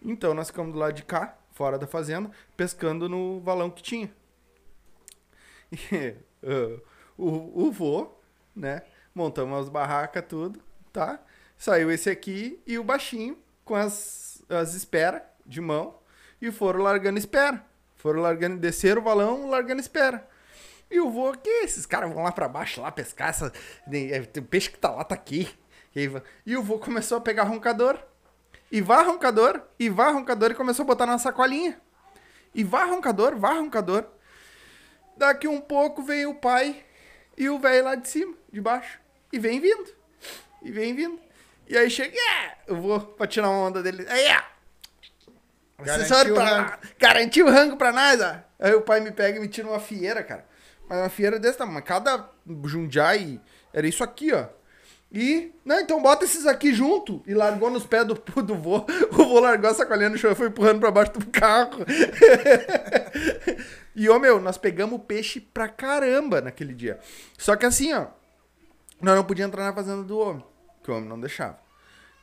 Então 0.03 0.33
nós 0.33 0.47
ficamos 0.49 0.73
do 0.73 0.79
lado 0.79 0.93
de 0.93 1.03
cá, 1.03 1.37
fora 1.51 1.77
da 1.77 1.87
fazenda, 1.87 2.31
pescando 2.57 3.09
no 3.09 3.39
valão 3.41 3.69
que 3.69 3.83
tinha. 3.83 4.11
E, 5.91 6.15
ah, 6.43 6.79
o, 7.17 7.67
o 7.67 7.71
vô, 7.71 8.11
né? 8.55 8.81
Montamos 9.13 9.59
as 9.59 9.69
barracas, 9.69 10.23
tudo, 10.27 10.59
tá? 10.91 11.19
Saiu 11.61 11.91
esse 11.91 12.09
aqui 12.09 12.59
e 12.65 12.79
o 12.79 12.83
baixinho 12.83 13.37
com 13.63 13.75
as, 13.75 14.41
as 14.49 14.73
esperas 14.73 15.21
de 15.45 15.61
mão 15.61 15.93
e 16.41 16.51
foram 16.51 16.79
largando 16.81 17.19
espera. 17.19 17.63
Foram 17.97 18.19
largando, 18.19 18.57
desceram 18.57 18.99
o 18.99 19.03
valão, 19.03 19.47
largando 19.47 19.79
espera. 19.79 20.27
E 20.89 20.99
o 20.99 21.07
vô, 21.11 21.33
que 21.33 21.47
esses 21.63 21.85
caras 21.85 22.11
vão 22.11 22.23
lá 22.23 22.31
pra 22.31 22.47
baixo, 22.47 22.81
lá 22.81 22.91
pescar, 22.91 23.29
essa, 23.29 23.53
nem- 23.85 24.11
é, 24.11 24.27
o 24.39 24.41
peixe 24.41 24.71
que 24.71 24.79
tá 24.79 24.89
lá 24.89 25.03
tá 25.03 25.13
aqui. 25.13 25.47
E, 26.43 26.57
o 26.57 26.63
vô 26.63 26.79
começou 26.79 27.19
a 27.19 27.21
pegar 27.21 27.43
roncador. 27.43 27.99
E 28.71 28.81
vá 28.81 29.03
roncador, 29.03 29.61
e 29.77 29.87
vá 29.87 30.09
roncador, 30.09 30.49
e 30.49 30.55
começou 30.55 30.81
a 30.81 30.87
botar 30.87 31.05
na 31.05 31.19
sacolinha. 31.19 31.79
E 32.55 32.63
vá 32.63 32.85
roncador, 32.85 33.37
vá 33.37 33.53
roncador. 33.53 34.03
Daqui 35.15 35.47
um 35.47 35.61
pouco 35.61 36.01
vem 36.01 36.25
o 36.25 36.33
pai 36.33 36.83
e 37.37 37.47
o 37.49 37.59
velho 37.59 37.83
lá 37.85 37.93
de 37.93 38.07
cima, 38.09 38.33
de 38.51 38.59
baixo. 38.59 38.99
E 39.31 39.37
vem 39.37 39.59
vindo. 39.59 39.93
E 40.63 40.71
vem 40.71 40.95
vindo. 40.95 41.19
E 41.67 41.77
aí 41.77 41.89
chega, 41.89 42.15
"É", 42.15 42.55
eu 42.67 42.81
vou 42.81 42.99
pra 42.99 43.27
tirar 43.27 43.49
uma 43.49 43.67
onda 43.67 43.81
dele. 43.81 44.05
Aí, 44.09 44.27
o 46.31 46.35
pra 46.35 46.45
rango. 46.45 46.71
Garantiu 46.99 47.47
o 47.47 47.49
rango 47.49 47.77
pra 47.77 47.91
nós, 47.91 48.21
ó. 48.21 48.35
Aí 48.59 48.73
o 48.73 48.81
pai 48.81 48.99
me 48.99 49.11
pega 49.11 49.37
e 49.37 49.41
me 49.41 49.47
tira 49.47 49.67
uma 49.67 49.79
fieira, 49.79 50.23
cara. 50.23 50.45
Mas 50.87 50.99
uma 50.99 51.09
fieira 51.09 51.39
desse 51.39 51.57
tamanho. 51.57 51.83
Cada 51.83 52.29
jundiai 52.65 53.39
era 53.73 53.87
isso 53.87 54.03
aqui, 54.03 54.33
ó. 54.33 54.45
E, 55.13 55.51
não, 55.65 55.79
então 55.79 56.01
bota 56.01 56.23
esses 56.23 56.45
aqui 56.45 56.73
junto. 56.73 57.21
E 57.25 57.33
largou 57.33 57.69
nos 57.69 57.85
pés 57.85 58.05
do, 58.05 58.13
do 58.43 58.55
vô. 58.55 58.85
O 59.11 59.25
vô 59.25 59.39
largou 59.39 59.69
a 59.69 59.73
sacolinha 59.73 60.09
no 60.09 60.17
chão 60.17 60.31
e 60.31 60.35
foi 60.35 60.47
empurrando 60.47 60.79
pra 60.79 60.91
baixo 60.91 61.13
do 61.13 61.25
carro. 61.27 61.85
e, 63.95 64.09
ô 64.09 64.19
meu, 64.19 64.39
nós 64.39 64.57
pegamos 64.57 65.01
peixe 65.05 65.39
pra 65.39 65.67
caramba 65.67 66.41
naquele 66.41 66.73
dia. 66.73 66.99
Só 67.37 67.55
que 67.55 67.65
assim, 67.65 67.93
ó. 67.93 68.07
Nós 69.01 69.15
não 69.15 69.23
podíamos 69.23 69.51
entrar 69.51 69.65
na 69.65 69.73
fazenda 69.73 70.03
do 70.03 70.19
homem. 70.19 70.45
Que 70.83 70.91
o 70.91 70.95
homem 70.95 71.07
não 71.09 71.19
deixava. 71.19 71.59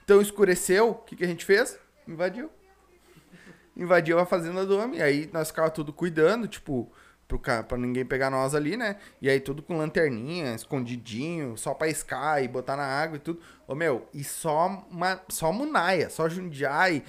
Então 0.05 0.21
escureceu. 0.21 0.90
O 0.90 0.94
que, 0.94 1.16
que 1.16 1.25
a 1.25 1.29
gente 1.29 1.44
fez? 1.44 1.79
Invadiu 2.07 2.51
invadiu 3.77 4.18
a 4.18 4.27
fazenda 4.27 4.66
do 4.66 4.77
homem. 4.79 5.01
Aí 5.01 5.31
nós 5.33 5.49
ficava 5.49 5.71
tudo 5.71 5.92
cuidando, 5.92 6.49
tipo, 6.49 6.90
pro 7.27 7.38
ca- 7.38 7.62
pra 7.62 7.79
ninguém 7.79 8.05
pegar 8.05 8.31
nós 8.31 8.55
ali, 8.55 8.77
né? 8.77 8.97
E 9.23 9.29
aí 9.31 9.38
tudo 9.40 9.62
com 9.62 9.77
lanterninha, 9.79 10.55
escondidinho, 10.55 11.57
só 11.57 11.75
pra 11.75 11.88
iscar 11.88 12.42
e 12.42 12.49
botar 12.49 12.77
na 12.77 12.85
água 12.85 13.16
e 13.16 13.21
tudo. 13.21 13.40
Ô 13.66 13.75
meu, 13.75 14.09
e 14.12 14.25
só, 14.25 14.85
uma, 14.90 15.21
só 15.29 15.53
munaia, 15.53 16.11
só 16.11 16.29
jundiai. 16.29 17.05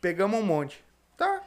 Pegamos 0.00 0.38
um 0.38 0.42
monte. 0.42 0.84
Tá. 1.16 1.42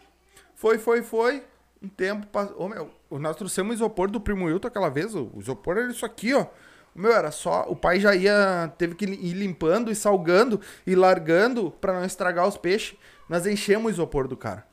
Foi, 0.56 0.78
foi, 0.78 1.04
foi. 1.04 1.44
Um 1.82 1.90
tempo 1.90 2.26
passou. 2.28 2.60
Ô 2.60 2.68
meu, 2.68 2.90
nós 3.12 3.36
trouxemos 3.36 3.76
isopor 3.76 4.10
do 4.10 4.20
primo 4.20 4.46
Wilton 4.46 4.68
aquela 4.68 4.90
vez. 4.90 5.14
O 5.14 5.32
isopor 5.38 5.78
era 5.78 5.92
isso 5.92 6.06
aqui, 6.06 6.34
ó. 6.34 6.48
Meu 6.96 7.12
era 7.12 7.30
só. 7.30 7.66
O 7.68 7.76
pai 7.76 8.00
já 8.00 8.16
ia. 8.16 8.74
Teve 8.78 8.96
que 8.96 9.04
ir 9.04 9.34
limpando 9.34 9.92
e 9.92 9.96
salgando 9.96 10.62
e 10.88 10.96
largando 10.96 11.70
pra 11.70 11.92
não 11.92 12.06
estragar 12.06 12.48
os 12.48 12.58
peixes. 12.58 12.98
Nós 13.28 13.46
enchemos 13.46 13.88
o 13.88 13.94
isopor 13.94 14.30
do 14.30 14.38
cara. 14.38 14.66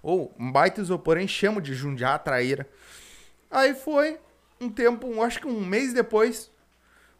Ou 0.00 0.32
um 0.38 0.52
baita 0.52 0.80
isopor, 0.80 1.18
enchemos 1.18 1.64
de 1.64 1.74
jundiá, 1.74 2.16
traíra. 2.16 2.68
Aí 3.50 3.74
foi 3.74 4.20
um 4.60 4.68
tempo, 4.68 5.20
acho 5.22 5.40
que 5.40 5.48
um 5.48 5.64
mês 5.64 5.92
depois. 5.92 6.50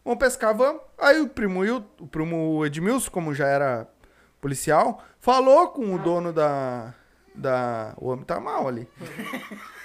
Vamos 0.05 0.19
pescar, 0.19 0.55
vamos. 0.55 0.81
Aí 0.97 1.19
o 1.19 1.27
primo, 1.27 1.61
o 1.99 2.07
primo 2.07 2.65
Edmilson, 2.65 3.11
como 3.11 3.33
já 3.33 3.47
era 3.47 3.87
policial, 4.39 5.03
falou 5.19 5.67
com 5.69 5.93
o 5.93 5.99
dono 5.99 6.31
da. 6.31 6.93
da 7.35 7.93
o 7.97 8.07
homem 8.07 8.23
tá 8.23 8.39
mal 8.39 8.65
ali. 8.69 8.87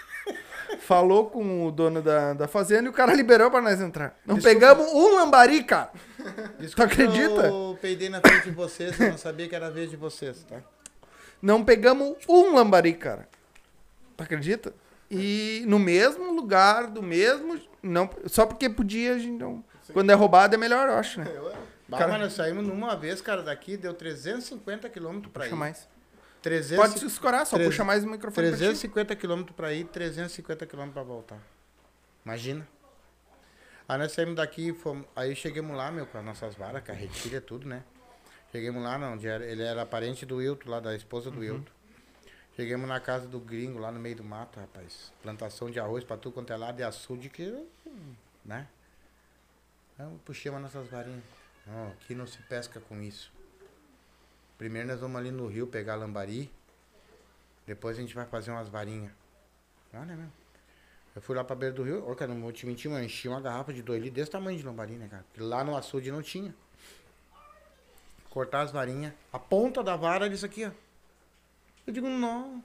falou 0.79 1.31
com 1.31 1.67
o 1.67 1.71
dono 1.73 2.01
da, 2.03 2.33
da 2.35 2.49
fazenda 2.49 2.87
e 2.87 2.89
o 2.89 2.93
cara 2.93 3.15
liberou 3.15 3.51
pra 3.51 3.61
nós 3.61 3.81
entrar. 3.81 4.19
Não 4.27 4.41
pegamos 4.41 4.87
um 4.93 5.15
lambari, 5.15 5.63
cara. 5.65 5.91
Desculpa, 6.59 6.85
acredita? 6.93 7.47
Eu 7.49 7.79
peidei 7.81 8.09
na 8.09 8.21
frente 8.21 8.45
de 8.45 8.51
vocês, 8.51 8.99
eu 9.01 9.11
não 9.11 9.19
sabia 9.19 9.49
que 9.49 9.55
era 9.55 9.67
a 9.67 9.71
vez 9.71 9.91
de 9.91 9.97
vocês, 9.97 10.45
tá? 10.45 10.57
Não 11.41 11.65
pegamos 11.65 12.17
um 12.29 12.55
lambari, 12.55 12.93
cara. 12.95 13.29
Tu 14.17 14.23
acredita? 14.23 14.73
E 15.11 15.65
no 15.67 15.79
mesmo 15.79 16.33
lugar, 16.33 16.87
do 16.87 17.03
mesmo. 17.03 17.61
Não, 17.83 18.09
só 18.27 18.47
porque 18.47 18.69
podia, 18.71 19.15
a 19.15 19.19
gente 19.19 19.39
não. 19.43 19.63
Quando 19.93 20.11
é 20.11 20.15
roubado 20.15 20.55
é 20.55 20.59
melhor, 20.59 20.89
eu 20.89 20.95
acho, 20.95 21.21
né? 21.21 21.27
Bah, 21.89 21.99
Cara- 21.99 22.13
mas 22.13 22.21
nós 22.23 22.33
saímos 22.33 22.67
numa 22.67 22.97
vez, 22.97 23.21
cara, 23.21 23.43
daqui, 23.43 23.77
deu 23.77 23.93
350 23.93 24.89
quilômetros 24.89 25.31
pra 25.33 25.47
ir. 25.47 25.55
mais. 25.55 25.87
300, 26.43 26.77
Pode 26.85 26.99
se 26.99 27.07
escorar, 27.07 27.47
só 27.47 27.57
treze- 27.57 27.71
puxa 27.71 27.85
mais 27.85 28.03
o 28.05 28.09
microfone 28.09 28.49
pra 28.49 28.57
ti. 28.57 28.65
350 28.65 29.15
quilômetros 29.17 29.55
pra 29.57 29.73
ir, 29.73 29.85
350 29.85 30.67
quilômetros 30.67 30.95
pra 30.95 31.03
voltar. 31.03 31.39
Imagina. 32.25 32.67
Aí 33.89 33.99
nós 33.99 34.13
saímos 34.13 34.37
daqui, 34.37 34.69
e 34.69 34.73
fomos, 34.73 35.07
aí 35.15 35.35
chegamos 35.37 35.77
lá, 35.77 35.91
meu, 35.91 36.07
com 36.07 36.19
as 36.19 36.25
nossas 36.25 36.55
varas, 36.55 36.83
carretilha, 36.83 37.41
tudo, 37.41 37.67
né? 37.69 37.83
Chegamos 38.51 38.83
lá, 38.83 38.99
não, 38.99 39.15
ele 39.17 39.63
era 39.63 39.85
parente 39.87 40.27
do 40.27 40.37
Wilton, 40.37 40.71
lá 40.71 40.81
da 40.81 40.95
esposa 40.95 41.31
do 41.31 41.41
Wilton. 41.41 41.71
Chegamos 42.55 42.87
na 42.87 43.01
casa 43.01 43.27
do 43.27 43.41
gringo, 43.41 43.79
lá 43.79 43.91
no 43.91 43.99
meio 43.99 44.17
do 44.17 44.25
mato, 44.25 44.61
rapaz. 44.61 45.11
Plantação 45.23 45.71
de 45.71 45.81
arroz 45.81 46.05
pra 46.05 46.17
tudo 46.19 46.35
quanto 46.35 46.53
é 46.53 46.57
lado, 46.57 46.77
de 46.77 46.83
açude, 46.83 47.31
que, 47.31 47.67
né? 48.45 48.67
Então, 49.95 50.21
puxamos 50.25 50.59
as 50.59 50.75
nossas 50.75 50.91
varinhas. 50.91 51.23
Não, 51.67 51.89
aqui 51.89 52.15
não 52.15 52.27
se 52.27 52.39
pesca 52.43 52.79
com 52.81 53.01
isso. 53.01 53.33
Primeiro 54.63 54.87
nós 54.87 55.01
vamos 55.01 55.17
ali 55.17 55.33
no 55.33 55.49
rio 55.49 55.67
pegar 55.67 55.97
lambari. 55.97 56.49
Depois 57.67 57.99
a 57.99 58.01
gente 58.01 58.15
vai 58.15 58.25
fazer 58.27 58.53
umas 58.53 58.69
varinhas. 58.69 59.11
Olha 59.93 60.15
mesmo. 60.15 60.33
Eu 61.17 61.21
fui 61.21 61.35
lá 61.35 61.43
pra 61.43 61.57
beira 61.57 61.75
do 61.75 61.83
rio, 61.83 62.09
ó, 62.09 62.15
cara, 62.15 62.33
não 62.33 62.41
vou 62.41 62.53
te 62.53 62.65
enchi 62.69 63.27
uma 63.27 63.41
garrafa 63.41 63.73
de 63.73 63.83
2 63.83 64.01
litros 64.01 64.15
desse 64.15 64.31
tamanho 64.31 64.57
de 64.57 64.65
lambari, 64.65 64.93
né, 64.93 65.09
cara? 65.09 65.25
Porque 65.25 65.43
lá 65.43 65.65
no 65.65 65.77
açude 65.77 66.13
não 66.13 66.23
tinha. 66.23 66.55
Cortar 68.31 68.61
as 68.61 68.71
varinhas. 68.71 69.13
A 69.33 69.39
ponta 69.39 69.83
da 69.83 69.97
vara 69.97 70.31
disso 70.31 70.47
aqui, 70.47 70.65
ó. 70.65 70.71
Eu 71.85 71.93
digo, 71.93 72.09
não. 72.09 72.63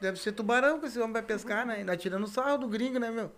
Deve 0.00 0.20
ser 0.20 0.30
tubarão 0.30 0.78
que 0.78 0.86
esse 0.86 1.00
homem 1.00 1.12
vai 1.12 1.22
pescar, 1.22 1.66
né? 1.66 1.74
Ainda 1.74 1.96
tirando 1.96 2.28
sarro 2.28 2.58
do 2.58 2.68
gringo, 2.68 3.00
né, 3.00 3.10
meu? 3.10 3.32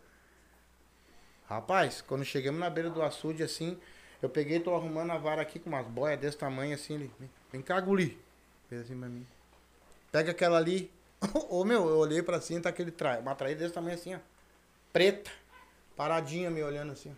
Rapaz, 1.48 2.02
quando 2.02 2.22
chegamos 2.22 2.60
na 2.60 2.68
beira 2.68 2.90
do 2.90 3.00
açude, 3.00 3.42
assim, 3.42 3.80
eu 4.22 4.28
peguei, 4.28 4.60
tô 4.60 4.74
arrumando 4.74 5.10
a 5.10 5.18
vara 5.18 5.42
aqui 5.42 5.58
com 5.58 5.68
umas 5.68 5.86
boias 5.86 6.18
desse 6.18 6.36
tamanho, 6.36 6.74
assim, 6.74 6.94
ele, 6.94 7.10
vem, 7.52 7.62
cá, 7.62 7.80
guri. 7.80 8.18
Fez 8.68 8.82
assim 8.82 8.98
pra 8.98 9.08
mim. 9.08 9.26
Pega 10.10 10.30
aquela 10.30 10.56
ali. 10.56 10.90
Ô, 11.48 11.64
meu, 11.64 11.88
eu 11.88 11.98
olhei 11.98 12.22
pra 12.22 12.40
cima, 12.40 12.60
tá 12.60 12.68
aquele 12.70 12.90
tra... 12.90 13.18
uma 13.20 13.34
traíra 13.34 13.60
desse 13.60 13.74
tamanho 13.74 13.94
assim, 13.94 14.14
ó. 14.14 14.18
Preta. 14.92 15.30
Paradinha 15.94 16.50
me 16.50 16.62
olhando 16.62 16.92
assim. 16.92 17.16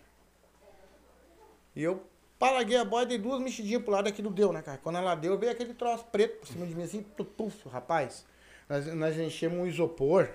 E 1.75 1.83
eu 1.83 2.03
palaguei 2.37 2.77
a 2.77 2.85
boia, 2.85 3.05
dei 3.05 3.17
duas 3.17 3.41
mexidinhas 3.41 3.83
pro 3.83 3.91
lado, 3.91 4.07
aquilo 4.07 4.29
deu, 4.29 4.51
né, 4.51 4.61
cara? 4.61 4.77
Quando 4.77 4.97
ela 4.97 5.15
deu, 5.15 5.37
veio 5.37 5.51
aquele 5.51 5.73
troço 5.73 6.05
preto 6.05 6.39
por 6.39 6.47
cima 6.47 6.65
de 6.65 6.75
mim, 6.75 6.83
assim, 6.83 7.03
puf, 7.03 7.67
rapaz. 7.69 8.25
Nós, 8.67 8.85
nós 8.93 9.17
enchemos 9.17 9.57
um 9.57 9.65
isopor, 9.65 10.29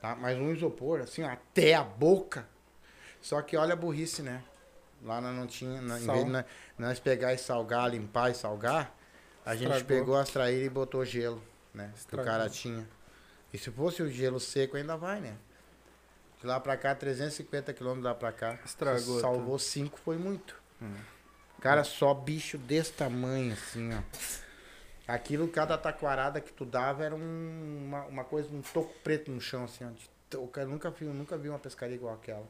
tá? 0.00 0.14
Mas 0.16 0.38
um 0.38 0.52
isopor, 0.52 1.00
assim, 1.00 1.22
ó, 1.22 1.28
até 1.28 1.74
a 1.74 1.84
boca. 1.84 2.48
Só 3.20 3.40
que 3.42 3.56
olha 3.56 3.74
a 3.74 3.76
burrice, 3.76 4.22
né? 4.22 4.42
Lá 5.02 5.20
nós 5.20 5.34
não 5.34 5.46
tinha, 5.46 5.80
na- 5.82 5.98
em 6.00 6.06
vez 6.06 6.24
de 6.24 6.30
nós, 6.30 6.44
nós 6.78 7.00
pegar 7.00 7.32
e 7.34 7.38
salgar, 7.38 7.90
limpar 7.90 8.30
e 8.30 8.34
salgar, 8.34 8.94
a 9.44 9.54
gente 9.54 9.70
Estragou. 9.72 9.86
pegou 9.98 10.16
as 10.16 10.30
traíras 10.30 10.66
e 10.66 10.70
botou 10.70 11.04
gelo, 11.04 11.42
né? 11.74 11.86
Que 11.88 11.94
o 11.94 11.98
Estragou. 11.98 12.24
cara 12.26 12.48
tinha. 12.48 12.88
E 13.52 13.58
se 13.58 13.70
fosse 13.70 14.02
o 14.02 14.10
gelo 14.10 14.38
seco, 14.40 14.76
ainda 14.76 14.96
vai, 14.96 15.20
né? 15.20 15.34
De 16.40 16.46
lá 16.46 16.58
pra 16.60 16.76
cá, 16.76 16.94
350 16.94 17.72
quilômetros 17.72 18.04
lá 18.04 18.14
pra 18.14 18.32
cá. 18.32 18.58
Estragou 18.64 19.20
Salvou 19.20 19.58
5, 19.58 19.98
foi 19.98 20.16
muito. 20.16 20.54
Hum. 20.80 20.94
Cara, 21.60 21.84
só 21.84 22.12
bicho 22.14 22.58
desse 22.58 22.92
tamanho, 22.92 23.52
assim, 23.52 23.90
ó. 23.94 24.02
Aquilo, 25.06 25.46
cada 25.48 25.76
taquarada 25.76 26.40
que 26.40 26.52
tu 26.52 26.64
dava 26.64 27.04
era 27.04 27.14
um- 27.14 27.84
uma, 27.86 28.04
uma 28.06 28.24
coisa, 28.24 28.48
um 28.52 28.62
toco 28.62 28.92
preto 29.04 29.30
no 29.30 29.40
chão, 29.40 29.64
assim, 29.64 29.84
ó. 29.84 29.90
Eu 30.60 30.68
nunca 30.68 30.90
vi, 30.90 31.04
nunca 31.04 31.36
vi 31.36 31.48
uma 31.48 31.58
pescaria 31.58 31.94
igual 31.96 32.14
aquela. 32.14 32.46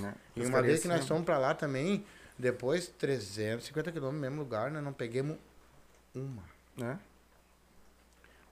Né? 0.00 0.14
E 0.36 0.44
uma 0.44 0.62
vez 0.62 0.82
que 0.82 0.88
nós 0.88 1.06
fomos 1.06 1.24
pra 1.24 1.38
lá 1.38 1.54
também, 1.54 2.04
depois 2.38 2.88
350 2.88 3.92
quilômetros 3.92 4.20
no 4.20 4.28
mesmo 4.28 4.42
lugar, 4.42 4.70
nós 4.70 4.82
não 4.82 4.92
pegamos 4.92 5.36
uma. 6.14 6.42
Né? 6.76 6.98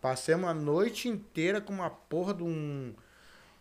Passamos 0.00 0.48
a 0.48 0.54
noite 0.54 1.08
inteira 1.08 1.60
com 1.60 1.72
uma 1.72 1.90
porra 1.90 2.34
de 2.34 2.42
um, 2.42 2.94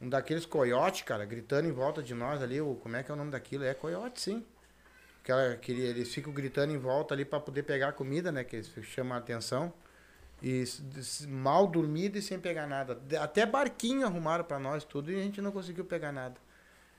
um 0.01 0.09
daqueles 0.09 0.45
coiotes, 0.45 1.03
cara, 1.03 1.25
gritando 1.25 1.67
em 1.67 1.71
volta 1.71 2.01
de 2.01 2.13
nós 2.13 2.41
ali. 2.41 2.59
O, 2.59 2.75
como 2.75 2.95
é 2.95 3.03
que 3.03 3.11
é 3.11 3.13
o 3.13 3.17
nome 3.17 3.31
daquilo? 3.31 3.63
É 3.63 3.73
coiote, 3.73 4.21
sim. 4.21 4.45
Que 5.23 5.31
ela 5.31 5.55
queria, 5.55 5.87
eles 5.87 6.11
ficam 6.11 6.33
gritando 6.33 6.73
em 6.73 6.77
volta 6.77 7.13
ali 7.13 7.23
pra 7.23 7.39
poder 7.39 7.63
pegar 7.63 7.89
a 7.89 7.91
comida, 7.91 8.31
né? 8.31 8.43
Que 8.43 8.55
eles 8.55 8.71
chamam 8.83 9.13
a 9.13 9.17
atenção. 9.17 9.71
E 10.41 10.63
mal 11.27 11.67
dormido 11.67 12.17
e 12.17 12.21
sem 12.21 12.39
pegar 12.39 12.65
nada. 12.65 12.99
Até 13.21 13.45
barquinho 13.45 14.07
arrumaram 14.07 14.43
pra 14.43 14.57
nós 14.57 14.83
tudo 14.83 15.11
e 15.11 15.15
a 15.15 15.23
gente 15.23 15.39
não 15.39 15.51
conseguiu 15.51 15.85
pegar 15.85 16.11
nada. 16.11 16.35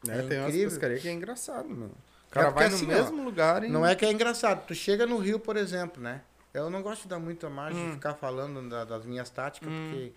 Né? 0.05 0.19
É 0.19 0.23
Tem 0.29 0.39
umas 0.39 0.49
incrível. 0.49 0.69
pescarias 0.71 1.03
que 1.03 1.09
é 1.09 1.13
engraçado, 1.13 1.69
meu. 1.69 1.89
O 1.89 2.31
cara 2.31 2.47
porque 2.47 2.61
vai 2.61 2.69
no 2.71 2.75
assim, 2.77 2.85
ó, 2.87 2.89
mesmo 2.89 3.23
lugar 3.25 3.63
e... 3.65 3.69
Não 3.69 3.87
é 3.87 3.95
que 3.95 4.05
é 4.05 4.11
engraçado. 4.11 4.67
Tu 4.67 4.75
chega 4.75 5.07
no 5.07 5.19
Rio, 5.19 5.39
por 5.39 5.57
exemplo, 5.57 6.03
né? 6.03 6.23
Eu 6.55 6.69
não 6.71 6.83
gosto 6.83 7.03
de 7.03 7.09
dar 7.09 7.19
muita 7.19 7.49
margem 7.49 7.81
Hum. 7.83 7.87
de 7.89 7.93
ficar 7.95 8.15
falando 8.15 8.69
da- 8.69 8.85
das 8.85 9.05
minhas 9.07 9.31
táticas, 9.31 9.71
Hum. 9.71 9.91
porque 9.91 10.13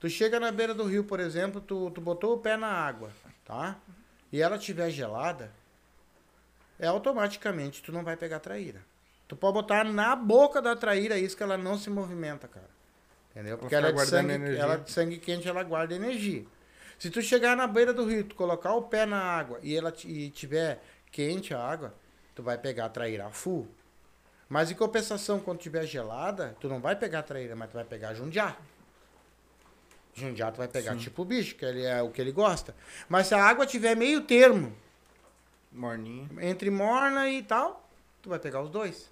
tu 0.00 0.08
chega 0.08 0.38
na 0.38 0.50
beira 0.52 0.72
do 0.74 0.84
rio, 0.84 1.02
por 1.04 1.18
exemplo, 1.20 1.60
tu, 1.60 1.90
tu 1.90 2.00
botou 2.00 2.34
o 2.34 2.38
pé 2.38 2.56
na 2.56 2.68
água, 2.68 3.10
tá? 3.44 3.76
E 4.32 4.40
ela 4.40 4.56
estiver 4.56 4.90
gelada, 4.90 5.50
é 6.78 6.86
automaticamente 6.86 7.82
tu 7.82 7.92
não 7.92 8.02
vai 8.04 8.16
pegar 8.16 8.38
traíra. 8.40 8.80
Tu 9.28 9.34
pode 9.36 9.54
botar 9.54 9.84
na 9.84 10.14
boca 10.14 10.60
da 10.60 10.76
traíra 10.76 11.18
isso 11.18 11.36
que 11.36 11.42
ela 11.42 11.56
não 11.56 11.78
se 11.78 11.88
movimenta, 11.90 12.46
cara. 12.48 12.70
Entendeu? 13.30 13.56
Porque 13.56 13.74
ficar 13.74 13.88
ela 13.88 13.98
é, 14.00 14.04
de 14.04 14.10
sangue, 14.10 14.32
energia. 14.32 14.60
ela 14.62 14.74
é 14.74 14.76
de 14.78 14.90
sangue 14.90 15.18
quente, 15.18 15.48
ela 15.48 15.62
guarda 15.62 15.94
energia. 15.94 16.44
Se 17.02 17.10
tu 17.10 17.20
chegar 17.20 17.56
na 17.56 17.66
beira 17.66 17.92
do 17.92 18.04
rio, 18.04 18.22
tu 18.22 18.36
colocar 18.36 18.74
o 18.74 18.82
pé 18.82 19.04
na 19.04 19.20
água 19.20 19.58
e 19.60 19.76
ela 19.76 19.92
e 20.04 20.30
tiver 20.30 20.80
quente 21.10 21.52
a 21.52 21.58
água, 21.58 21.92
tu 22.32 22.44
vai 22.44 22.56
pegar 22.56 22.84
a 22.84 22.88
traíra 22.88 23.26
a 23.26 23.30
full. 23.32 23.66
Mas 24.48 24.70
em 24.70 24.76
compensação, 24.76 25.40
quando 25.40 25.58
tiver 25.58 25.84
gelada, 25.84 26.56
tu 26.60 26.68
não 26.68 26.80
vai 26.80 26.94
pegar 26.94 27.18
a 27.18 27.22
traíra, 27.24 27.56
mas 27.56 27.70
tu 27.70 27.72
vai 27.72 27.84
pegar 27.84 28.14
jundiá. 28.14 28.56
Jundiá 30.14 30.52
tu 30.52 30.58
vai 30.58 30.68
pegar 30.68 30.96
tipo 30.96 31.22
o 31.22 31.24
bicho, 31.24 31.56
que 31.56 31.64
ele 31.64 31.82
é 31.84 32.00
o 32.00 32.08
que 32.08 32.20
ele 32.20 32.30
gosta. 32.30 32.72
Mas 33.08 33.26
se 33.26 33.34
a 33.34 33.44
água 33.44 33.66
tiver 33.66 33.96
meio 33.96 34.20
termo, 34.20 34.72
Morninha. 35.72 36.28
entre 36.40 36.70
morna 36.70 37.28
e 37.28 37.42
tal, 37.42 37.84
tu 38.22 38.28
vai 38.28 38.38
pegar 38.38 38.62
os 38.62 38.70
dois. 38.70 39.10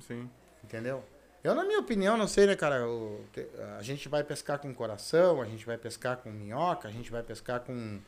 Sim. 0.00 0.28
Entendeu? 0.64 1.04
Eu, 1.46 1.54
na 1.54 1.64
minha 1.64 1.78
opinião, 1.78 2.16
não 2.16 2.26
sei, 2.26 2.46
né, 2.46 2.56
cara? 2.56 2.84
a 3.78 3.82
gente 3.82 4.08
vai 4.08 4.24
pescar 4.24 4.58
com 4.58 4.74
coração, 4.74 5.40
a 5.40 5.44
gente 5.44 5.64
vai 5.64 5.78
pescar 5.78 6.16
com 6.16 6.30
minhoca, 6.30 6.88
a 6.88 6.90
gente 6.90 7.10
vai 7.10 7.22
pescar 7.22 7.60
com 7.60 8.00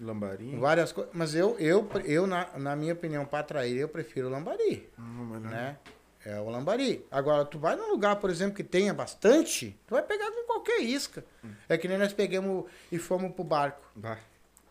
Lambarinho. 0.00 0.60
várias 0.60 0.92
coisas. 0.92 1.12
Mas 1.14 1.34
eu, 1.34 1.58
eu, 1.58 1.88
eu 2.04 2.26
na, 2.26 2.46
na 2.56 2.76
minha 2.76 2.92
opinião, 2.92 3.24
para 3.26 3.40
atrair, 3.40 3.78
eu 3.78 3.88
prefiro 3.88 4.28
o 4.28 4.30
lambari, 4.30 4.88
Hum, 4.98 5.40
né? 5.40 5.76
É 6.24 6.38
o 6.38 6.48
lambari. 6.48 7.04
Agora, 7.10 7.44
tu 7.44 7.58
vai 7.58 7.74
num 7.74 7.90
lugar, 7.90 8.14
por 8.16 8.30
exemplo, 8.30 8.54
que 8.54 8.62
tenha 8.62 8.94
bastante, 8.94 9.76
tu 9.88 9.94
vai 9.94 10.02
pegar 10.04 10.30
com 10.30 10.46
qualquer 10.46 10.78
isca. 10.80 11.24
É 11.68 11.76
que 11.76 11.88
nem 11.88 11.98
nós 11.98 12.12
pegamos 12.12 12.66
e 12.92 12.98
fomos 12.98 13.32
pro 13.34 13.42
barco, 13.42 13.82
Vai. 13.96 14.18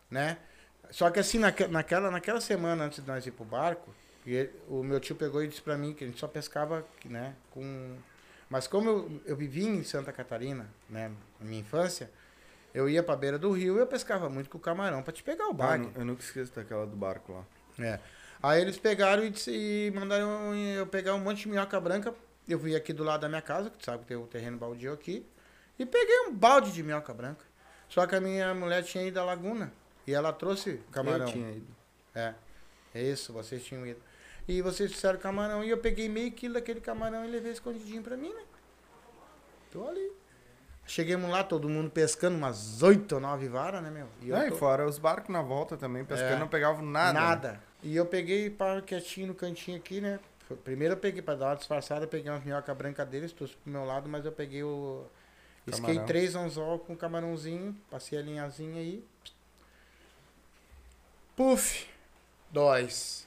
né? 0.09 0.37
Só 0.91 1.09
que 1.09 1.19
assim, 1.19 1.39
naque- 1.39 1.67
naquela, 1.67 2.09
naquela 2.09 2.39
semana 2.39 2.85
antes 2.85 3.01
de 3.03 3.07
nós 3.09 3.25
ir 3.25 3.31
pro 3.31 3.43
barco, 3.43 3.93
e 4.25 4.33
ele- 4.33 4.51
o 4.67 4.83
meu 4.83 4.99
tio 4.99 5.15
pegou 5.15 5.43
e 5.43 5.47
disse 5.47 5.61
pra 5.61 5.77
mim 5.77 5.93
que 5.93 6.03
a 6.03 6.07
gente 6.07 6.19
só 6.19 6.27
pescava, 6.27 6.85
né, 7.05 7.35
com... 7.51 7.95
Mas 8.49 8.67
como 8.67 8.89
eu, 8.89 9.21
eu 9.25 9.35
vivi 9.35 9.65
em 9.65 9.83
Santa 9.83 10.11
Catarina, 10.11 10.69
né, 10.89 11.11
na 11.39 11.45
minha 11.45 11.61
infância, 11.61 12.11
eu 12.73 12.89
ia 12.89 13.01
pra 13.01 13.15
beira 13.15 13.37
do 13.39 13.51
rio 13.51 13.75
e 13.77 13.79
eu 13.79 13.87
pescava 13.87 14.29
muito 14.29 14.49
com 14.49 14.57
o 14.57 14.61
camarão 14.61 15.01
pra 15.01 15.13
te 15.13 15.23
pegar 15.23 15.47
o 15.47 15.51
Ah, 15.51 15.53
bag. 15.53 15.85
nu- 15.85 15.91
eu 15.95 16.05
nunca 16.05 16.21
esqueço 16.21 16.53
daquela 16.53 16.85
do 16.85 16.95
barco 16.95 17.31
lá. 17.33 17.45
É. 17.85 17.99
Aí 18.43 18.61
eles 18.61 18.77
pegaram 18.77 19.23
e, 19.23 19.29
disse- 19.29 19.51
e 19.51 19.91
mandaram 19.95 20.53
eu 20.55 20.85
pegar 20.87 21.13
um 21.15 21.19
monte 21.19 21.43
de 21.43 21.47
minhoca 21.49 21.79
branca. 21.79 22.13
Eu 22.47 22.59
fui 22.59 22.75
aqui 22.75 22.91
do 22.91 23.03
lado 23.03 23.21
da 23.21 23.29
minha 23.29 23.41
casa, 23.41 23.69
que 23.69 23.77
tu 23.77 23.85
sabe 23.85 23.99
que 23.99 24.07
tem 24.09 24.17
o 24.17 24.25
terreno 24.27 24.57
baldio 24.57 24.91
aqui, 24.91 25.25
e 25.79 25.85
peguei 25.85 26.21
um 26.27 26.33
balde 26.33 26.71
de 26.71 26.81
minhoca 26.83 27.13
branca. 27.13 27.45
Só 27.87 28.05
que 28.07 28.15
a 28.15 28.19
minha 28.21 28.53
mulher 28.53 28.83
tinha 28.83 29.03
ido 29.05 29.19
à 29.19 29.23
laguna 29.23 29.71
e 30.07 30.13
ela 30.13 30.33
trouxe 30.33 30.81
camarão. 30.91 31.27
Eu 31.27 31.31
tinha 31.31 31.51
ido. 31.51 31.67
É. 32.15 32.33
Isso, 32.95 33.31
vocês 33.31 33.63
tinham 33.63 33.85
ido. 33.85 34.01
E 34.47 34.61
vocês 34.61 34.91
fizeram 34.91 35.19
camarão 35.19 35.63
e 35.63 35.69
eu 35.69 35.77
peguei 35.77 36.09
meio 36.09 36.31
quilo 36.31 36.55
daquele 36.55 36.81
camarão 36.81 37.23
e 37.23 37.27
levei 37.29 37.51
escondidinho 37.51 38.01
pra 38.01 38.17
mim, 38.17 38.33
né? 38.33 38.43
Tô 39.71 39.87
ali. 39.87 40.11
Chegamos 40.85 41.29
lá, 41.29 41.43
todo 41.43 41.69
mundo 41.69 41.89
pescando 41.89 42.35
umas 42.35 42.81
oito 42.83 43.13
ou 43.15 43.21
nove 43.21 43.47
varas, 43.47 43.81
né, 43.81 43.89
meu? 43.89 44.07
E 44.21 44.29
eu 44.29 44.35
Ah, 44.35 44.47
e 44.47 44.49
tô- 44.49 44.57
fora 44.57 44.85
os 44.85 44.97
barcos 44.97 45.29
na 45.29 45.41
volta 45.41 45.77
também, 45.77 46.03
pescando, 46.03 46.33
É. 46.33 46.39
não 46.39 46.47
pegavam 46.47 46.81
nada. 46.83 47.13
né? 47.19 47.25
Nada. 47.25 47.63
E 47.83 47.95
eu 47.95 48.05
peguei 48.05 48.49
para 48.49 48.81
quietinho 48.81 49.27
no 49.27 49.35
cantinho 49.35 49.77
aqui, 49.77 50.01
né? 50.01 50.19
Primeiro 50.65 50.95
eu 50.95 50.97
peguei 50.97 51.21
para 51.21 51.35
dar 51.35 51.45
uma 51.49 51.55
disfarçada, 51.55 52.05
peguei 52.07 52.29
umas 52.29 52.43
minhoca 52.43 52.73
branca 52.75 53.05
deles, 53.05 53.31
trouxe 53.31 53.55
pro 53.55 53.71
meu 53.71 53.85
lado, 53.85 54.09
mas 54.09 54.25
eu 54.25 54.31
peguei 54.33 54.63
o. 54.63 55.05
Esquei 55.65 55.99
três 55.99 56.35
anzol 56.35 56.79
com 56.79 56.97
camarãozinho, 56.97 57.73
passei 57.89 58.17
a 58.19 58.21
linhazinha 58.21 58.81
aí. 58.81 59.05
Puf, 61.35 61.87
dois. 62.51 63.25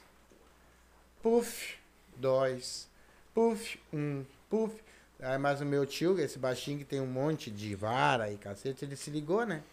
Puf, 1.25 1.73
dois. 2.15 2.87
Puf, 3.33 3.79
um. 3.91 4.23
Puf. 4.47 4.75
Aí 5.19 5.39
mais 5.39 5.59
o 5.59 5.65
meu 5.65 5.83
tio, 5.83 6.19
esse 6.19 6.37
baixinho 6.37 6.77
que 6.77 6.85
tem 6.85 7.01
um 7.01 7.07
monte 7.07 7.49
de 7.49 7.73
vara 7.73 8.31
e 8.31 8.37
cacete, 8.37 8.85
ele 8.85 8.95
se 8.95 9.09
ligou, 9.09 9.43
né? 9.43 9.63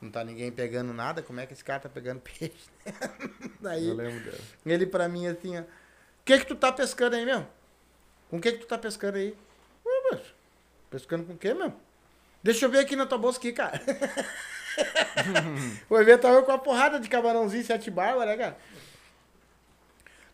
Não 0.00 0.12
tá 0.12 0.22
ninguém 0.22 0.52
pegando 0.52 0.92
nada, 0.92 1.24
como 1.24 1.40
é 1.40 1.46
que 1.46 1.54
esse 1.54 1.64
cara 1.64 1.80
tá 1.80 1.88
pegando 1.88 2.20
peixe? 2.38 2.54
Daí, 3.60 3.88
Eu 3.88 3.94
lembro 3.94 4.20
dela. 4.20 4.38
ele 4.64 4.86
pra 4.86 5.08
mim 5.08 5.26
assim, 5.26 5.58
ó. 5.58 5.62
O 5.62 5.64
que 6.24 6.38
que 6.38 6.46
tu 6.46 6.54
tá 6.54 6.70
pescando 6.70 7.16
aí, 7.16 7.26
meu? 7.26 7.44
Com 8.30 8.36
o 8.36 8.40
que 8.40 8.52
que 8.52 8.58
tu 8.58 8.66
tá 8.68 8.78
pescando 8.78 9.18
aí? 9.18 9.36
Ué, 9.84 10.02
mas, 10.12 10.20
pescando 10.88 11.24
com 11.24 11.32
o 11.32 11.36
quê, 11.36 11.52
meu? 11.52 11.72
Deixa 12.44 12.64
eu 12.64 12.70
ver 12.70 12.78
aqui 12.78 12.94
na 12.94 13.06
tua 13.06 13.18
bolsa 13.18 13.40
aqui, 13.40 13.52
cara. 13.52 13.82
o 15.90 15.98
evento 15.98 16.20
tava 16.20 16.44
com 16.44 16.52
uma 16.52 16.58
porrada 16.60 17.00
de 17.00 17.08
camarãozinho 17.08 17.64
sete 17.64 17.90
barbas, 17.90 18.24
né, 18.28 18.36
cara? 18.36 18.56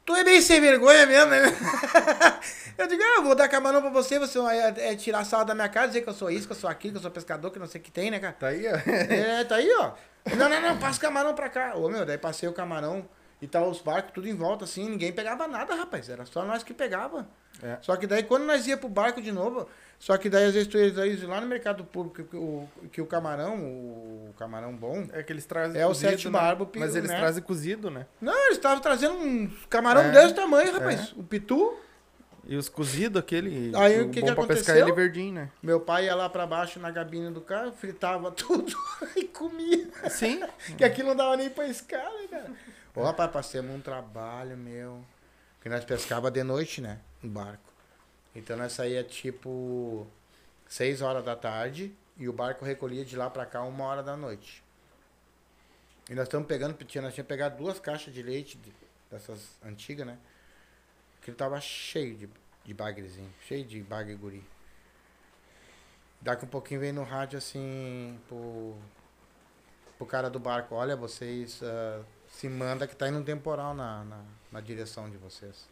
Tu 0.04 0.14
é 0.16 0.24
bem 0.24 0.40
sem 0.40 0.60
vergonha 0.60 1.06
mesmo, 1.06 1.30
né? 1.30 1.42
eu 2.76 2.88
digo, 2.88 3.02
ah, 3.02 3.20
vou 3.20 3.36
dar 3.36 3.48
camarão 3.48 3.80
pra 3.80 3.90
você, 3.90 4.18
você 4.18 4.38
vai 4.40 4.58
é, 4.58 4.96
tirar 4.96 5.24
sal 5.24 5.44
da 5.44 5.54
minha 5.54 5.68
cara, 5.68 5.86
dizer 5.86 6.02
que 6.02 6.08
eu 6.08 6.14
sou 6.14 6.30
isso, 6.30 6.46
que 6.46 6.52
eu 6.52 6.56
sou 6.56 6.68
aquilo, 6.68 6.94
que 6.94 6.98
eu 6.98 7.02
sou 7.02 7.10
pescador, 7.10 7.52
que 7.52 7.58
não 7.58 7.68
sei 7.68 7.80
o 7.80 7.84
que 7.84 7.90
tem, 7.90 8.10
né, 8.10 8.18
cara? 8.18 8.32
Tá 8.32 8.48
aí, 8.48 8.66
ó. 8.66 8.90
É, 8.90 9.44
tá 9.44 9.56
aí, 9.56 9.70
ó. 9.78 9.92
Não, 10.36 10.48
não, 10.48 10.60
não, 10.60 10.78
passa 10.78 10.98
o 10.98 11.00
camarão 11.00 11.34
pra 11.34 11.48
cá. 11.48 11.74
Ô, 11.74 11.88
meu, 11.88 12.06
daí 12.06 12.16
passei 12.16 12.48
o 12.48 12.52
camarão 12.52 13.04
E 13.42 13.46
tá 13.48 13.60
os 13.60 13.80
barcos 13.80 14.12
tudo 14.14 14.28
em 14.28 14.36
volta, 14.36 14.64
assim, 14.64 14.88
ninguém 14.88 15.12
pegava 15.12 15.48
nada, 15.48 15.74
rapaz. 15.74 16.08
Era 16.08 16.24
só 16.24 16.44
nós 16.44 16.62
que 16.62 16.72
pegava. 16.72 17.26
É. 17.60 17.76
Só 17.82 17.96
que 17.96 18.06
daí, 18.06 18.22
quando 18.22 18.44
nós 18.44 18.68
ia 18.68 18.76
pro 18.76 18.88
barco 18.88 19.20
de 19.20 19.32
novo, 19.32 19.68
só 19.98 20.16
que 20.16 20.30
daí, 20.30 20.44
às 20.46 20.54
vezes, 20.54 20.68
tu 20.68 20.78
ia 20.78 21.26
lá 21.26 21.40
no 21.40 21.48
mercado 21.48 21.82
público, 21.84 22.22
que 22.22 22.36
o, 22.36 22.68
que 22.92 23.00
o 23.00 23.06
camarão, 23.06 23.56
o 23.58 24.32
camarão 24.38 24.72
bom, 24.76 25.08
É 25.12 25.24
que 25.24 25.32
eles 25.32 25.44
trazem 25.44 25.80
É 25.80 25.84
o 25.84 25.88
cozido, 25.88 26.10
sete 26.10 26.26
né? 26.26 26.32
barbo, 26.38 26.70
Mas 26.76 26.94
eles 26.94 27.10
né? 27.10 27.18
trazem 27.18 27.42
cozido, 27.42 27.90
né? 27.90 28.06
Não, 28.20 28.44
eles 28.44 28.58
estavam 28.58 28.78
trazendo 28.80 29.14
um 29.14 29.50
camarão 29.68 30.02
É, 30.02 30.10
desse 30.12 30.34
tamanho, 30.34 30.72
rapaz. 30.72 31.12
O 31.16 31.24
pitu. 31.24 31.74
E 32.44 32.56
os 32.56 32.68
cozidos, 32.68 33.20
aquele. 33.20 33.72
Aí, 33.76 34.02
o 34.02 34.06
o 34.06 34.10
que 34.10 34.20
bom 34.20 34.26
que 34.28 34.34
pra 34.34 34.46
pescar 34.46 34.76
ele 34.76 34.92
verdinho, 34.92 35.34
né? 35.34 35.50
Meu 35.62 35.80
pai 35.80 36.06
ia 36.06 36.14
lá 36.14 36.28
pra 36.28 36.46
baixo 36.46 36.80
na 36.80 36.92
cabine 36.92 37.30
do 37.30 37.40
carro, 37.40 37.72
fritava 37.72 38.30
tudo 38.32 38.72
e 39.16 39.24
comia. 39.24 39.88
Sim. 40.10 40.42
Que 40.76 40.84
aquilo 40.84 41.08
não 41.08 41.16
dava 41.16 41.36
nem 41.36 41.50
pra 41.50 41.66
escala, 41.68 42.20
né, 42.20 42.26
cara. 42.30 42.50
Ô, 42.94 43.02
rapaz, 43.02 43.30
passamos 43.30 43.74
um 43.74 43.80
trabalho, 43.80 44.56
meu. 44.56 45.02
Que 45.62 45.68
nós 45.68 45.84
pescava 45.84 46.30
de 46.30 46.42
noite, 46.42 46.80
né? 46.80 47.00
No 47.22 47.30
barco. 47.30 47.72
Então 48.34 48.56
nós 48.56 48.72
saía 48.72 49.02
tipo 49.04 50.06
6 50.68 51.00
horas 51.02 51.24
da 51.24 51.36
tarde 51.36 51.94
e 52.16 52.28
o 52.28 52.32
barco 52.32 52.64
recolhia 52.64 53.04
de 53.04 53.16
lá 53.16 53.30
pra 53.30 53.46
cá 53.46 53.62
uma 53.62 53.84
hora 53.84 54.02
da 54.02 54.16
noite. 54.16 54.62
E 56.10 56.14
nós 56.14 56.24
estamos 56.24 56.46
pegando, 56.46 56.76
nós 56.78 56.88
tínhamos 56.90 57.14
pegado 57.22 57.56
duas 57.56 57.78
caixas 57.78 58.12
de 58.12 58.22
leite 58.22 58.58
de- 58.58 58.72
dessas 59.10 59.56
antigas, 59.64 60.06
né? 60.06 60.18
Que 61.22 61.30
ele 61.30 61.36
tava 61.36 61.60
cheio 61.60 62.16
de, 62.16 62.28
de 62.64 62.74
bagrezinho, 62.74 63.32
cheio 63.46 63.64
de 63.64 63.80
bagre 63.82 64.14
guri. 64.16 64.44
Daqui 66.20 66.44
um 66.44 66.48
pouquinho 66.48 66.80
veio 66.80 66.92
no 66.92 67.04
rádio 67.04 67.38
assim, 67.38 68.18
pro, 68.28 68.76
pro 69.96 70.06
cara 70.06 70.28
do 70.28 70.38
barco, 70.38 70.74
olha, 70.74 70.96
vocês 70.96 71.60
ah, 71.62 72.02
se 72.32 72.48
manda 72.48 72.88
que 72.88 72.96
tá 72.96 73.08
indo 73.08 73.18
um 73.18 73.22
temporal 73.22 73.74
na, 73.74 74.02
na, 74.04 74.24
na 74.50 74.60
direção 74.60 75.08
de 75.08 75.18
vocês. 75.18 75.68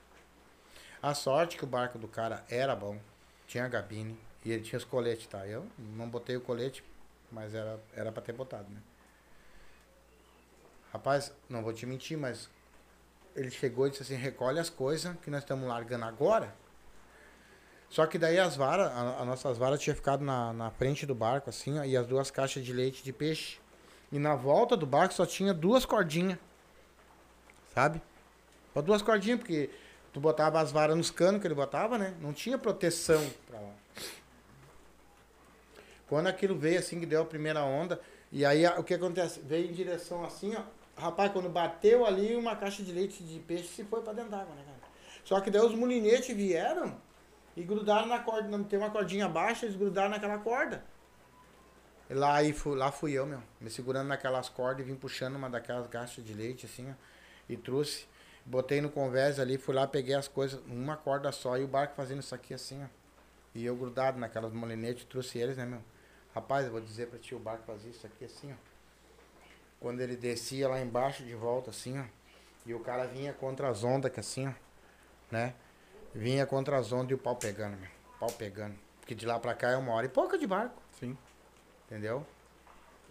A 1.02 1.14
sorte 1.14 1.56
que 1.56 1.64
o 1.64 1.66
barco 1.66 1.98
do 1.98 2.06
cara 2.06 2.44
era 2.48 2.76
bom, 2.76 3.00
tinha 3.46 3.66
gabine 3.66 4.16
e 4.44 4.52
ele 4.52 4.62
tinha 4.62 4.76
os 4.76 4.84
coletes, 4.84 5.26
tá? 5.26 5.46
Eu 5.46 5.66
não 5.78 6.08
botei 6.08 6.36
o 6.36 6.40
colete, 6.40 6.84
mas 7.32 7.54
era, 7.54 7.80
era 7.96 8.12
pra 8.12 8.22
ter 8.22 8.34
botado, 8.34 8.68
né? 8.70 8.80
Rapaz, 10.92 11.32
não 11.48 11.62
vou 11.62 11.72
te 11.72 11.86
mentir, 11.86 12.18
mas 12.18 12.50
ele 13.34 13.50
chegou 13.50 13.86
e 13.86 13.90
disse 13.90 14.02
assim, 14.02 14.14
recolhe 14.16 14.58
as 14.58 14.68
coisas 14.68 15.16
que 15.22 15.30
nós 15.30 15.42
estamos 15.42 15.66
largando 15.66 16.04
agora. 16.04 16.54
Só 17.88 18.06
que 18.06 18.18
daí 18.18 18.38
as 18.38 18.54
varas, 18.54 18.92
as 18.92 19.26
nossas 19.26 19.56
varas 19.56 19.80
tinha 19.80 19.96
ficado 19.96 20.22
na, 20.22 20.52
na 20.52 20.70
frente 20.70 21.06
do 21.06 21.14
barco, 21.14 21.48
assim, 21.48 21.78
ó, 21.78 21.84
e 21.84 21.96
as 21.96 22.06
duas 22.06 22.30
caixas 22.30 22.62
de 22.62 22.72
leite 22.72 23.02
de 23.02 23.12
peixe. 23.12 23.58
E 24.12 24.18
na 24.18 24.34
volta 24.34 24.76
do 24.76 24.86
barco 24.86 25.14
só 25.14 25.24
tinha 25.24 25.54
duas 25.54 25.86
cordinhas. 25.86 26.38
Sabe? 27.74 28.00
Só 28.74 28.80
duas 28.82 29.02
cordinhas, 29.02 29.38
porque 29.40 29.70
tu 30.12 30.20
botava 30.20 30.60
as 30.60 30.70
varas 30.72 30.96
nos 30.96 31.10
canos 31.10 31.40
que 31.40 31.46
ele 31.46 31.54
botava, 31.54 31.98
né? 31.98 32.14
Não 32.20 32.32
tinha 32.32 32.58
proteção 32.58 33.24
pra 33.48 33.60
lá. 33.60 33.72
Quando 36.08 36.26
aquilo 36.26 36.56
veio 36.56 36.78
assim, 36.78 36.98
que 36.98 37.06
deu 37.06 37.22
a 37.22 37.24
primeira 37.24 37.62
onda, 37.64 38.00
e 38.32 38.44
aí 38.44 38.66
o 38.66 38.82
que 38.82 38.94
acontece? 38.94 39.40
Veio 39.40 39.68
em 39.70 39.72
direção 39.72 40.24
assim, 40.24 40.54
ó. 40.56 40.62
Rapaz, 41.00 41.32
quando 41.32 41.48
bateu 41.48 42.04
ali, 42.04 42.34
uma 42.36 42.54
caixa 42.56 42.82
de 42.82 42.92
leite 42.92 43.22
de 43.22 43.38
peixe 43.40 43.68
se 43.68 43.84
foi 43.84 44.02
pra 44.02 44.12
dentro 44.12 44.30
d'água, 44.30 44.54
né, 44.54 44.62
cara? 44.66 44.78
Só 45.24 45.40
que 45.40 45.50
daí 45.50 45.62
os 45.64 45.74
molinetes 45.74 46.34
vieram 46.36 46.96
e 47.56 47.62
grudaram 47.62 48.06
na 48.06 48.18
corda. 48.18 48.48
não- 48.48 48.64
Tem 48.64 48.78
uma 48.78 48.90
cordinha 48.90 49.28
baixa, 49.28 49.64
eles 49.66 49.76
grudaram 49.76 50.10
naquela 50.10 50.38
corda. 50.38 50.84
Lá, 52.10 52.34
aí, 52.34 52.54
lá 52.66 52.90
fui 52.90 53.12
eu, 53.12 53.24
meu. 53.24 53.40
Me 53.60 53.70
segurando 53.70 54.08
naquelas 54.08 54.48
cordas 54.48 54.84
e 54.84 54.88
vim 54.90 54.96
puxando 54.96 55.36
uma 55.36 55.48
daquelas 55.48 55.86
caixas 55.86 56.24
de 56.24 56.34
leite, 56.34 56.66
assim, 56.66 56.90
ó. 56.90 56.94
E 57.50 57.56
trouxe. 57.56 58.06
Botei 58.46 58.80
no 58.80 58.90
convés 58.90 59.38
ali, 59.38 59.58
fui 59.58 59.74
lá, 59.74 59.86
peguei 59.86 60.14
as 60.14 60.28
coisas, 60.28 60.60
uma 60.66 60.96
corda 60.96 61.30
só, 61.32 61.58
e 61.58 61.64
o 61.64 61.68
barco 61.68 61.94
fazendo 61.94 62.20
isso 62.20 62.34
aqui 62.34 62.54
assim, 62.54 62.82
ó. 62.82 62.86
E 63.54 63.66
eu 63.66 63.76
grudado 63.76 64.18
naquelas 64.18 64.52
molinetes, 64.52 65.04
trouxe 65.04 65.38
eles, 65.38 65.56
né, 65.56 65.66
meu? 65.66 65.82
Rapaz, 66.34 66.64
eu 66.64 66.72
vou 66.72 66.80
dizer 66.80 67.08
pra 67.08 67.18
ti, 67.18 67.34
o 67.34 67.38
barco 67.38 67.64
fazia 67.66 67.90
isso 67.90 68.06
aqui 68.06 68.24
assim, 68.24 68.52
ó. 68.52 68.56
Quando 69.80 70.00
ele 70.00 70.16
descia 70.16 70.68
lá 70.68 70.80
embaixo 70.80 71.24
de 71.24 71.34
volta, 71.34 71.70
assim, 71.70 71.98
ó. 71.98 72.04
E 72.64 72.72
o 72.72 72.80
cara 72.80 73.06
vinha 73.06 73.32
contra 73.32 73.68
as 73.68 73.82
ondas, 73.82 74.12
que 74.12 74.20
assim, 74.20 74.46
ó. 74.46 74.52
Né? 75.30 75.54
Vinha 76.14 76.46
contra 76.46 76.78
as 76.78 76.92
ondas 76.92 77.10
e 77.10 77.14
o 77.14 77.18
pau 77.18 77.36
pegando, 77.36 77.76
meu. 77.76 77.90
Pau 78.18 78.30
pegando. 78.30 78.76
Porque 79.00 79.14
de 79.14 79.26
lá 79.26 79.38
pra 79.40 79.54
cá 79.54 79.70
é 79.70 79.76
uma 79.76 79.92
hora 79.92 80.06
e 80.06 80.08
pouca 80.08 80.38
de 80.38 80.46
barco. 80.46 80.80
Sim. 80.98 81.16
Entendeu? 81.86 82.24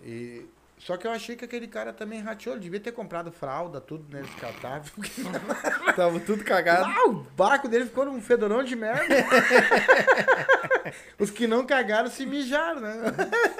E. 0.02 0.48
Só 0.80 0.96
que 0.96 1.06
eu 1.06 1.12
achei 1.12 1.36
que 1.36 1.44
aquele 1.44 1.68
cara 1.68 1.92
também 1.92 2.22
rateou. 2.22 2.56
Ele 2.56 2.64
devia 2.64 2.80
ter 2.80 2.94
comprado 2.94 3.32
fralda, 3.32 3.82
tudo, 3.82 4.06
né? 4.12 4.22
Descartável. 4.22 4.92
Tava 5.96 6.20
tudo 6.22 6.44
cagado. 6.44 6.86
Ah, 6.86 7.10
o 7.10 7.14
barco 7.36 7.68
dele 7.68 7.86
ficou 7.86 8.08
um 8.08 8.22
fedorão 8.22 8.64
de 8.64 8.76
merda. 8.78 9.16
Os 11.20 11.30
que 11.30 11.46
não 11.48 11.66
cagaram 11.66 12.10
se 12.10 12.26
mijaram, 12.26 12.80
né? 12.80 12.94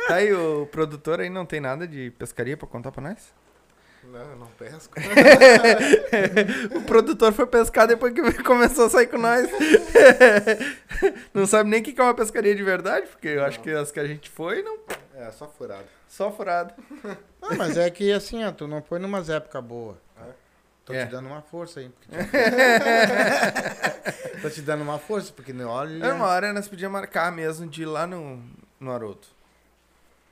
Tá 0.08 0.16
aí, 0.16 0.34
o 0.34 0.66
produtor 0.68 1.20
aí 1.20 1.30
não 1.30 1.46
tem 1.46 1.60
nada 1.60 1.86
de 1.86 2.10
pescaria 2.12 2.56
pra 2.56 2.68
contar 2.68 2.92
pra 2.92 3.02
nós? 3.02 3.34
Não, 4.06 4.22
eu 4.22 4.36
não 4.38 4.48
pesco. 4.48 4.96
O 6.76 6.82
produtor 6.84 7.34
foi 7.34 7.46
pescar 7.46 7.86
depois 7.86 8.14
que 8.14 8.22
começou 8.44 8.86
a 8.86 8.90
sair 8.90 9.08
com 9.08 9.18
nós. 9.18 9.48
Não 11.34 11.46
sabe 11.46 11.70
nem 11.70 11.82
o 11.82 11.84
que 11.84 11.92
que 11.92 12.00
é 12.00 12.04
uma 12.04 12.14
pescaria 12.14 12.56
de 12.56 12.64
verdade, 12.64 13.08
porque 13.08 13.28
eu 13.28 13.44
acho 13.44 13.60
que 13.60 13.70
as 13.70 13.92
que 13.92 14.00
a 14.00 14.08
gente 14.08 14.30
foi, 14.30 14.64
não. 14.64 14.78
É, 15.20 15.32
só 15.32 15.48
furado. 15.48 15.86
Só 16.08 16.32
furado. 16.32 16.74
Não, 17.42 17.56
mas 17.58 17.78
é 17.78 17.90
que 17.90 18.12
assim, 18.12 18.44
ó, 18.46 18.52
tu 18.52 18.68
não 18.68 18.82
foi 18.82 19.00
numas 19.00 19.30
épocas 19.30 19.64
boas. 19.64 19.98
Tô 20.86 20.94
É. 20.94 21.06
te 21.06 21.12
dando 21.12 21.28
uma 21.28 21.42
força 21.42 21.80
aí. 21.82 21.90
porque 21.90 22.10
Tô 24.42 24.50
te 24.50 24.62
dando 24.62 24.82
uma 24.82 24.98
força, 24.98 25.32
porque 25.34 25.54
olha. 25.62 26.06
É 26.06 26.14
uma 26.14 26.26
hora 26.26 26.52
nós 26.54 26.68
podíamos 26.68 27.00
marcar 27.00 27.32
mesmo 27.32 27.68
de 27.68 27.84
ir 27.84 27.86
lá 27.86 28.08
no, 28.08 28.42
no 28.80 28.92
Aroto. 28.92 29.28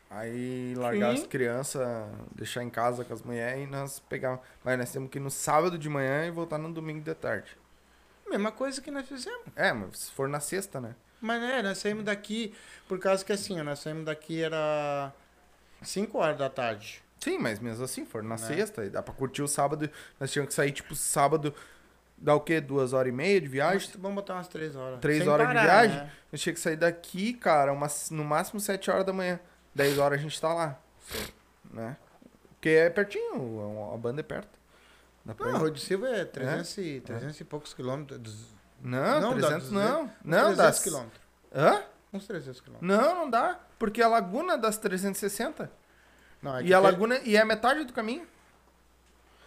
Aí 0.09 0.73
largar 0.77 1.13
Sim. 1.15 1.21
as 1.21 1.27
crianças, 1.27 1.85
deixar 2.33 2.63
em 2.63 2.69
casa 2.69 3.03
com 3.03 3.13
as 3.13 3.21
mulheres 3.21 3.65
e 3.65 3.67
nós 3.67 3.99
pegar. 3.99 4.39
Mas 4.63 4.77
nós 4.79 4.91
temos 4.91 5.09
que 5.11 5.17
ir 5.17 5.21
no 5.21 5.29
sábado 5.29 5.77
de 5.77 5.89
manhã 5.89 6.25
e 6.25 6.31
voltar 6.31 6.57
no 6.57 6.71
domingo 6.71 7.01
de 7.01 7.13
tarde. 7.13 7.55
Mesma 8.29 8.51
coisa 8.51 8.81
que 8.81 8.91
nós 8.91 9.07
fizemos. 9.07 9.41
É, 9.55 9.71
mas 9.73 9.97
se 9.99 10.11
for 10.11 10.27
na 10.27 10.39
sexta, 10.39 10.79
né? 10.81 10.95
Mas 11.21 11.41
é, 11.41 11.61
nós 11.63 11.77
saímos 11.79 12.03
daqui, 12.03 12.53
por 12.87 12.99
causa 12.99 13.23
que 13.25 13.31
assim, 13.33 13.59
nós 13.61 13.79
saímos 13.79 14.05
daqui 14.05 14.41
era 14.41 15.11
5 15.81 16.17
horas 16.17 16.37
da 16.37 16.49
tarde. 16.49 17.01
Sim, 17.19 17.39
mas 17.39 17.59
mesmo 17.59 17.83
assim, 17.83 18.05
for 18.05 18.21
na 18.21 18.31
Né? 18.35 18.37
sexta, 18.37 18.87
dá 18.89 19.01
pra 19.01 19.13
curtir 19.13 19.41
o 19.41 19.47
sábado. 19.47 19.89
Nós 20.19 20.31
tínhamos 20.31 20.49
que 20.49 20.53
sair, 20.53 20.71
tipo, 20.71 20.93
sábado, 20.95 21.53
dá 22.15 22.35
o 22.35 22.39
quê? 22.41 22.61
Duas 22.61 22.93
horas 22.93 23.11
e 23.11 23.15
meia 23.15 23.41
de 23.41 23.47
viagem? 23.47 23.89
Vamos, 23.97 24.15
botar 24.15 24.35
umas 24.35 24.47
3 24.47 24.75
horas. 24.75 24.99
Três 24.99 25.19
Sem 25.23 25.27
horas 25.29 25.47
parar, 25.47 25.59
de 25.61 25.65
viagem? 25.65 25.97
né? 25.97 26.11
Gente 26.33 26.43
tinha 26.43 26.53
que 26.53 26.59
sair 26.59 26.75
daqui, 26.75 27.33
cara, 27.33 27.73
umas, 27.73 28.11
no 28.11 28.23
máximo 28.23 28.59
sete 28.59 28.91
horas 28.91 29.05
da 29.05 29.13
manhã. 29.13 29.39
Dez 29.73 29.97
horas 29.97 30.19
a 30.19 30.21
gente 30.21 30.39
tá 30.39 30.53
lá. 30.53 30.79
Né? 31.71 31.97
Porque 32.51 32.69
é 32.69 32.89
pertinho, 32.89 33.91
a 33.93 33.97
banda 33.97 34.19
é 34.19 34.23
perto. 34.23 34.56
Pra 35.35 35.51
Não. 35.51 35.59
Rui 35.59 35.71
de 35.71 35.79
Silva 35.81 36.07
é 36.09 36.25
300, 36.25 36.77
e, 36.77 37.01
300 37.01 37.39
e 37.39 37.43
poucos 37.43 37.73
quilômetros. 37.73 38.19
dos- 38.19 38.55
Não, 38.81 39.21
Não, 39.21 39.29
dá 39.37 39.47
300 39.47 39.69
200, 39.69 39.71
não. 39.71 40.03
uns 40.03 40.09
Não, 40.23 40.53
300 40.55 40.77
dá. 40.77 40.83
quilômetros. 40.83 41.21
Hã? 41.55 41.81
Uns 42.13 42.27
300 42.27 42.61
quilômetros. 42.61 42.89
Não, 42.97 43.15
não 43.15 43.29
dá. 43.29 43.59
Porque 43.79 44.01
a 44.01 44.07
Laguna 44.07 44.57
das 44.57 44.77
360. 44.77 45.71
Não, 46.41 46.57
é 46.57 46.63
E 46.63 46.73
a 46.73 46.77
tem- 46.79 46.91
Laguna. 46.91 47.19
E 47.23 47.35
é 47.35 47.43
metade 47.43 47.83
do 47.83 47.91
caminho. 47.93 48.25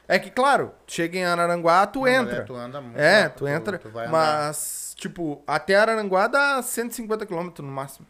É 0.08 0.18
que, 0.18 0.28
claro, 0.30 0.74
chega 0.88 1.16
em 1.18 1.24
Araranguá, 1.24 1.86
tu 1.86 2.00
Não, 2.00 2.04
mas 2.06 2.14
entra. 2.14 2.36
é, 2.38 2.40
tu 2.40 2.54
anda 2.56 2.80
muito. 2.80 2.98
É, 2.98 3.22
rápido, 3.22 3.38
tu 3.38 3.48
entra, 3.48 3.78
tu 3.78 3.88
andar. 3.88 4.08
mas, 4.08 4.92
tipo, 4.96 5.40
até 5.46 5.76
Araranguá 5.76 6.26
dá 6.26 6.60
150 6.62 7.24
km 7.24 7.48
no 7.62 7.70
máximo. 7.70 8.06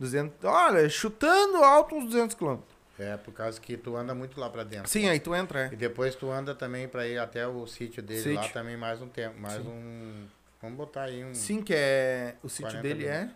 200, 0.00 0.34
olha, 0.44 0.88
chutando 0.88 1.58
alto 1.62 1.94
uns 1.94 2.06
200 2.06 2.34
km. 2.34 2.58
É, 2.98 3.16
por 3.16 3.32
causa 3.32 3.60
que 3.60 3.76
tu 3.76 3.96
anda 3.96 4.14
muito 4.14 4.38
lá 4.38 4.50
pra 4.50 4.64
dentro. 4.64 4.88
Sim, 4.88 5.08
aí 5.08 5.18
tu 5.18 5.34
entra, 5.34 5.62
E 5.70 5.74
é. 5.74 5.76
depois 5.76 6.14
tu 6.14 6.30
anda 6.30 6.54
também 6.54 6.86
pra 6.86 7.06
ir 7.06 7.18
até 7.18 7.46
o 7.46 7.66
sítio 7.66 8.02
dele 8.02 8.34
lá 8.34 8.42
Sítio. 8.42 8.54
também 8.54 8.76
mais 8.76 9.00
um 9.00 9.08
tempo. 9.08 9.38
Mais 9.40 9.54
Sim. 9.62 9.68
um. 9.68 10.26
Vamos 10.60 10.76
botar 10.76 11.04
aí 11.04 11.24
um. 11.24 11.34
Sim, 11.34 11.62
que 11.62 11.74
é. 11.74 12.36
O 12.42 12.48
sítio 12.48 12.70
40 12.70 12.82
dele 12.82 13.06
é. 13.06 13.30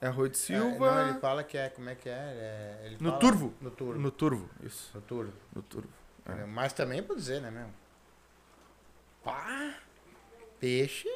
É 0.00 0.08
Rui 0.08 0.28
de 0.28 0.36
É, 0.36 0.38
Silva. 0.40 0.94
não, 0.94 1.08
ele 1.10 1.18
fala 1.20 1.42
que 1.42 1.56
é. 1.56 1.68
Como 1.70 1.88
é 1.88 1.94
que 1.94 2.08
é? 2.08 2.12
é 2.12 2.96
No 3.00 3.08
fala- 3.10 3.20
Turvo. 3.20 3.54
No 3.60 3.70
turvo. 3.70 4.00
No 4.00 4.10
Turvo, 4.10 4.50
isso. 4.62 4.90
No 4.94 5.00
turvo. 5.00 5.32
No 5.54 5.62
Turvo. 5.62 5.88
É. 6.26 6.44
Mas 6.44 6.72
também 6.72 7.02
por 7.02 7.16
dizer, 7.16 7.40
né, 7.40 7.50
meu? 7.50 7.66
Pá! 9.24 9.74
Peixe. 10.60 11.08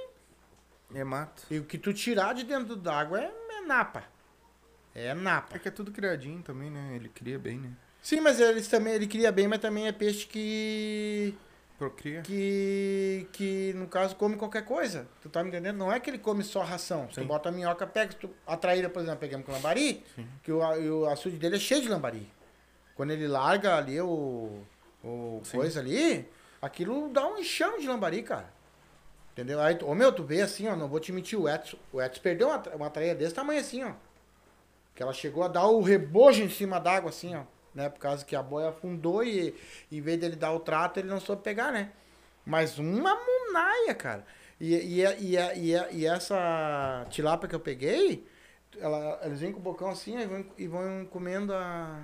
É 0.94 1.04
mato. 1.04 1.42
E 1.50 1.58
o 1.58 1.64
que 1.64 1.78
tu 1.78 1.92
tirar 1.92 2.32
de 2.32 2.44
dentro 2.44 2.76
d'água 2.76 3.20
é, 3.20 3.32
é 3.50 3.60
napa. 3.62 4.04
É 4.96 5.14
napa. 5.14 5.56
É 5.56 5.58
que 5.58 5.68
é 5.68 5.70
tudo 5.70 5.92
criadinho 5.92 6.42
também, 6.42 6.70
né? 6.70 6.92
Ele 6.94 7.08
cria 7.08 7.38
bem, 7.38 7.58
né? 7.58 7.70
Sim, 8.02 8.20
mas 8.20 8.40
eles 8.40 8.68
também, 8.68 8.94
ele 8.94 9.06
cria 9.06 9.30
bem, 9.30 9.46
mas 9.46 9.58
também 9.58 9.86
é 9.86 9.92
peixe 9.92 10.26
que. 10.26 11.34
Procria. 11.78 12.22
que, 12.22 13.28
que 13.32 13.74
no 13.74 13.86
caso 13.86 14.16
come 14.16 14.36
qualquer 14.36 14.64
coisa. 14.64 15.06
Tu 15.20 15.28
tá 15.28 15.42
me 15.42 15.50
entendendo? 15.50 15.76
Não 15.76 15.92
é 15.92 16.00
que 16.00 16.08
ele 16.08 16.18
come 16.18 16.42
só 16.42 16.62
ração. 16.62 17.06
Se 17.08 17.16
tu 17.16 17.20
Sim. 17.20 17.26
bota 17.26 17.50
a 17.50 17.52
minhoca, 17.52 17.86
pega. 17.86 18.14
Tu, 18.14 18.30
a 18.46 18.56
traíra, 18.56 18.88
por 18.88 19.02
exemplo, 19.02 19.20
pegamos 19.20 19.44
com 19.44 19.52
lambari, 19.52 20.02
que 20.42 20.50
o, 20.50 20.60
o 20.60 21.06
açude 21.06 21.36
dele 21.36 21.56
é 21.56 21.58
cheio 21.58 21.82
de 21.82 21.88
lambari. 21.88 22.26
Quando 22.94 23.10
ele 23.10 23.28
larga 23.28 23.76
ali 23.76 24.00
o, 24.00 24.62
o 25.04 25.42
Sim. 25.44 25.58
coisa 25.58 25.80
ali, 25.80 26.26
Aquilo 26.60 27.08
dá 27.10 27.26
um 27.26 27.38
enxame 27.38 27.80
de 27.80 27.86
lambari, 27.86 28.22
cara. 28.22 28.52
Entendeu? 29.32 29.60
Aí, 29.60 29.78
ô 29.82 29.94
meu, 29.94 30.12
tu 30.12 30.24
vê 30.24 30.40
assim, 30.40 30.66
ó, 30.66 30.74
não 30.74 30.88
vou 30.88 30.98
te 30.98 31.12
mentir, 31.12 31.38
o 31.38 31.48
Edson, 31.48 31.76
o 31.92 32.00
Edson 32.00 32.22
perdeu 32.22 32.48
uma, 32.48 32.58
uma 32.74 32.90
traia 32.90 33.14
desse 33.14 33.34
tamanho 33.34 33.60
assim, 33.60 33.84
ó. 33.84 33.92
Que 34.96 35.02
ela 35.02 35.12
chegou 35.12 35.44
a 35.44 35.48
dar 35.48 35.66
o 35.66 35.82
rebojo 35.82 36.42
em 36.42 36.48
cima 36.48 36.80
d'água, 36.80 37.10
assim, 37.10 37.36
ó. 37.36 37.42
Né? 37.74 37.90
Por 37.90 38.00
causa 38.00 38.24
que 38.24 38.34
a 38.34 38.42
boia 38.42 38.70
afundou 38.70 39.22
e 39.22 39.54
em 39.92 40.00
vez 40.00 40.18
dele 40.18 40.34
dar 40.34 40.52
o 40.52 40.58
trato, 40.58 40.98
ele 40.98 41.08
não 41.08 41.20
soube 41.20 41.42
pegar, 41.42 41.70
né? 41.70 41.92
Mas 42.46 42.78
uma 42.78 43.14
munaia, 43.14 43.94
cara. 43.94 44.24
E, 44.58 44.74
e, 44.74 45.04
e, 45.04 45.74
e, 45.92 46.06
essa 46.06 47.06
tilápia 47.10 47.46
que 47.46 47.54
eu 47.54 47.60
peguei, 47.60 48.26
ela, 48.78 49.20
eles 49.22 49.40
vêm 49.40 49.52
com 49.52 49.58
o 49.58 49.62
bocão 49.62 49.90
assim 49.90 50.18
e 50.18 50.26
vão, 50.26 50.46
e 50.56 50.66
vão 50.66 51.06
comendo 51.10 51.52
a. 51.52 52.00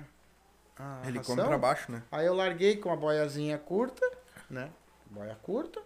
a 0.77 1.01
Ele 1.07 1.17
ração. 1.17 1.35
come 1.35 1.47
pra 1.47 1.57
baixo, 1.57 1.91
né? 1.91 2.03
Aí 2.11 2.27
eu 2.27 2.35
larguei 2.35 2.77
com 2.77 2.91
a 2.91 2.95
boiazinha 2.95 3.57
curta, 3.57 4.07
né? 4.47 4.69
Boia 5.07 5.35
curta. 5.41 5.81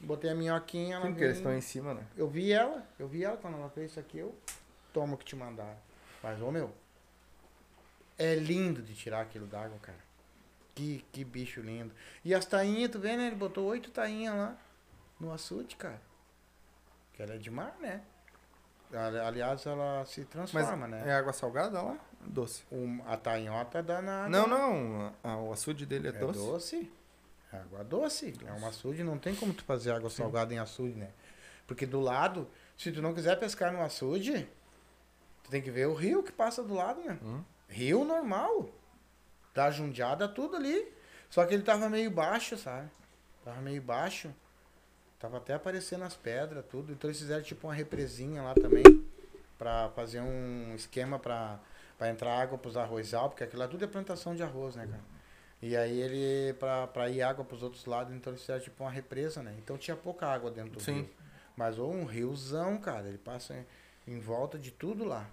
Botei 0.00 0.30
a 0.30 0.34
minhoquinha, 0.34 1.00
Sim, 1.00 1.08
porque 1.08 1.24
eles 1.24 1.36
estão 1.36 1.54
em 1.54 1.60
cima, 1.60 1.92
né? 1.92 2.02
Eu 2.16 2.28
vi 2.28 2.52
ela, 2.52 2.86
eu 2.98 3.06
vi 3.06 3.24
ela 3.24 3.36
quando 3.36 3.58
ela 3.58 3.68
fez 3.68 3.90
isso 3.90 4.00
aqui, 4.00 4.18
eu 4.18 4.34
tomo 4.92 5.14
o 5.14 5.18
que 5.18 5.24
te 5.24 5.36
mandaram. 5.36 5.76
Mas, 6.26 6.42
ô 6.42 6.50
meu, 6.50 6.72
é 8.18 8.34
lindo 8.34 8.82
de 8.82 8.94
tirar 8.96 9.20
aquilo 9.20 9.46
d'água, 9.46 9.78
cara. 9.80 9.98
Que, 10.74 11.04
que 11.12 11.22
bicho 11.24 11.60
lindo. 11.60 11.94
E 12.24 12.34
as 12.34 12.44
tainhas, 12.44 12.90
tu 12.90 12.98
vê, 12.98 13.16
né? 13.16 13.28
Ele 13.28 13.36
botou 13.36 13.64
oito 13.66 13.92
tainhas 13.92 14.34
lá 14.34 14.56
no 15.20 15.32
açude, 15.32 15.76
cara. 15.76 16.02
Que 17.12 17.22
ela 17.22 17.34
é 17.34 17.38
de 17.38 17.48
mar, 17.48 17.76
né? 17.80 18.02
Ali- 18.92 19.20
Aliás, 19.20 19.64
ela 19.66 20.04
se 20.04 20.22
Mas 20.22 20.28
transforma, 20.50 20.88
né? 20.88 21.04
é 21.06 21.12
água 21.12 21.32
salgada 21.32 21.80
lá? 21.80 21.96
Doce. 22.22 22.64
Um- 22.72 23.00
a 23.06 23.16
tainhota 23.16 23.80
dá 23.80 24.02
na. 24.02 24.28
Não, 24.28 24.48
não. 24.48 25.14
a- 25.22 25.36
o 25.36 25.52
açude 25.52 25.86
dele 25.86 26.08
é, 26.08 26.10
É 26.10 26.14
doce. 26.18 26.40
doce. 26.40 26.92
É 27.52 27.56
água 27.58 27.84
doce. 27.84 28.34
É 28.44 28.52
um 28.52 28.66
açude, 28.66 29.04
não 29.04 29.16
tem 29.16 29.32
como 29.36 29.54
tu 29.54 29.62
fazer 29.62 29.92
água 29.92 30.10
salgada 30.10 30.52
em 30.52 30.58
açude, 30.58 30.96
né? 30.96 31.10
Porque 31.68 31.86
do 31.86 32.00
lado, 32.00 32.50
se 32.76 32.90
tu 32.90 33.00
não 33.00 33.14
quiser 33.14 33.38
pescar 33.38 33.72
no 33.72 33.80
açude, 33.80 34.48
tu 35.46 35.50
tem 35.50 35.62
que 35.62 35.70
ver 35.70 35.86
o 35.86 35.94
rio 35.94 36.24
que 36.24 36.32
passa 36.32 36.62
do 36.62 36.74
lado, 36.74 37.00
né? 37.00 37.18
Hum. 37.22 37.42
Rio 37.68 38.04
normal. 38.04 38.68
Tá 39.54 39.70
jundiada 39.70 40.28
tudo 40.28 40.56
ali. 40.56 40.92
Só 41.30 41.44
que 41.46 41.54
ele 41.54 41.62
tava 41.62 41.88
meio 41.88 42.10
baixo, 42.10 42.56
sabe? 42.58 42.90
Tava 43.44 43.60
meio 43.60 43.80
baixo. 43.80 44.34
Tava 45.20 45.38
até 45.38 45.54
aparecendo 45.54 46.02
as 46.02 46.14
pedras, 46.14 46.64
tudo. 46.68 46.92
Então 46.92 47.08
eles 47.08 47.18
fizeram 47.18 47.42
tipo 47.42 47.66
uma 47.68 47.74
represinha 47.74 48.42
lá 48.42 48.54
também. 48.54 48.82
Pra 49.56 49.88
fazer 49.90 50.20
um 50.20 50.74
esquema 50.74 51.18
pra, 51.18 51.60
pra 51.96 52.10
entrar 52.10 52.38
água 52.38 52.58
pros 52.58 52.76
arrozal. 52.76 53.30
Porque 53.30 53.44
aquilo 53.44 53.62
lá 53.62 53.68
tudo 53.68 53.84
é 53.84 53.88
plantação 53.88 54.34
de 54.34 54.42
arroz, 54.42 54.74
né, 54.74 54.86
cara? 54.86 55.02
E 55.62 55.76
aí 55.76 56.00
ele, 56.00 56.54
pra, 56.54 56.86
pra 56.88 57.08
ir 57.08 57.22
água 57.22 57.44
pros 57.44 57.62
outros 57.62 57.86
lados, 57.86 58.12
então 58.14 58.32
eles 58.32 58.42
fizeram 58.42 58.60
tipo 58.60 58.84
uma 58.84 58.90
represa, 58.90 59.42
né? 59.42 59.54
Então 59.58 59.78
tinha 59.78 59.96
pouca 59.96 60.26
água 60.26 60.50
dentro 60.50 60.72
do 60.72 60.80
Sim. 60.80 60.94
rio. 60.94 61.10
Mas 61.56 61.78
ou 61.78 61.90
um 61.90 62.04
riozão, 62.04 62.76
cara. 62.78 63.08
Ele 63.08 63.16
passa 63.16 63.54
em, 63.54 63.64
em 64.06 64.18
volta 64.20 64.58
de 64.58 64.70
tudo 64.70 65.04
lá. 65.04 65.26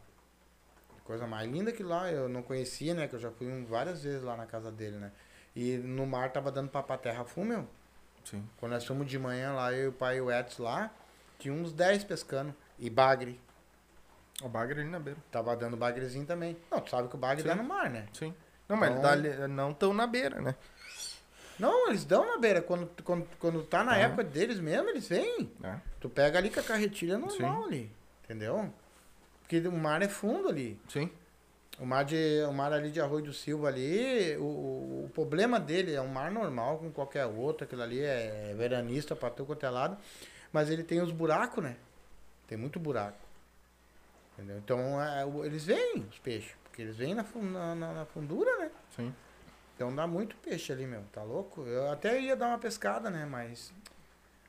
Coisa 1.04 1.28
mais 1.28 1.50
linda 1.50 1.72
que 1.72 1.84
lá, 1.84 2.10
eu 2.12 2.30
não 2.30 2.42
conhecia, 2.42 2.94
né? 2.94 3.08
Que 3.08 3.16
eu 3.16 3.20
já 3.20 3.30
fui 3.30 3.48
várias 3.66 4.04
vezes 4.04 4.24
lá 4.24 4.38
na 4.38 4.46
casa 4.46 4.72
dele, 4.72 4.98
né? 4.98 5.12
E 5.56 5.78
no 5.78 6.06
mar 6.08 6.32
tava 6.32 6.52
dando 6.52 6.70
pra 6.70 6.98
terra 6.98 7.26
meu. 7.38 7.68
Sim. 8.24 8.48
Quando 8.58 8.72
nós 8.72 8.86
fomos 8.86 9.06
de 9.08 9.20
manhã 9.20 9.52
lá, 9.54 9.74
eu 9.74 9.84
e 9.84 9.88
o 9.88 9.92
pai 9.92 10.18
e 10.18 10.22
o 10.22 10.32
Edson 10.32 10.64
lá, 10.64 10.90
tinha 11.38 11.54
uns 11.54 11.74
10 11.74 12.06
pescando. 12.06 12.56
E 12.80 12.90
bagre. 12.90 13.40
O 14.42 14.48
bagre 14.50 14.80
ali 14.82 14.90
na 14.90 15.00
beira. 15.00 15.20
Tava 15.30 15.56
dando 15.56 15.76
bagrezinho 15.78 16.26
também. 16.26 16.58
Não, 16.72 16.80
tu 16.82 16.90
sabe 16.90 17.08
que 17.10 17.16
o 17.16 17.18
bagre 17.18 17.44
Sim. 17.44 17.50
dá 17.50 17.56
no 17.56 17.64
mar, 17.64 17.90
né? 17.90 18.08
Sim. 18.14 18.34
Não, 18.68 18.78
mas 18.78 18.90
ele 18.90 19.00
Então- 19.00 19.12
dá 19.12 19.12
ali, 19.12 19.48
não 19.54 19.74
tão 19.74 19.94
na 19.94 20.08
beira, 20.08 20.42
né? 20.42 20.56
Não, 21.60 21.90
eles 21.90 22.04
dão 22.06 22.26
na 22.26 22.38
beira. 22.38 22.62
Quando, 22.62 22.90
quando, 23.04 23.28
quando 23.38 23.64
tá 23.64 23.84
na 23.84 23.92
Ah. 23.94 23.98
época 24.00 24.24
deles 24.24 24.60
mesmo, 24.60 24.90
eles 24.90 25.08
vêm. 25.08 25.52
É. 25.64 25.76
Tu 26.00 26.10
pega 26.10 26.40
ali 26.40 26.50
com 26.50 26.60
a 26.62 26.64
carretilha 26.64 27.18
normal 27.18 27.62
Sim. 27.64 27.68
ali. 27.68 27.92
Entendeu? 28.34 28.74
Porque 29.42 29.60
o 29.68 29.72
mar 29.72 30.02
é 30.02 30.08
fundo 30.10 30.50
ali. 30.50 30.80
Sim. 30.90 31.08
O 31.80 31.86
mar, 31.86 32.04
de, 32.04 32.44
o 32.48 32.52
mar 32.54 32.74
ali 32.74 32.90
de 32.92 33.00
Arroio 33.00 33.26
do 33.26 33.34
Silva 33.34 33.68
ali, 33.68 34.36
o, 34.38 34.44
o, 34.44 35.06
o 35.06 35.10
problema 35.14 35.60
dele 35.60 35.94
é 35.94 36.02
um 36.02 36.08
mar 36.08 36.32
normal 36.32 36.80
com 36.80 36.92
qualquer 36.92 37.26
outro, 37.28 37.64
aquilo 37.66 37.82
ali 37.84 38.00
é 38.02 38.54
veranista 38.58 39.16
pra 39.16 39.30
todo 39.30 39.46
quanto 39.48 39.66
é 39.66 39.70
lado, 39.70 39.98
mas 40.52 40.70
ele 40.70 40.84
tem 40.84 41.00
os 41.02 41.12
buracos, 41.12 41.64
né? 41.64 41.76
Tem 42.48 42.58
muito 42.58 42.80
buraco. 42.80 43.18
Entendeu? 44.34 44.58
Então 44.58 45.02
é, 45.02 45.24
eles 45.46 45.66
vêm, 45.66 46.06
os 46.10 46.18
peixes, 46.20 46.52
porque 46.64 46.82
eles 46.82 46.96
vêm 46.96 47.14
na, 47.16 47.24
na- 47.76 47.94
na 47.94 48.06
fundura, 48.06 48.56
né? 48.58 48.72
Sim. 48.96 49.14
Então 49.76 49.94
dá 49.94 50.06
muito 50.08 50.36
peixe 50.38 50.72
ali, 50.72 50.86
meu, 50.88 51.04
tá 51.12 51.22
louco? 51.24 51.62
Eu 51.66 51.92
até 51.92 52.20
ia 52.20 52.36
dar 52.36 52.48
uma 52.50 52.60
pescada, 52.60 53.10
né? 53.12 53.26
Mas. 53.30 53.72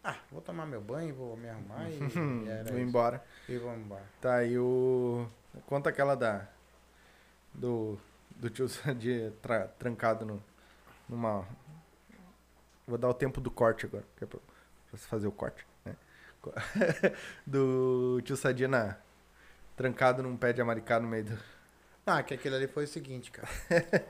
Ah, 0.06 0.16
vou 0.30 0.42
tomar 0.42 0.66
meu 0.66 0.82
banho, 0.82 1.14
vou 1.14 1.34
me 1.34 1.48
arrumar 1.48 1.88
e, 1.88 1.94
e 1.98 2.48
era 2.50 2.70
Vou 2.70 2.78
embora. 2.78 3.24
E 3.48 3.56
vamos 3.56 3.80
embora. 3.86 4.04
Tá 4.20 4.34
aí 4.36 4.58
o. 4.58 5.26
Conta 5.66 5.88
aquela 5.88 6.14
da. 6.14 6.46
Do. 7.54 7.98
Do 8.36 8.50
tio 8.50 8.68
Sadia 8.68 9.32
tra- 9.40 9.68
trancado 9.78 10.26
no, 10.26 10.42
numa. 11.08 11.46
Vou 12.86 12.98
dar 12.98 13.08
o 13.08 13.14
tempo 13.14 13.40
do 13.40 13.50
corte 13.50 13.86
agora, 13.86 14.04
que 14.16 14.24
é 14.24 14.26
pra, 14.26 14.38
pra 14.40 14.98
você 14.98 15.06
fazer 15.08 15.26
o 15.26 15.32
corte, 15.32 15.66
né? 15.86 15.96
Do 17.46 18.20
tio 18.24 18.36
Sadia 18.36 18.68
na. 18.68 18.96
Trancado 19.76 20.22
num 20.22 20.36
pé 20.36 20.52
de 20.52 20.60
amaricá 20.60 21.00
no 21.00 21.08
meio 21.08 21.24
do. 21.24 21.38
Ah, 22.06 22.22
que 22.22 22.34
aquilo 22.34 22.56
ali 22.56 22.66
foi 22.68 22.84
o 22.84 22.88
seguinte, 22.88 23.30
cara. 23.30 23.48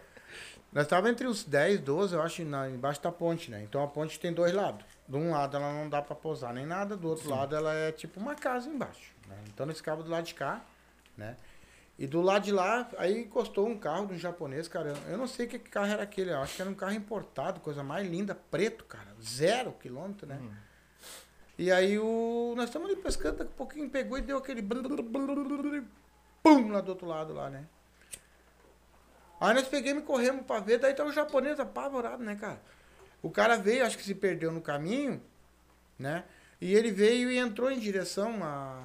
Nós 0.73 0.85
estávamos 0.85 1.13
entre 1.13 1.29
os 1.29 1.45
10, 1.45 1.81
12, 1.81 2.15
eu 2.17 2.21
acho, 2.23 2.45
na, 2.45 2.69
embaixo 2.69 3.01
da 3.01 3.13
ponte, 3.13 3.49
né? 3.51 3.63
Então 3.63 3.81
a 3.81 3.87
ponte 3.87 4.19
tem 4.19 4.33
dois 4.33 4.53
lados. 4.53 4.85
De 5.07 5.17
um 5.17 5.31
lado 5.31 5.57
ela 5.57 5.73
não 5.73 5.89
dá 5.89 6.01
pra 6.01 6.15
pousar 6.17 6.53
nem 6.55 6.65
nada, 6.67 6.97
do 6.97 7.09
outro 7.09 7.29
lado 7.29 7.55
ela 7.55 7.73
é 7.75 7.93
tipo 7.93 8.19
uma 8.19 8.35
casa 8.35 8.69
embaixo. 8.69 9.13
né? 9.29 9.37
Então 9.49 9.67
nós 9.67 9.77
ficava 9.77 10.03
do 10.03 10.11
lado 10.11 10.25
de 10.25 10.35
cá, 10.35 10.63
né? 11.17 11.37
E 11.99 12.07
do 12.09 12.21
lado 12.23 12.43
de 12.45 12.51
lá, 12.53 12.89
aí 12.99 13.21
encostou 13.21 13.69
um 13.69 13.79
carro 13.79 14.07
de 14.07 14.15
um 14.15 14.19
japonês, 14.19 14.67
cara. 14.67 14.95
Eu- 15.07 15.17
não 15.17 15.29
sei 15.29 15.47
que 15.47 15.59
carro 15.61 15.87
era 15.93 16.03
aquele, 16.03 16.31
eu 16.33 16.39
acho 16.41 16.57
que 16.57 16.61
era 16.63 16.71
um 16.71 16.75
carro 16.75 16.93
importado, 16.95 17.61
coisa 17.61 17.83
mais 17.85 18.05
linda, 18.09 18.35
preto, 18.35 18.85
cara. 18.85 19.15
Zero 19.23 19.73
quilômetro, 19.75 20.27
né? 20.27 20.41
E 21.57 21.71
aí 21.71 21.97
o. 21.99 22.55
Nós 22.57 22.65
estamos 22.65 22.91
ali 22.91 23.01
pescando, 23.01 23.37
daqui 23.39 23.51
a 23.53 23.57
pouquinho 23.57 23.89
pegou 23.89 24.19
e 24.19 24.23
deu 24.23 24.39
aquele. 24.39 24.61
Pum! 26.43 26.69
Lá 26.73 26.81
do 26.81 26.89
outro 26.89 27.07
lado 27.07 27.33
lá, 27.33 27.49
né? 27.49 27.65
Aí 29.41 29.55
nós 29.55 29.69
peguemos 29.69 30.03
e 30.03 30.07
corremos 30.07 30.45
pra 30.47 30.59
ver, 30.61 30.79
daí 30.79 30.95
tá 30.95 31.05
o 31.05 31.13
japonês 31.13 31.61
apavorado, 31.61 32.23
né, 32.25 32.35
cara? 32.35 32.61
O 33.25 33.31
cara 33.31 33.57
veio, 33.57 33.87
acho 33.87 33.97
que 33.97 34.05
se 34.05 34.15
perdeu 34.15 34.53
no 34.53 34.61
caminho, 34.61 35.19
né? 35.99 36.25
E 36.61 36.75
ele 36.75 36.91
veio 36.93 37.31
e 37.31 37.39
entrou 37.39 37.71
em 37.71 37.79
direção 37.79 38.45
a, 38.45 38.83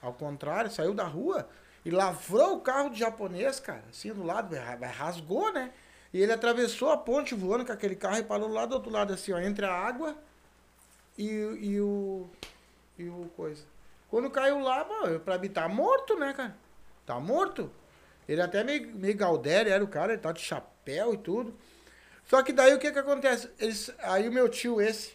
ao 0.00 0.14
contrário, 0.14 0.70
saiu 0.70 0.94
da 0.94 1.04
rua 1.04 1.46
e 1.84 1.90
lavrou 1.90 2.56
o 2.56 2.60
carro 2.62 2.88
de 2.88 2.98
japonês, 2.98 3.60
cara, 3.60 3.84
assim 3.90 4.14
do 4.14 4.22
lado, 4.24 4.56
ra- 4.56 4.86
rasgou, 4.86 5.52
né? 5.52 5.72
E 6.10 6.22
ele 6.22 6.32
atravessou 6.32 6.90
a 6.90 6.96
ponte 6.96 7.34
voando 7.34 7.66
com 7.66 7.72
aquele 7.72 7.94
carro 7.94 8.16
e 8.16 8.24
parou 8.24 8.48
lá 8.48 8.64
do 8.64 8.76
outro 8.76 8.90
lado, 8.90 9.12
assim, 9.12 9.30
ó, 9.32 9.38
entre 9.38 9.66
a 9.66 9.72
água 9.74 10.16
e, 11.18 11.26
e 11.28 11.80
o. 11.82 12.26
E 12.98 13.08
o 13.10 13.30
coisa. 13.36 13.62
Quando 14.08 14.30
caiu 14.30 14.58
lá, 14.60 14.84
mano, 14.84 15.20
pra 15.20 15.36
mim 15.36 15.50
tá 15.50 15.68
morto, 15.68 16.16
né, 16.18 16.32
cara? 16.32 16.56
Tá 17.04 17.20
morto. 17.20 17.70
Ele 18.26 18.40
até 18.40 18.64
meio, 18.64 18.94
meio 18.94 19.14
Galdério 19.14 19.70
era 19.70 19.84
o 19.84 19.88
cara, 19.88 20.12
ele 20.14 20.22
tá 20.22 20.32
de 20.32 20.40
chapéu 20.40 21.12
e 21.12 21.18
tudo. 21.18 21.54
Só 22.26 22.42
que 22.42 22.52
daí 22.52 22.74
o 22.74 22.78
que 22.78 22.90
que 22.90 22.98
acontece? 22.98 23.50
Eles, 23.58 23.92
aí 24.00 24.28
o 24.28 24.32
meu 24.32 24.48
tio 24.48 24.80
esse 24.80 25.14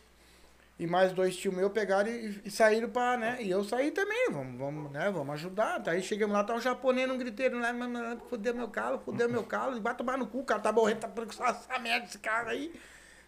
e 0.80 0.88
mais 0.88 1.12
dois 1.12 1.36
tios 1.36 1.54
meus 1.54 1.72
pegaram 1.74 2.10
e, 2.10 2.42
e 2.46 2.50
saíram 2.50 2.90
pra, 2.90 3.18
né? 3.18 3.38
E 3.42 3.50
eu 3.50 3.64
saí 3.66 3.92
também, 3.92 4.30
vamos, 4.32 4.58
vamos, 4.58 4.92
né? 4.92 5.12
Vamos 5.12 5.34
ajudar. 5.34 5.78
Daí 5.80 6.02
chegamos 6.02 6.34
lá, 6.34 6.44
tá 6.44 6.56
o 6.56 6.62
japonês 6.62 7.08
num 7.08 7.18
griteiro 7.18 7.60
lá, 7.60 7.74
"Mas, 7.74 7.90
mas, 7.90 8.20
fudeu 8.30 8.56
meu 8.56 8.70
calo, 8.70 9.00
fudeu 9.00 9.28
meu 9.28 9.44
calo, 9.46 9.76
e 9.76 9.82
vai 9.82 9.94
tomar 9.94 10.18
no 10.18 10.26
cu, 10.26 10.40
o 10.40 10.44
cara 10.46 10.62
tá 10.62 10.72
morrendo, 10.72 11.00
tá 11.02 11.10
só 11.32 11.48
essa 11.48 11.80
merda 11.80 12.06
desse 12.06 12.18
cara 12.20 12.52
aí. 12.52 12.74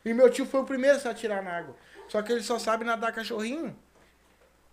E 0.06 0.14
meu 0.14 0.30
tio 0.30 0.46
foi 0.46 0.62
o 0.62 0.66
primeiro 0.66 0.96
a 0.98 1.00
se 1.02 1.10
atirar 1.10 1.44
na 1.44 1.52
água. 1.52 1.76
Só 2.08 2.22
que 2.22 2.32
ele 2.32 2.42
só 2.42 2.58
sabe 2.58 2.86
nadar 2.86 3.12
cachorrinho. 3.12 3.76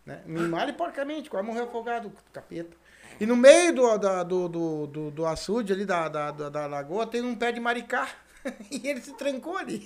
Né? 0.07 0.23
Mimado 0.25 0.71
e 0.71 0.75
porcamente, 0.75 1.29
quase 1.29 1.47
morreu 1.47 1.65
afogado, 1.65 2.13
capeta. 2.33 2.77
E 3.21 3.27
no 3.27 3.37
meio 3.37 3.75
do, 3.75 3.99
do, 3.99 4.49
do, 4.49 4.87
do, 4.87 5.11
do 5.11 5.27
açude 5.27 5.73
ali 5.73 5.85
da, 5.85 6.09
da, 6.09 6.31
da, 6.31 6.49
da 6.49 6.67
lagoa 6.67 7.07
tem 7.07 7.23
um 7.23 7.35
pé 7.35 7.51
de 7.51 7.59
maricá. 7.59 8.09
e 8.71 8.89
ele 8.89 9.01
se 9.01 9.13
trancou 9.15 9.57
ali. 9.57 9.83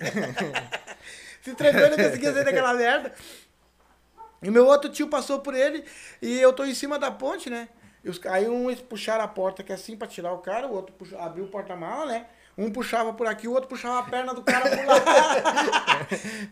se 1.41 1.53
trancou 1.55 1.81
e 1.81 1.89
não 1.89 1.97
conseguia 1.97 2.33
sair 2.33 2.45
daquela 2.45 2.73
merda. 2.73 3.13
E 4.41 4.51
meu 4.51 4.65
outro 4.65 4.91
tio 4.91 5.07
passou 5.07 5.39
por 5.39 5.53
ele 5.53 5.85
e 6.21 6.39
eu 6.39 6.51
tô 6.51 6.65
em 6.65 6.73
cima 6.73 6.99
da 6.99 7.09
ponte, 7.09 7.49
né? 7.49 7.69
Os, 8.05 8.19
aí 8.25 8.45
eles 8.45 8.81
puxaram 8.81 9.23
a 9.23 9.27
porta 9.27 9.61
aqui 9.61 9.71
assim 9.71 9.95
pra 9.95 10.07
tirar 10.07 10.33
o 10.33 10.39
cara, 10.39 10.67
o 10.67 10.73
outro 10.73 10.93
puxou, 10.93 11.17
abriu 11.17 11.45
o 11.45 11.47
porta-mala, 11.47 12.07
né? 12.07 12.27
Um 12.55 12.71
puxava 12.71 13.11
por 13.13 13.25
aqui, 13.25 13.47
o 13.47 13.51
outro 13.51 13.67
puxava 13.67 13.97
a 13.99 14.03
perna 14.03 14.31
do 14.33 14.43
cara 14.43 14.69
por 14.69 14.85
lá. 14.85 14.95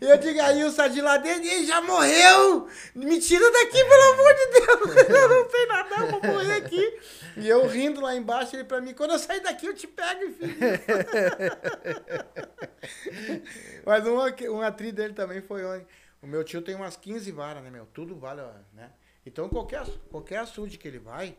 eu 0.00 0.18
digo, 0.18 0.40
aí 0.40 0.64
o 0.64 0.70
Sadi 0.70 1.00
lá 1.00 1.16
dentro, 1.16 1.44
"Ih, 1.44 1.64
já 1.64 1.80
morreu! 1.80 2.66
Me 2.94 3.20
tira 3.20 3.48
daqui, 3.52 3.84
pelo 3.84 4.12
amor 4.12 4.34
de 4.34 4.46
Deus! 4.46 4.96
Eu 5.08 5.28
não 5.28 5.50
sei 5.50 5.66
nadar, 5.66 6.06
vou 6.06 6.22
morrer 6.22 6.54
aqui. 6.54 6.98
E 7.36 7.48
eu 7.48 7.66
rindo 7.66 8.00
lá 8.00 8.14
embaixo, 8.14 8.56
ele 8.56 8.64
pra 8.64 8.80
mim, 8.80 8.94
quando 8.94 9.12
eu 9.12 9.18
sair 9.18 9.40
daqui 9.40 9.66
eu 9.66 9.74
te 9.74 9.86
pego, 9.86 10.32
filho. 10.32 10.56
Mas 13.86 14.06
uma, 14.06 14.34
uma 14.50 14.66
atriz 14.66 14.92
dele 14.92 15.14
também 15.14 15.40
foi 15.40 15.64
onde? 15.64 15.86
O 16.20 16.26
meu 16.26 16.44
tio 16.44 16.62
tem 16.62 16.74
umas 16.74 16.96
15 16.96 17.30
varas, 17.32 17.62
né, 17.62 17.70
meu? 17.70 17.86
Tudo 17.86 18.16
vale, 18.16 18.42
né? 18.72 18.90
Então 19.24 19.48
qualquer, 19.48 19.84
qualquer 20.10 20.38
açude 20.38 20.78
que 20.78 20.86
ele 20.86 20.98
vai, 20.98 21.36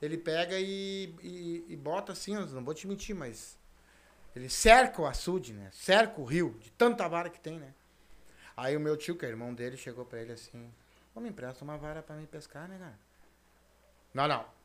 ele 0.00 0.16
pega 0.16 0.58
e, 0.58 1.14
e, 1.22 1.64
e 1.68 1.76
bota 1.76 2.12
assim, 2.12 2.34
eu 2.34 2.46
não 2.46 2.64
vou 2.64 2.74
te 2.74 2.86
mentir, 2.86 3.14
mas 3.14 3.58
ele 4.36 4.50
cerca 4.50 5.00
o 5.00 5.06
açude, 5.06 5.54
né? 5.54 5.70
Cerca 5.72 6.20
o 6.20 6.24
rio, 6.24 6.58
de 6.60 6.70
tanta 6.72 7.08
vara 7.08 7.30
que 7.30 7.40
tem, 7.40 7.58
né? 7.58 7.72
Aí 8.54 8.76
o 8.76 8.80
meu 8.80 8.94
tio, 8.96 9.16
que 9.16 9.24
é 9.24 9.28
irmão 9.28 9.54
dele, 9.54 9.78
chegou 9.78 10.04
pra 10.04 10.20
ele 10.20 10.32
assim, 10.32 10.70
ô, 11.14 11.20
me 11.20 11.30
empresta 11.30 11.64
uma 11.64 11.78
vara 11.78 12.02
pra 12.02 12.14
mim 12.14 12.26
pescar, 12.26 12.68
né, 12.68 12.78
cara? 12.78 12.98
Não, 14.12 14.28
não. 14.28 14.56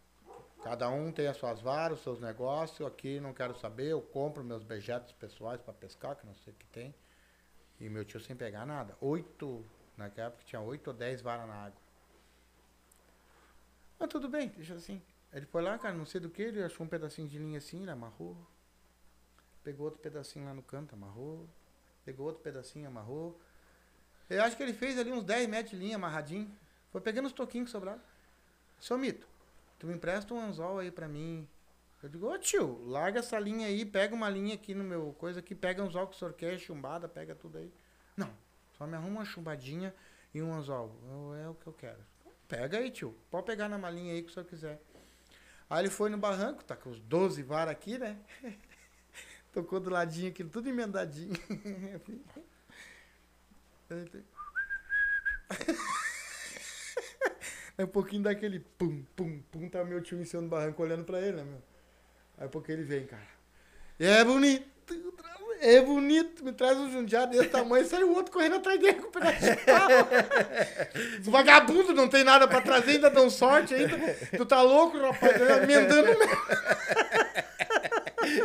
Cada 0.61 0.89
um 0.89 1.11
tem 1.11 1.28
as 1.28 1.38
suas 1.38 1.61
varas, 1.61 1.97
os 1.97 2.03
seus 2.03 2.19
negócios. 2.19 2.88
Aqui 2.88 3.19
não 3.19 3.34
quero 3.34 3.57
saber. 3.57 3.88
Eu 3.88 4.01
compro 4.01 4.43
meus 4.43 4.61
objetos 4.61 5.11
pessoais 5.13 5.59
pra 5.61 5.74
pescar, 5.74 6.15
que 6.15 6.26
não 6.26 6.36
sei 6.36 6.53
o 6.53 6.55
que 6.55 6.67
tem. 6.67 6.93
E 7.80 7.89
meu 7.89 8.05
tio 8.05 8.19
sem 8.19 8.36
pegar 8.36 8.65
nada. 8.65 8.95
Oito, 9.01 9.65
naquela 9.97 10.28
época 10.28 10.43
tinha 10.45 10.61
oito 10.61 10.88
ou 10.89 10.93
dez 10.93 11.22
varas 11.22 11.47
na 11.47 11.55
água. 11.55 11.82
Mas 13.97 14.09
tudo 14.09 14.30
bem, 14.30 14.49
deixa 14.49 14.76
assim. 14.76 15.01
Ele 15.34 15.45
foi 15.45 15.61
lá, 15.61 15.78
cara, 15.80 15.95
não 15.95 16.05
sei 16.05 16.22
do 16.22 16.30
que, 16.30 16.41
ele 16.41 16.61
achou 16.61 16.86
um 16.86 16.89
pedacinho 16.89 17.28
de 17.28 17.38
linha 17.38 17.57
assim, 17.57 17.82
ele 17.82 17.91
amarrou. 17.91 18.38
Pegou 19.64 19.86
outro 19.86 19.99
pedacinho 19.99 20.45
lá 20.45 20.53
no 20.53 20.62
canto, 20.64 20.95
amarrou. 20.95 21.47
Pegou 22.03 22.26
outro 22.28 22.41
pedacinho, 22.41 22.88
amarrou. 22.88 23.39
Eu 24.30 24.41
acho 24.43 24.55
que 24.57 24.64
ele 24.64 24.74
fez 24.74 24.97
ali 24.97 25.12
uns 25.12 25.24
10 25.24 25.47
metros 25.49 25.72
de 25.72 25.78
linha 25.78 25.95
amarradinho. 25.97 26.51
Foi 26.91 27.01
pegando 27.01 27.26
os 27.28 27.34
toquinhos 27.34 27.68
que 27.68 27.72
sobraram. 27.72 28.01
Seu 28.80 28.97
mito, 28.97 29.28
tu 29.78 29.86
me 29.88 29.93
empresta 29.93 30.34
um 30.34 30.39
anzol 30.39 30.80
aí 30.80 30.89
pra 30.89 31.07
mim. 31.07 31.47
Eu 32.01 32.09
digo, 32.09 32.28
ô 32.28 32.38
tio, 32.39 32.84
larga 32.88 33.20
essa 33.20 33.38
linha 33.38 33.68
aí, 33.68 33.86
pega 33.86 34.16
uma 34.16 34.28
linha 34.30 34.55
aqui 34.55 34.74
no 34.74 34.84
meu 34.84 35.14
coisa 35.20 35.39
aqui, 35.39 35.53
pega 35.53 35.84
um 35.84 35.86
anzol 35.86 36.07
que 36.07 36.16
o 36.16 36.18
senhor 36.18 36.34
quer, 36.34 36.57
chumbada, 36.57 37.07
pega 37.07 37.36
tudo 37.36 37.59
aí. 37.59 37.72
Não, 38.18 38.34
só 38.76 38.88
me 38.88 38.95
arruma 38.95 39.20
uma 39.20 39.26
chumbadinha 39.26 39.93
e 40.34 40.41
um 40.41 40.51
anzol. 40.51 40.95
Eu- 41.07 41.36
é 41.36 41.49
o 41.49 41.53
que 41.53 41.68
eu 41.68 41.74
quero. 41.74 41.99
Pega 42.47 42.80
aí, 42.80 42.89
tio. 42.89 43.16
Pode 43.30 43.45
pegar 43.45 43.70
na 43.70 43.78
malinha 43.78 44.14
aí 44.14 44.24
que 44.24 44.30
o 44.30 44.34
senhor 44.34 44.45
quiser. 44.45 44.82
Aí 45.70 45.84
ele 45.84 45.89
foi 45.91 46.09
no 46.09 46.18
barranco, 46.18 46.64
tá 46.64 46.76
com 46.76 46.89
os 46.89 46.99
12 46.99 47.43
varas 47.43 47.72
aqui, 47.72 47.97
né? 47.97 48.18
Tocou 49.54 49.80
do 49.80 49.89
ladinho 49.89 50.30
aqui, 50.30 50.43
tudo 50.43 50.70
emendadinho. 50.70 51.34
É 57.78 57.84
um 57.84 57.88
pouquinho 57.88 58.24
daquele 58.24 58.60
pum, 58.60 59.04
pum, 59.16 59.41
pum, 59.52 59.68
tá 59.68 59.84
meu 59.84 60.02
tio 60.02 60.22
em 60.22 60.26
cima 60.26 60.43
do 60.43 60.49
barranco 60.49 60.84
olhando 60.84 61.04
pra 61.04 61.20
ele, 61.20 61.38
né, 61.38 61.43
meu? 61.43 61.62
Aí 62.38 62.47
porque 62.47 62.72
ele 62.72 62.84
vem, 62.84 63.08
cara. 63.08 63.26
É 63.99 64.24
bonito, 64.24 64.70
é 65.62 65.82
bonito. 65.82 66.43
Me 66.43 66.52
traz 66.52 66.78
um 66.78 66.91
jundiá 66.91 67.26
desse 67.26 67.49
tamanho, 67.49 67.86
sai 67.86 68.04
o 68.04 68.14
outro 68.14 68.32
correndo 68.32 68.58
atrás 68.58 68.80
dele 68.80 68.99
com 68.99 69.08
um 69.08 69.12
pedaço 69.12 69.39
de 69.39 69.56
pau. 69.58 69.89
Os 71.22 71.28
vagabundo 71.28 71.93
não 71.93 72.08
tem 72.08 72.24
nada 72.24 72.47
pra 72.47 72.62
trazer, 72.62 72.91
ainda 72.91 73.10
dão 73.10 73.30
sorte 73.30 73.74
ainda. 73.74 73.97
Tu 74.38 74.45
tá 74.45 74.62
louco, 74.62 74.99
rapaz? 74.99 75.41
Emendando 75.64 76.08
mesmo. 76.08 76.36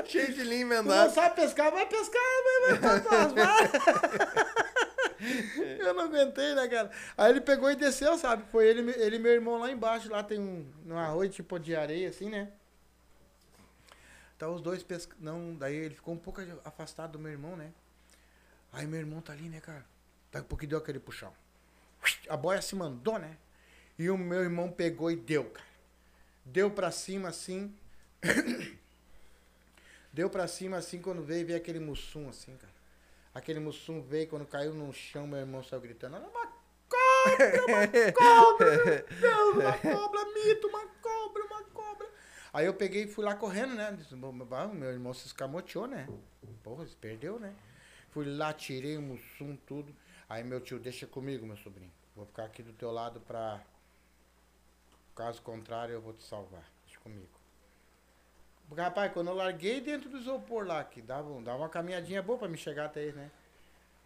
Cheio 0.09 0.33
de 0.35 0.43
linha 0.43 0.67
Tu 0.67 0.69
não 0.69 0.77
emendada. 0.79 1.11
sabe 1.11 1.37
pescar, 1.37 1.71
vai 1.73 1.87
pescar, 1.87 2.23
vai, 2.45 2.79
vai, 2.79 3.01
vai, 3.01 3.29
vai. 3.29 3.71
Eu 5.81 5.95
não 5.95 6.05
aguentei, 6.05 6.55
né, 6.55 6.69
cara? 6.69 6.91
Aí 7.17 7.31
ele 7.31 7.41
pegou 7.41 7.71
e 7.71 7.77
desceu, 7.77 8.19
sabe? 8.19 8.45
Foi 8.51 8.67
ele, 8.67 8.91
ele 8.93 9.17
e 9.17 9.19
meu 9.19 9.33
irmão 9.33 9.59
lá 9.59 9.71
embaixo. 9.71 10.11
Lá 10.11 10.23
tem 10.23 10.39
um, 10.39 10.67
um 10.87 10.99
arroz 10.99 11.35
tipo 11.35 11.59
de 11.59 11.75
areia, 11.75 12.09
assim, 12.11 12.29
né? 12.29 12.51
Tá 14.39 14.49
os 14.49 14.61
dois 14.61 14.83
pescando. 14.83 15.23
Não, 15.23 15.55
daí 15.55 15.75
ele 15.75 15.95
ficou 15.95 16.13
um 16.13 16.19
pouco 16.19 16.43
afastado 16.65 17.13
do 17.13 17.19
meu 17.19 17.33
irmão, 17.33 17.57
né? 17.57 17.73
Aí 18.73 18.87
meu 18.87 19.01
irmão 19.01 19.21
tá 19.23 19.33
ali, 19.33 19.49
né, 19.49 19.61
cara? 19.61 19.85
Daqui 20.31 20.45
a 20.45 20.49
pouco 20.49 20.67
deu 20.67 20.79
aquele 20.79 20.99
puxão. 20.99 21.33
A 22.29 22.37
boia 22.37 22.61
se 22.61 22.77
mandou, 22.77 23.19
né? 23.19 23.37
E 23.99 24.11
o 24.11 24.19
meu 24.19 24.43
irmão 24.43 24.71
pegou 24.71 25.11
e 25.11 25.17
deu, 25.17 25.45
cara. 25.45 25.67
Deu 26.45 26.71
pra 26.71 26.91
cima 26.91 27.29
assim. 27.29 27.75
Deu 30.17 30.31
pra 30.31 30.49
cima 30.49 30.79
assim 30.79 30.99
quando 30.99 31.23
veio, 31.23 31.47
veio 31.47 31.59
aquele 31.59 31.79
mussum 31.79 32.31
assim, 32.31 32.57
cara. 32.57 32.73
Aquele 33.35 33.61
mussum 33.61 34.01
veio, 34.01 34.27
quando 34.27 34.47
caiu 34.47 34.73
no 34.73 34.91
chão, 34.91 35.27
meu 35.27 35.39
irmão 35.39 35.63
saiu 35.63 35.83
gritando, 35.83 36.17
"Olha 36.17 36.27
uma 36.27 36.47
cobra, 36.89 37.65
uma 37.67 38.13
cobra, 38.15 38.85
meu 38.87 39.07
Deus, 39.21 39.57
uma 39.57 39.77
cobra, 39.77 40.25
mito, 40.33 40.69
uma 40.69 40.87
cobra, 40.87 41.45
uma 41.45 41.65
cobra. 41.65 42.09
Aí 42.51 42.65
eu 42.65 42.73
peguei 42.73 43.05
e 43.05 43.07
fui 43.07 43.27
lá 43.27 43.35
correndo, 43.35 43.75
né? 43.75 43.93
Disse, 43.93 44.17
"Bom, 44.17 44.33
bah, 44.33 44.67
Meu 44.69 44.91
irmão 44.91 45.13
se 45.13 45.27
escamoteou, 45.27 45.87
né? 45.87 46.09
Porra, 46.63 46.87
se 46.87 46.97
perdeu, 46.97 47.39
né? 47.39 47.55
Fui 48.09 48.25
lá, 48.25 48.55
tirei 48.55 48.97
o 48.97 49.03
mussum, 49.03 49.55
tudo. 49.67 49.95
Aí 50.31 50.43
meu 50.43 50.63
tio, 50.63 50.79
deixa 50.79 51.07
comigo, 51.07 51.45
meu 51.45 51.59
sobrinho. 51.59 51.93
Vou 52.15 52.25
ficar 52.25 52.45
aqui 52.45 52.63
do 52.63 52.73
teu 52.73 52.91
lado 52.91 53.21
pra... 53.21 53.61
Caso 55.15 55.43
contrário, 55.43 55.93
eu 55.93 56.01
vou 56.01 56.15
te 56.15 56.25
salvar. 56.25 56.65
Deixa 56.87 56.99
comigo. 57.01 57.36
Rapaz, 58.75 59.13
quando 59.13 59.29
eu 59.29 59.35
larguei 59.35 59.81
dentro 59.81 60.09
do 60.09 60.19
isopor 60.19 60.67
lá, 60.67 60.83
que 60.83 61.01
dava, 61.01 61.31
dava 61.43 61.59
uma 61.59 61.69
caminhadinha 61.69 62.23
boa 62.23 62.39
pra 62.39 62.49
me 62.49 62.57
chegar 62.57 62.87
até 62.87 63.03
eles, 63.03 63.15
né? 63.15 63.31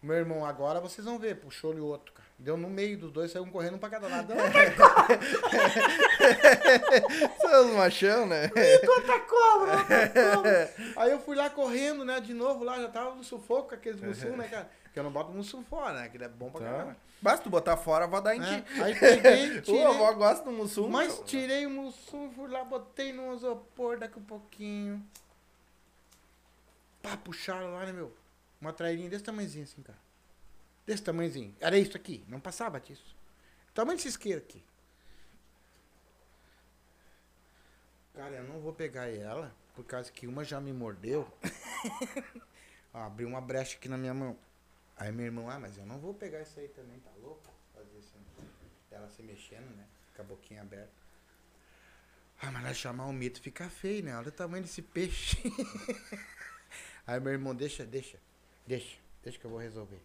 Meu 0.01 0.15
irmão, 0.15 0.45
agora 0.45 0.79
vocês 0.79 1.05
vão 1.05 1.19
ver, 1.19 1.35
puxou-lhe 1.35 1.79
o 1.79 1.85
outro, 1.85 2.11
cara. 2.13 2.27
Deu 2.39 2.57
no 2.57 2.67
meio 2.67 2.97
dos 2.97 3.11
dois, 3.11 3.31
saiu 3.31 3.43
um 3.43 3.51
correndo 3.51 3.75
um 3.75 3.77
pra 3.79 3.89
cada 3.89 4.07
lado. 4.07 4.33
Seus 7.39 7.71
machão, 7.73 8.25
né? 8.25 8.49
outra 8.87 9.19
cobra. 9.19 10.73
Aí 10.97 11.11
eu 11.11 11.19
fui 11.19 11.35
lá 11.35 11.51
correndo, 11.51 12.03
né, 12.03 12.19
de 12.19 12.33
novo 12.33 12.63
lá, 12.63 12.79
já 12.79 12.87
tava 12.87 13.13
no 13.13 13.23
sufoco 13.23 13.69
com 13.69 13.75
aqueles 13.75 14.01
mussum, 14.01 14.35
né, 14.35 14.47
cara? 14.47 14.67
Que 14.93 14.99
eu 14.99 15.03
não 15.03 15.11
boto 15.11 15.31
mussum 15.31 15.63
fora, 15.63 16.01
né? 16.01 16.09
Que 16.09 16.21
é 16.21 16.27
bom 16.27 16.51
pra 16.51 16.61
caramba. 16.61 16.97
Basta 17.21 17.43
tu 17.43 17.49
botar 17.49 17.77
fora, 17.77 18.07
vai 18.07 18.21
dar 18.21 18.35
em 18.35 18.39
né? 18.39 18.61
ti. 18.61 18.81
Aí 18.81 18.99
peguei, 18.99 19.57
Ô, 19.59 19.61
tirei. 19.61 19.83
a 19.83 19.89
avó 19.89 20.13
gosta 20.13 20.43
do 20.43 20.51
mussum. 20.51 20.89
Mas 20.89 21.21
tirei 21.25 21.65
o 21.65 21.69
mussum, 21.69 22.31
fui 22.31 22.49
lá, 22.49 22.63
botei 22.63 23.13
no 23.13 23.33
isopor 23.33 23.97
daqui 23.97 24.19
um 24.19 24.23
pouquinho. 24.23 25.05
Pá, 27.01 27.15
puxaram 27.17 27.73
lá, 27.73 27.85
né, 27.85 27.93
meu? 27.93 28.13
Uma 28.59 28.73
trairinha 28.73 29.09
desse 29.09 29.23
tamanhozinho 29.23 29.63
assim, 29.63 29.81
cara. 29.81 29.97
Desse 30.85 31.03
tamanhozinho. 31.03 31.55
Era 31.59 31.77
isso 31.77 31.95
aqui, 31.95 32.23
não 32.27 32.39
passava 32.39 32.79
disso. 32.79 33.15
Tamanho 33.73 33.97
desse 33.97 34.09
isqueiro 34.09 34.39
aqui. 34.39 34.63
Cara, 38.13 38.35
eu 38.35 38.43
não 38.43 38.59
vou 38.59 38.73
pegar 38.73 39.07
ela, 39.07 39.55
por 39.73 39.85
causa 39.85 40.11
que 40.11 40.27
uma 40.27 40.43
já 40.43 40.59
me 40.59 40.73
mordeu. 40.73 41.31
Ó, 42.93 42.99
Abriu 42.99 43.27
uma 43.27 43.39
brecha 43.39 43.77
aqui 43.77 43.87
na 43.87 43.97
minha 43.97 44.13
mão. 44.13 44.37
Aí 45.01 45.11
meu 45.11 45.25
irmão, 45.25 45.49
ah, 45.49 45.57
mas 45.57 45.79
eu 45.79 45.85
não 45.87 45.97
vou 45.97 46.13
pegar 46.13 46.43
isso 46.43 46.59
aí 46.59 46.67
também, 46.67 46.99
tá 46.99 47.09
louco? 47.19 47.41
Fazer 47.73 47.97
assim. 47.97 48.23
Ela 48.91 49.09
se 49.09 49.23
mexendo, 49.23 49.75
né? 49.75 49.87
Com 50.15 50.21
a 50.21 50.25
boquinha 50.25 50.61
aberta. 50.61 50.93
Ah, 52.39 52.51
mas 52.51 52.63
ela 52.63 52.73
chamar 52.75 53.07
o 53.07 53.11
mito 53.11 53.41
fica 53.41 53.67
feio, 53.67 54.03
né? 54.03 54.15
Olha 54.15 54.27
o 54.27 54.31
tamanho 54.31 54.61
desse 54.61 54.83
peixe. 54.83 55.41
Aí 57.07 57.19
meu 57.19 57.33
irmão, 57.33 57.55
deixa, 57.55 57.83
deixa, 57.83 58.19
deixa, 58.67 58.99
deixa 59.23 59.39
que 59.39 59.45
eu 59.45 59.49
vou 59.49 59.59
resolver. 59.59 59.99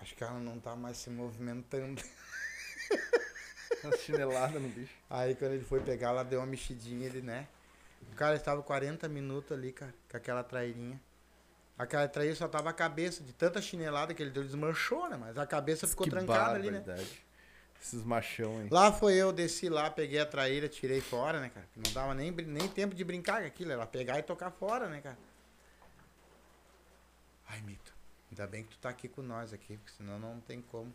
Acho 0.00 0.14
que 0.14 0.22
ela 0.22 0.38
não 0.38 0.60
tá 0.60 0.76
mais 0.76 0.98
se 0.98 1.08
movimentando. 1.08 2.02
Uma 3.82 3.96
chinelada 3.96 4.60
no 4.60 4.68
bicho. 4.68 4.94
Aí 5.08 5.34
quando 5.34 5.52
ele 5.52 5.64
foi 5.64 5.80
pegar, 5.80 6.08
ela 6.08 6.22
deu 6.22 6.40
uma 6.40 6.46
mexidinha, 6.46 7.06
ele, 7.06 7.22
né? 7.22 7.48
O 8.12 8.14
cara 8.14 8.36
estava 8.36 8.62
40 8.62 9.08
minutos 9.08 9.52
ali, 9.52 9.72
cara, 9.72 9.94
com 10.10 10.16
aquela 10.16 10.42
trairinha. 10.42 11.00
Aquela 11.78 12.06
traíra 12.06 12.34
só 12.34 12.46
tava 12.46 12.68
a 12.68 12.74
cabeça, 12.74 13.22
de 13.22 13.32
tanta 13.32 13.62
chinelada 13.62 14.12
que 14.12 14.22
ele 14.22 14.30
deu, 14.30 14.44
desmanchou, 14.44 15.08
né? 15.08 15.16
Mas 15.16 15.38
a 15.38 15.46
cabeça 15.46 15.86
ficou 15.86 16.04
Que 16.04 16.10
trancada 16.10 16.56
ali, 16.56 16.70
né? 16.70 16.84
Esses 17.80 18.04
machão 18.04 18.58
aí. 18.58 18.68
Lá 18.68 18.92
foi 18.92 19.14
eu, 19.14 19.32
desci 19.32 19.70
lá, 19.70 19.90
peguei 19.90 20.20
a 20.20 20.26
traíra, 20.26 20.68
tirei 20.68 21.00
fora, 21.00 21.40
né, 21.40 21.48
cara? 21.48 21.66
Não 21.74 21.90
dava 21.92 22.14
nem, 22.14 22.30
nem 22.30 22.68
tempo 22.68 22.94
de 22.94 23.02
brincar 23.02 23.40
com 23.40 23.46
aquilo, 23.46 23.72
era 23.72 23.86
pegar 23.86 24.18
e 24.18 24.22
tocar 24.22 24.50
fora, 24.50 24.86
né, 24.86 25.00
cara? 25.00 25.16
Ai, 27.48 27.62
Mito, 27.62 27.94
ainda 28.30 28.46
bem 28.46 28.62
que 28.62 28.70
tu 28.70 28.78
tá 28.78 28.90
aqui 28.90 29.08
com 29.08 29.22
nós 29.22 29.54
aqui, 29.54 29.78
porque 29.78 29.92
senão 29.96 30.18
não 30.18 30.40
tem 30.40 30.60
como. 30.60 30.94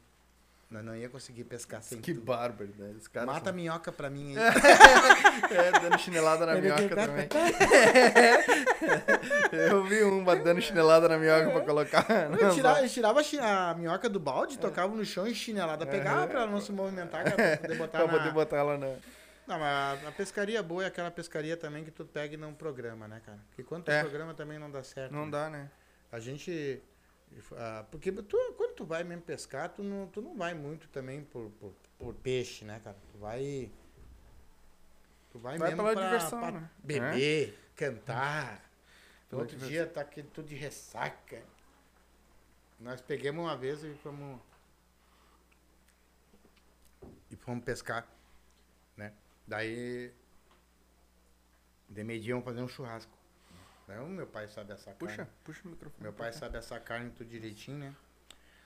Nós 0.76 0.84
não 0.84 0.94
ia 0.94 1.08
conseguir 1.08 1.46
pescar 1.46 1.82
sem 1.82 2.02
Que 2.02 2.14
tu. 2.14 2.20
barbaridade. 2.20 2.98
Esse 2.98 3.10
cara 3.10 3.26
Mata 3.26 3.50
a 3.50 3.54
minhoca 3.54 3.94
pra 3.94 4.10
mim 4.10 4.36
aí. 4.36 4.44
É, 5.56 5.72
dando 5.80 5.98
chinelada 6.00 6.46
na 6.46 6.56
minhoca 6.56 6.96
também. 6.96 7.30
Eu 9.52 9.84
vi 9.86 10.04
um 10.04 10.20
ficava 10.20 10.44
dando 10.44 10.62
chinelada 10.62 11.08
na 11.08 11.18
minhoca 11.18 11.50
pra 11.52 11.62
colocar. 11.62 12.06
Eu 12.40 12.52
tirava, 12.52 12.82
eu 12.82 12.90
tirava 12.90 13.22
a 13.42 13.74
minhoca 13.74 14.10
do 14.10 14.20
balde, 14.20 14.58
tocava 14.60 14.94
no 14.94 15.06
chão 15.06 15.26
e 15.26 15.34
chinelada 15.34 15.86
pegava 15.86 16.28
pra 16.28 16.42
ela 16.42 16.52
não 16.52 16.60
se 16.60 16.72
movimentar, 16.72 17.24
cara, 17.24 17.36
pra 17.36 17.58
poder 17.68 17.78
botar 17.78 17.98
pra 18.00 18.08
na... 18.08 18.14
poder 18.18 18.32
botar 18.34 18.58
ela 18.58 18.78
na. 18.78 18.88
Não, 19.48 19.60
mas 19.60 20.06
a 20.08 20.12
pescaria 20.12 20.62
boa 20.64 20.84
é 20.84 20.88
aquela 20.88 21.12
pescaria 21.12 21.56
também 21.56 21.84
que 21.84 21.92
tu 21.92 22.04
pega 22.04 22.34
e 22.34 22.38
não 22.38 22.54
programa, 22.54 23.08
né, 23.08 23.22
cara? 23.26 23.38
Porque 23.50 23.64
quando 23.64 23.84
tu 23.86 23.92
É. 23.92 24.02
programa 24.02 24.34
também 24.34 24.60
não 24.60 24.70
dá 24.70 24.84
certo. 24.84 25.14
Não 25.14 25.26
né? 25.26 25.32
dá, 25.32 25.50
né? 25.50 25.70
A 26.12 26.20
gente. 26.20 26.82
Ah, 27.54 27.86
porque 27.92 28.12
tu, 28.12 28.54
quando 28.56 28.74
tu 28.76 28.86
vai 28.86 29.04
mesmo 29.04 29.24
pescar, 29.24 29.70
tu 29.70 29.84
não, 29.84 30.08
tu 30.08 30.22
não 30.22 30.36
vai 30.36 30.54
muito 30.54 30.88
também 30.90 31.24
por, 31.24 31.50
por, 31.52 31.74
por 31.98 32.14
peixe, 32.16 32.64
né, 32.66 32.80
cara? 32.84 32.98
Tu 33.12 33.18
vai. 33.18 33.72
Tu 35.32 35.40
vai, 35.40 35.58
Vai 35.58 35.70
mesmo 35.70 35.84
pela 35.84 35.94
pra, 35.94 36.06
diversão, 36.06 36.40
pra 36.40 36.52
né? 36.52 36.70
beber, 36.78 37.60
cantar. 37.76 38.64
Pela 39.30 39.42
Outro 39.42 39.58
diversão. 39.58 39.70
dia 39.86 39.88
tá 39.88 40.02
aqui 40.02 40.24
tudo 40.24 40.48
de 40.48 40.56
ressaca. 40.56 41.44
Nós 42.80 43.02
pegamos 43.02 43.44
uma 43.44 43.58
vez 43.58 43.84
e 43.84 43.94
fomos. 43.96 44.40
E 47.30 47.36
fomos 47.36 47.64
pescar, 47.64 48.08
né? 48.96 49.14
Daí. 49.46 50.12
De 51.90 52.04
meio-dia 52.04 52.34
vamos 52.34 52.46
fazer 52.46 52.62
um 52.62 52.68
churrasco. 52.68 53.15
Daí 53.88 54.00
o 54.00 54.08
meu 54.08 54.26
pai 54.26 54.48
sabe 54.48 54.74
assar 54.74 54.96
Puxa, 54.96 55.18
carne. 55.18 55.32
puxa 55.44 55.62
o 55.66 55.72
microfone. 55.72 56.04
Meu 56.04 56.14
pai 56.14 56.34
sabe 56.34 56.58
assar 56.58 56.82
carne 56.82 57.12
tudo 57.12 57.30
direitinho, 57.30 57.78
né? 57.78 57.96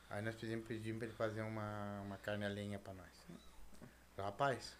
Aí 0.10 0.22
nós 0.22 0.36
pedimos, 0.36 0.66
pedimos 0.66 0.98
pra 1.00 1.08
ele 1.08 1.16
fazer 1.16 1.42
uma, 1.42 2.02
uma 2.02 2.18
carne 2.18 2.46
a 2.46 2.50
lenha 2.50 2.80
pra 2.80 2.94
nós. 2.94 3.08
Rapaz, 4.18 4.76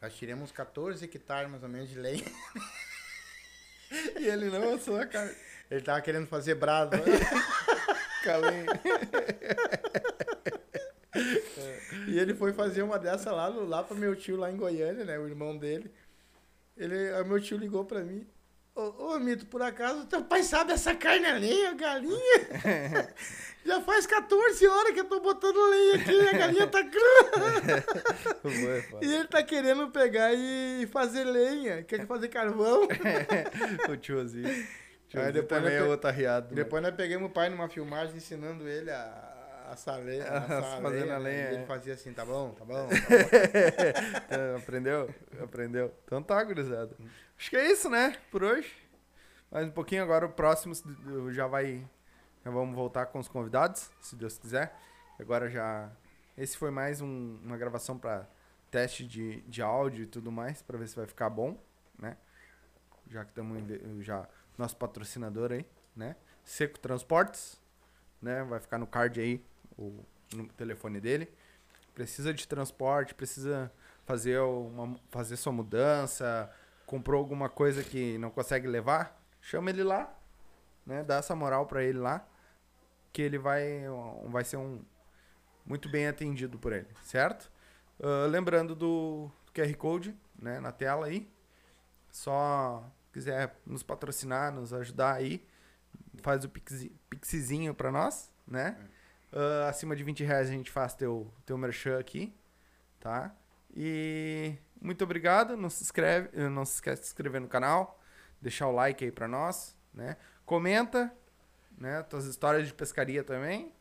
nós 0.00 0.14
tiramos 0.16 0.50
14 0.52 1.04
hectares 1.04 1.50
mais 1.50 1.62
ou 1.62 1.68
menos 1.68 1.88
de 1.88 1.98
lenha. 1.98 2.24
E 4.20 4.26
ele 4.26 4.50
não 4.50 4.74
assou 4.74 5.00
a 5.00 5.06
cara. 5.06 5.34
Ele 5.70 5.80
tava 5.80 6.02
querendo 6.02 6.26
fazer 6.26 6.54
brasa. 6.54 6.90
Calém. 8.22 8.66
e 12.06 12.18
ele 12.18 12.34
foi 12.34 12.52
fazer 12.52 12.82
uma 12.82 12.98
dessa 12.98 13.32
lá, 13.32 13.48
lá 13.48 13.82
pro 13.82 13.96
meu 13.96 14.14
tio 14.14 14.36
lá 14.36 14.50
em 14.50 14.56
Goiânia, 14.58 15.06
né? 15.06 15.18
O 15.18 15.26
irmão 15.26 15.56
dele. 15.56 15.90
Ele, 16.76 17.24
meu 17.24 17.40
tio 17.40 17.56
ligou 17.56 17.84
pra 17.84 18.00
mim. 18.00 18.26
Ô, 18.80 19.14
ô 19.14 19.18
Mito, 19.18 19.44
por 19.46 19.60
acaso 19.60 20.06
teu 20.06 20.22
pai 20.22 20.40
sabe 20.44 20.72
essa 20.72 20.94
carne 20.94 21.26
a 21.26 21.34
lenha, 21.34 21.74
galinha? 21.74 22.14
Já 23.66 23.80
faz 23.82 24.06
14 24.06 24.66
horas 24.68 24.92
que 24.92 25.00
eu 25.00 25.04
tô 25.06 25.18
botando 25.20 25.56
lenha 25.68 25.96
aqui 25.96 26.12
e 26.12 26.28
a 26.28 26.32
galinha 26.32 26.66
tá 26.68 26.84
crua. 26.84 27.28
E 29.02 29.12
ele 29.14 29.26
tá 29.26 29.42
querendo 29.42 29.88
pegar 29.90 30.32
e 30.32 30.88
fazer 30.92 31.24
lenha. 31.24 31.82
Quer 31.82 32.06
fazer 32.06 32.28
carvão. 32.28 32.86
o 33.90 33.96
tiozinho. 33.96 34.46
O 34.46 34.50
Aí 34.50 34.64
tiozinho 35.08 35.32
depois 35.32 35.60
também 35.60 35.76
é 35.76 35.82
pe- 35.82 35.88
outro 35.88 36.08
arriado. 36.08 36.48
né? 36.50 36.54
Depois 36.62 36.80
nós 36.82 36.94
pegamos 36.94 37.28
o 37.28 37.32
pai 37.32 37.48
numa 37.48 37.68
filmagem 37.68 38.16
ensinando 38.16 38.68
ele 38.68 38.90
a. 38.92 39.34
Assar 39.70 39.98
lenha, 40.00 40.24
a 40.24 40.38
assar 40.38 40.80
Fazendo 40.80 41.10
a 41.12 41.18
lenha, 41.18 41.18
lenha, 41.18 41.50
e 41.50 41.54
ele 41.56 41.62
é. 41.64 41.66
fazia 41.66 41.92
assim, 41.92 42.10
tá 42.14 42.24
bom, 42.24 42.52
tá 42.52 42.64
bom. 42.64 42.88
É, 44.30 44.56
Aprendeu? 44.56 45.10
Aprendeu. 45.42 45.92
Então 46.06 46.22
tá, 46.22 46.42
gurizada. 46.42 46.96
Acho 47.38 47.50
que 47.50 47.56
é 47.56 47.70
isso, 47.70 47.88
né? 47.88 48.16
Por 48.30 48.42
hoje. 48.42 48.74
Mais 49.50 49.66
um 49.66 49.70
pouquinho 49.70 50.02
agora, 50.02 50.26
o 50.26 50.30
próximo 50.30 50.74
já 51.32 51.46
vai. 51.46 51.86
Já 52.44 52.50
vamos 52.50 52.74
voltar 52.74 53.06
com 53.06 53.18
os 53.18 53.28
convidados, 53.28 53.90
se 54.00 54.16
Deus 54.16 54.38
quiser. 54.38 54.74
Agora 55.18 55.48
já. 55.48 55.90
Esse 56.36 56.56
foi 56.56 56.70
mais 56.70 57.00
um- 57.00 57.38
uma 57.42 57.56
gravação 57.56 57.98
para 57.98 58.28
teste 58.70 59.06
de, 59.06 59.40
de 59.42 59.62
áudio 59.62 60.04
e 60.04 60.06
tudo 60.06 60.30
mais, 60.30 60.62
para 60.62 60.78
ver 60.78 60.88
se 60.88 60.94
vai 60.96 61.06
ficar 61.06 61.30
bom, 61.30 61.58
né? 61.98 62.16
Já 63.08 63.24
que 63.24 63.30
estamos 63.30 64.04
já 64.04 64.28
nosso 64.56 64.76
patrocinador 64.76 65.52
aí, 65.52 65.66
né? 65.96 66.16
Seco 66.44 66.78
Transportes, 66.78 67.60
né? 68.20 68.44
Vai 68.44 68.60
ficar 68.60 68.78
no 68.78 68.86
card 68.86 69.20
aí 69.20 69.44
o, 69.76 70.04
no 70.34 70.46
telefone 70.48 71.00
dele. 71.00 71.28
Precisa 71.94 72.32
de 72.32 72.46
transporte, 72.46 73.14
precisa 73.14 73.72
fazer 74.04 74.38
uma 74.40 74.96
fazer 75.10 75.36
sua 75.36 75.52
mudança, 75.52 76.50
comprou 76.88 77.18
alguma 77.18 77.50
coisa 77.50 77.84
que 77.84 78.16
não 78.16 78.30
consegue 78.30 78.66
levar, 78.66 79.22
chama 79.42 79.68
ele 79.68 79.84
lá, 79.84 80.10
né? 80.86 81.04
Dá 81.04 81.16
essa 81.16 81.36
moral 81.36 81.66
para 81.66 81.84
ele 81.84 81.98
lá, 81.98 82.26
que 83.12 83.20
ele 83.20 83.38
vai 83.38 83.82
vai 84.26 84.42
ser 84.42 84.56
um 84.56 84.82
muito 85.66 85.88
bem 85.90 86.08
atendido 86.08 86.58
por 86.58 86.72
ele, 86.72 86.88
certo? 87.04 87.52
Ah, 88.02 88.26
lembrando 88.26 88.74
do 88.74 89.30
QR 89.54 89.74
Code, 89.76 90.16
né, 90.40 90.60
na 90.60 90.72
tela 90.72 91.06
aí. 91.06 91.30
Só 92.10 92.82
quiser 93.12 93.54
nos 93.66 93.82
patrocinar, 93.82 94.50
nos 94.50 94.72
ajudar 94.72 95.14
aí, 95.14 95.46
faz 96.22 96.44
o 96.44 96.48
pixi- 96.48 96.90
pixizinho 97.10 97.74
para 97.74 97.92
nós, 97.92 98.32
né? 98.46 98.78
Ah, 99.30 99.68
acima 99.68 99.94
de 99.94 100.02
20 100.02 100.24
reais 100.24 100.48
a 100.48 100.52
gente 100.52 100.70
faz 100.70 100.94
teu, 100.94 101.30
teu 101.44 101.58
merchan 101.58 101.98
aqui, 101.98 102.34
tá? 102.98 103.30
E 103.76 104.54
muito 104.80 105.02
obrigado, 105.04 105.56
não 105.56 105.70
se 105.70 105.82
inscreve, 105.82 106.28
eh, 106.32 106.48
não 106.48 106.64
se 106.64 106.74
esquece 106.74 107.00
de 107.02 107.06
se 107.08 107.12
inscrever 107.12 107.40
no 107.40 107.48
canal, 107.48 108.00
deixar 108.40 108.66
o 108.68 108.72
like 108.72 109.04
aí 109.04 109.10
pra 109.12 109.26
nós, 109.28 109.76
né? 109.92 110.16
Comenta, 110.44 111.12
né, 111.76 112.02
tuas 112.04 112.24
histórias 112.26 112.66
de 112.66 112.74
pescaria 112.74 113.22
também. 113.22 113.72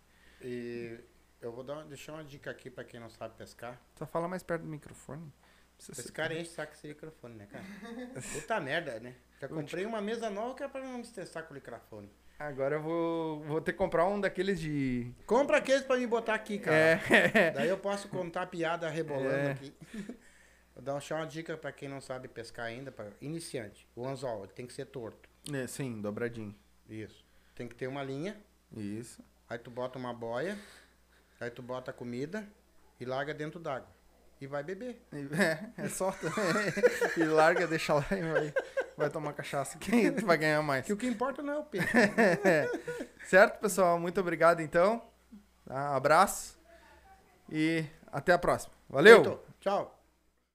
E 0.42 1.00
eu 1.42 1.52
vou 1.52 1.64
dar, 1.64 1.84
deixar 1.86 2.14
uma 2.14 2.24
dica 2.24 2.52
aqui 2.52 2.70
pra 2.70 2.84
quem 2.84 3.00
não 3.00 3.10
sabe 3.10 3.36
pescar. 3.38 3.80
Só 3.98 4.06
fala 4.06 4.28
mais 4.28 4.44
perto 4.44 4.64
do 4.64 4.68
microfone. 4.70 5.32
Precisa 5.76 5.96
ser- 5.96 6.02
Pescar 6.04 6.32
enche 6.32 6.50
o 6.52 6.54
saco 6.54 6.74
esse 6.74 6.88
microfone, 6.88 7.36
né, 7.36 7.48
cara? 7.52 7.64
Puta 8.34 8.60
merda, 8.60 9.00
né? 9.00 9.14
Já 9.40 9.48
comprei 9.48 9.86
uma 9.86 10.02
mesa 10.02 10.30
nova 10.30 10.56
que 10.56 10.64
é 10.64 10.68
pra 10.68 10.82
não 10.82 10.96
me 10.96 11.02
estressar 11.02 11.44
com 11.44 11.52
o 11.52 11.54
microfone. 11.54 12.12
Agora 12.40 12.76
eu 12.76 12.82
vou, 12.82 13.40
vou 13.44 13.62
ter 13.62 13.72
que 13.72 13.78
comprar 13.80 14.06
um 14.08 14.20
daqueles 14.22 14.60
de. 14.60 15.12
Compra 15.26 15.58
aqueles 15.58 15.84
pra 15.84 15.98
me 15.98 16.06
botar 16.06 16.36
aqui, 16.36 16.60
cara. 16.60 16.76
É. 16.76 17.52
Daí 17.52 17.68
eu 17.70 17.78
posso 17.80 18.08
contar 18.10 18.46
piada 18.48 18.88
rebolando 18.90 19.30
É. 19.30 19.52
aqui. 19.52 19.74
Vou 20.78 20.84
dar 20.84 20.94
uma 20.94 21.26
dica 21.26 21.58
pra 21.58 21.72
quem 21.72 21.90
não 21.90 22.00
sabe 22.00 22.28
pescar 22.28 22.68
ainda, 22.68 22.92
pra 22.92 23.08
iniciante. 23.20 23.88
O 23.96 24.08
anzol, 24.08 24.44
ele 24.44 24.54
tem 24.54 24.68
que 24.68 24.74
ser 24.74 24.86
torto. 24.86 25.28
É, 25.52 25.66
sim, 25.66 26.00
dobradinho. 26.00 26.56
Isso. 26.88 27.26
Tem 27.56 27.68
que 27.68 27.74
ter 27.74 27.88
uma 27.88 28.04
linha, 28.04 28.40
Isso. 28.72 29.24
aí 29.50 29.58
tu 29.58 29.72
bota 29.72 29.98
uma 29.98 30.14
boia, 30.14 30.56
aí 31.40 31.50
tu 31.50 31.64
bota 31.64 31.90
a 31.90 31.94
comida 31.94 32.48
e 33.00 33.06
larga 33.06 33.34
dentro 33.34 33.60
d'água. 33.60 33.90
E 34.40 34.46
vai 34.46 34.62
beber. 34.62 35.02
É, 35.76 35.86
é 35.86 35.90
só. 35.90 36.14
e 37.18 37.24
larga, 37.24 37.66
deixa 37.66 37.96
lá 37.96 38.06
e 38.12 38.22
vai, 38.22 38.54
vai 38.96 39.10
tomar 39.10 39.34
cachaça. 39.34 39.80
Quem 39.80 40.12
vai 40.12 40.38
ganhar 40.38 40.62
mais? 40.62 40.86
Que 40.86 40.94
o 40.94 40.98
que 40.98 41.08
importa 41.08 41.42
não 41.42 41.54
é 41.54 41.58
o 41.58 41.64
peixe. 41.66 41.88
Certo, 43.26 43.60
pessoal? 43.60 43.98
Muito 43.98 44.22
obrigado 44.22 44.60
então. 44.62 45.04
Tá? 45.66 45.96
Abraço. 45.96 46.56
E 47.52 47.84
até 48.12 48.32
a 48.32 48.38
próxima. 48.38 48.76
Valeu! 48.88 49.24
Feito. 49.24 49.40
Tchau. 49.60 49.97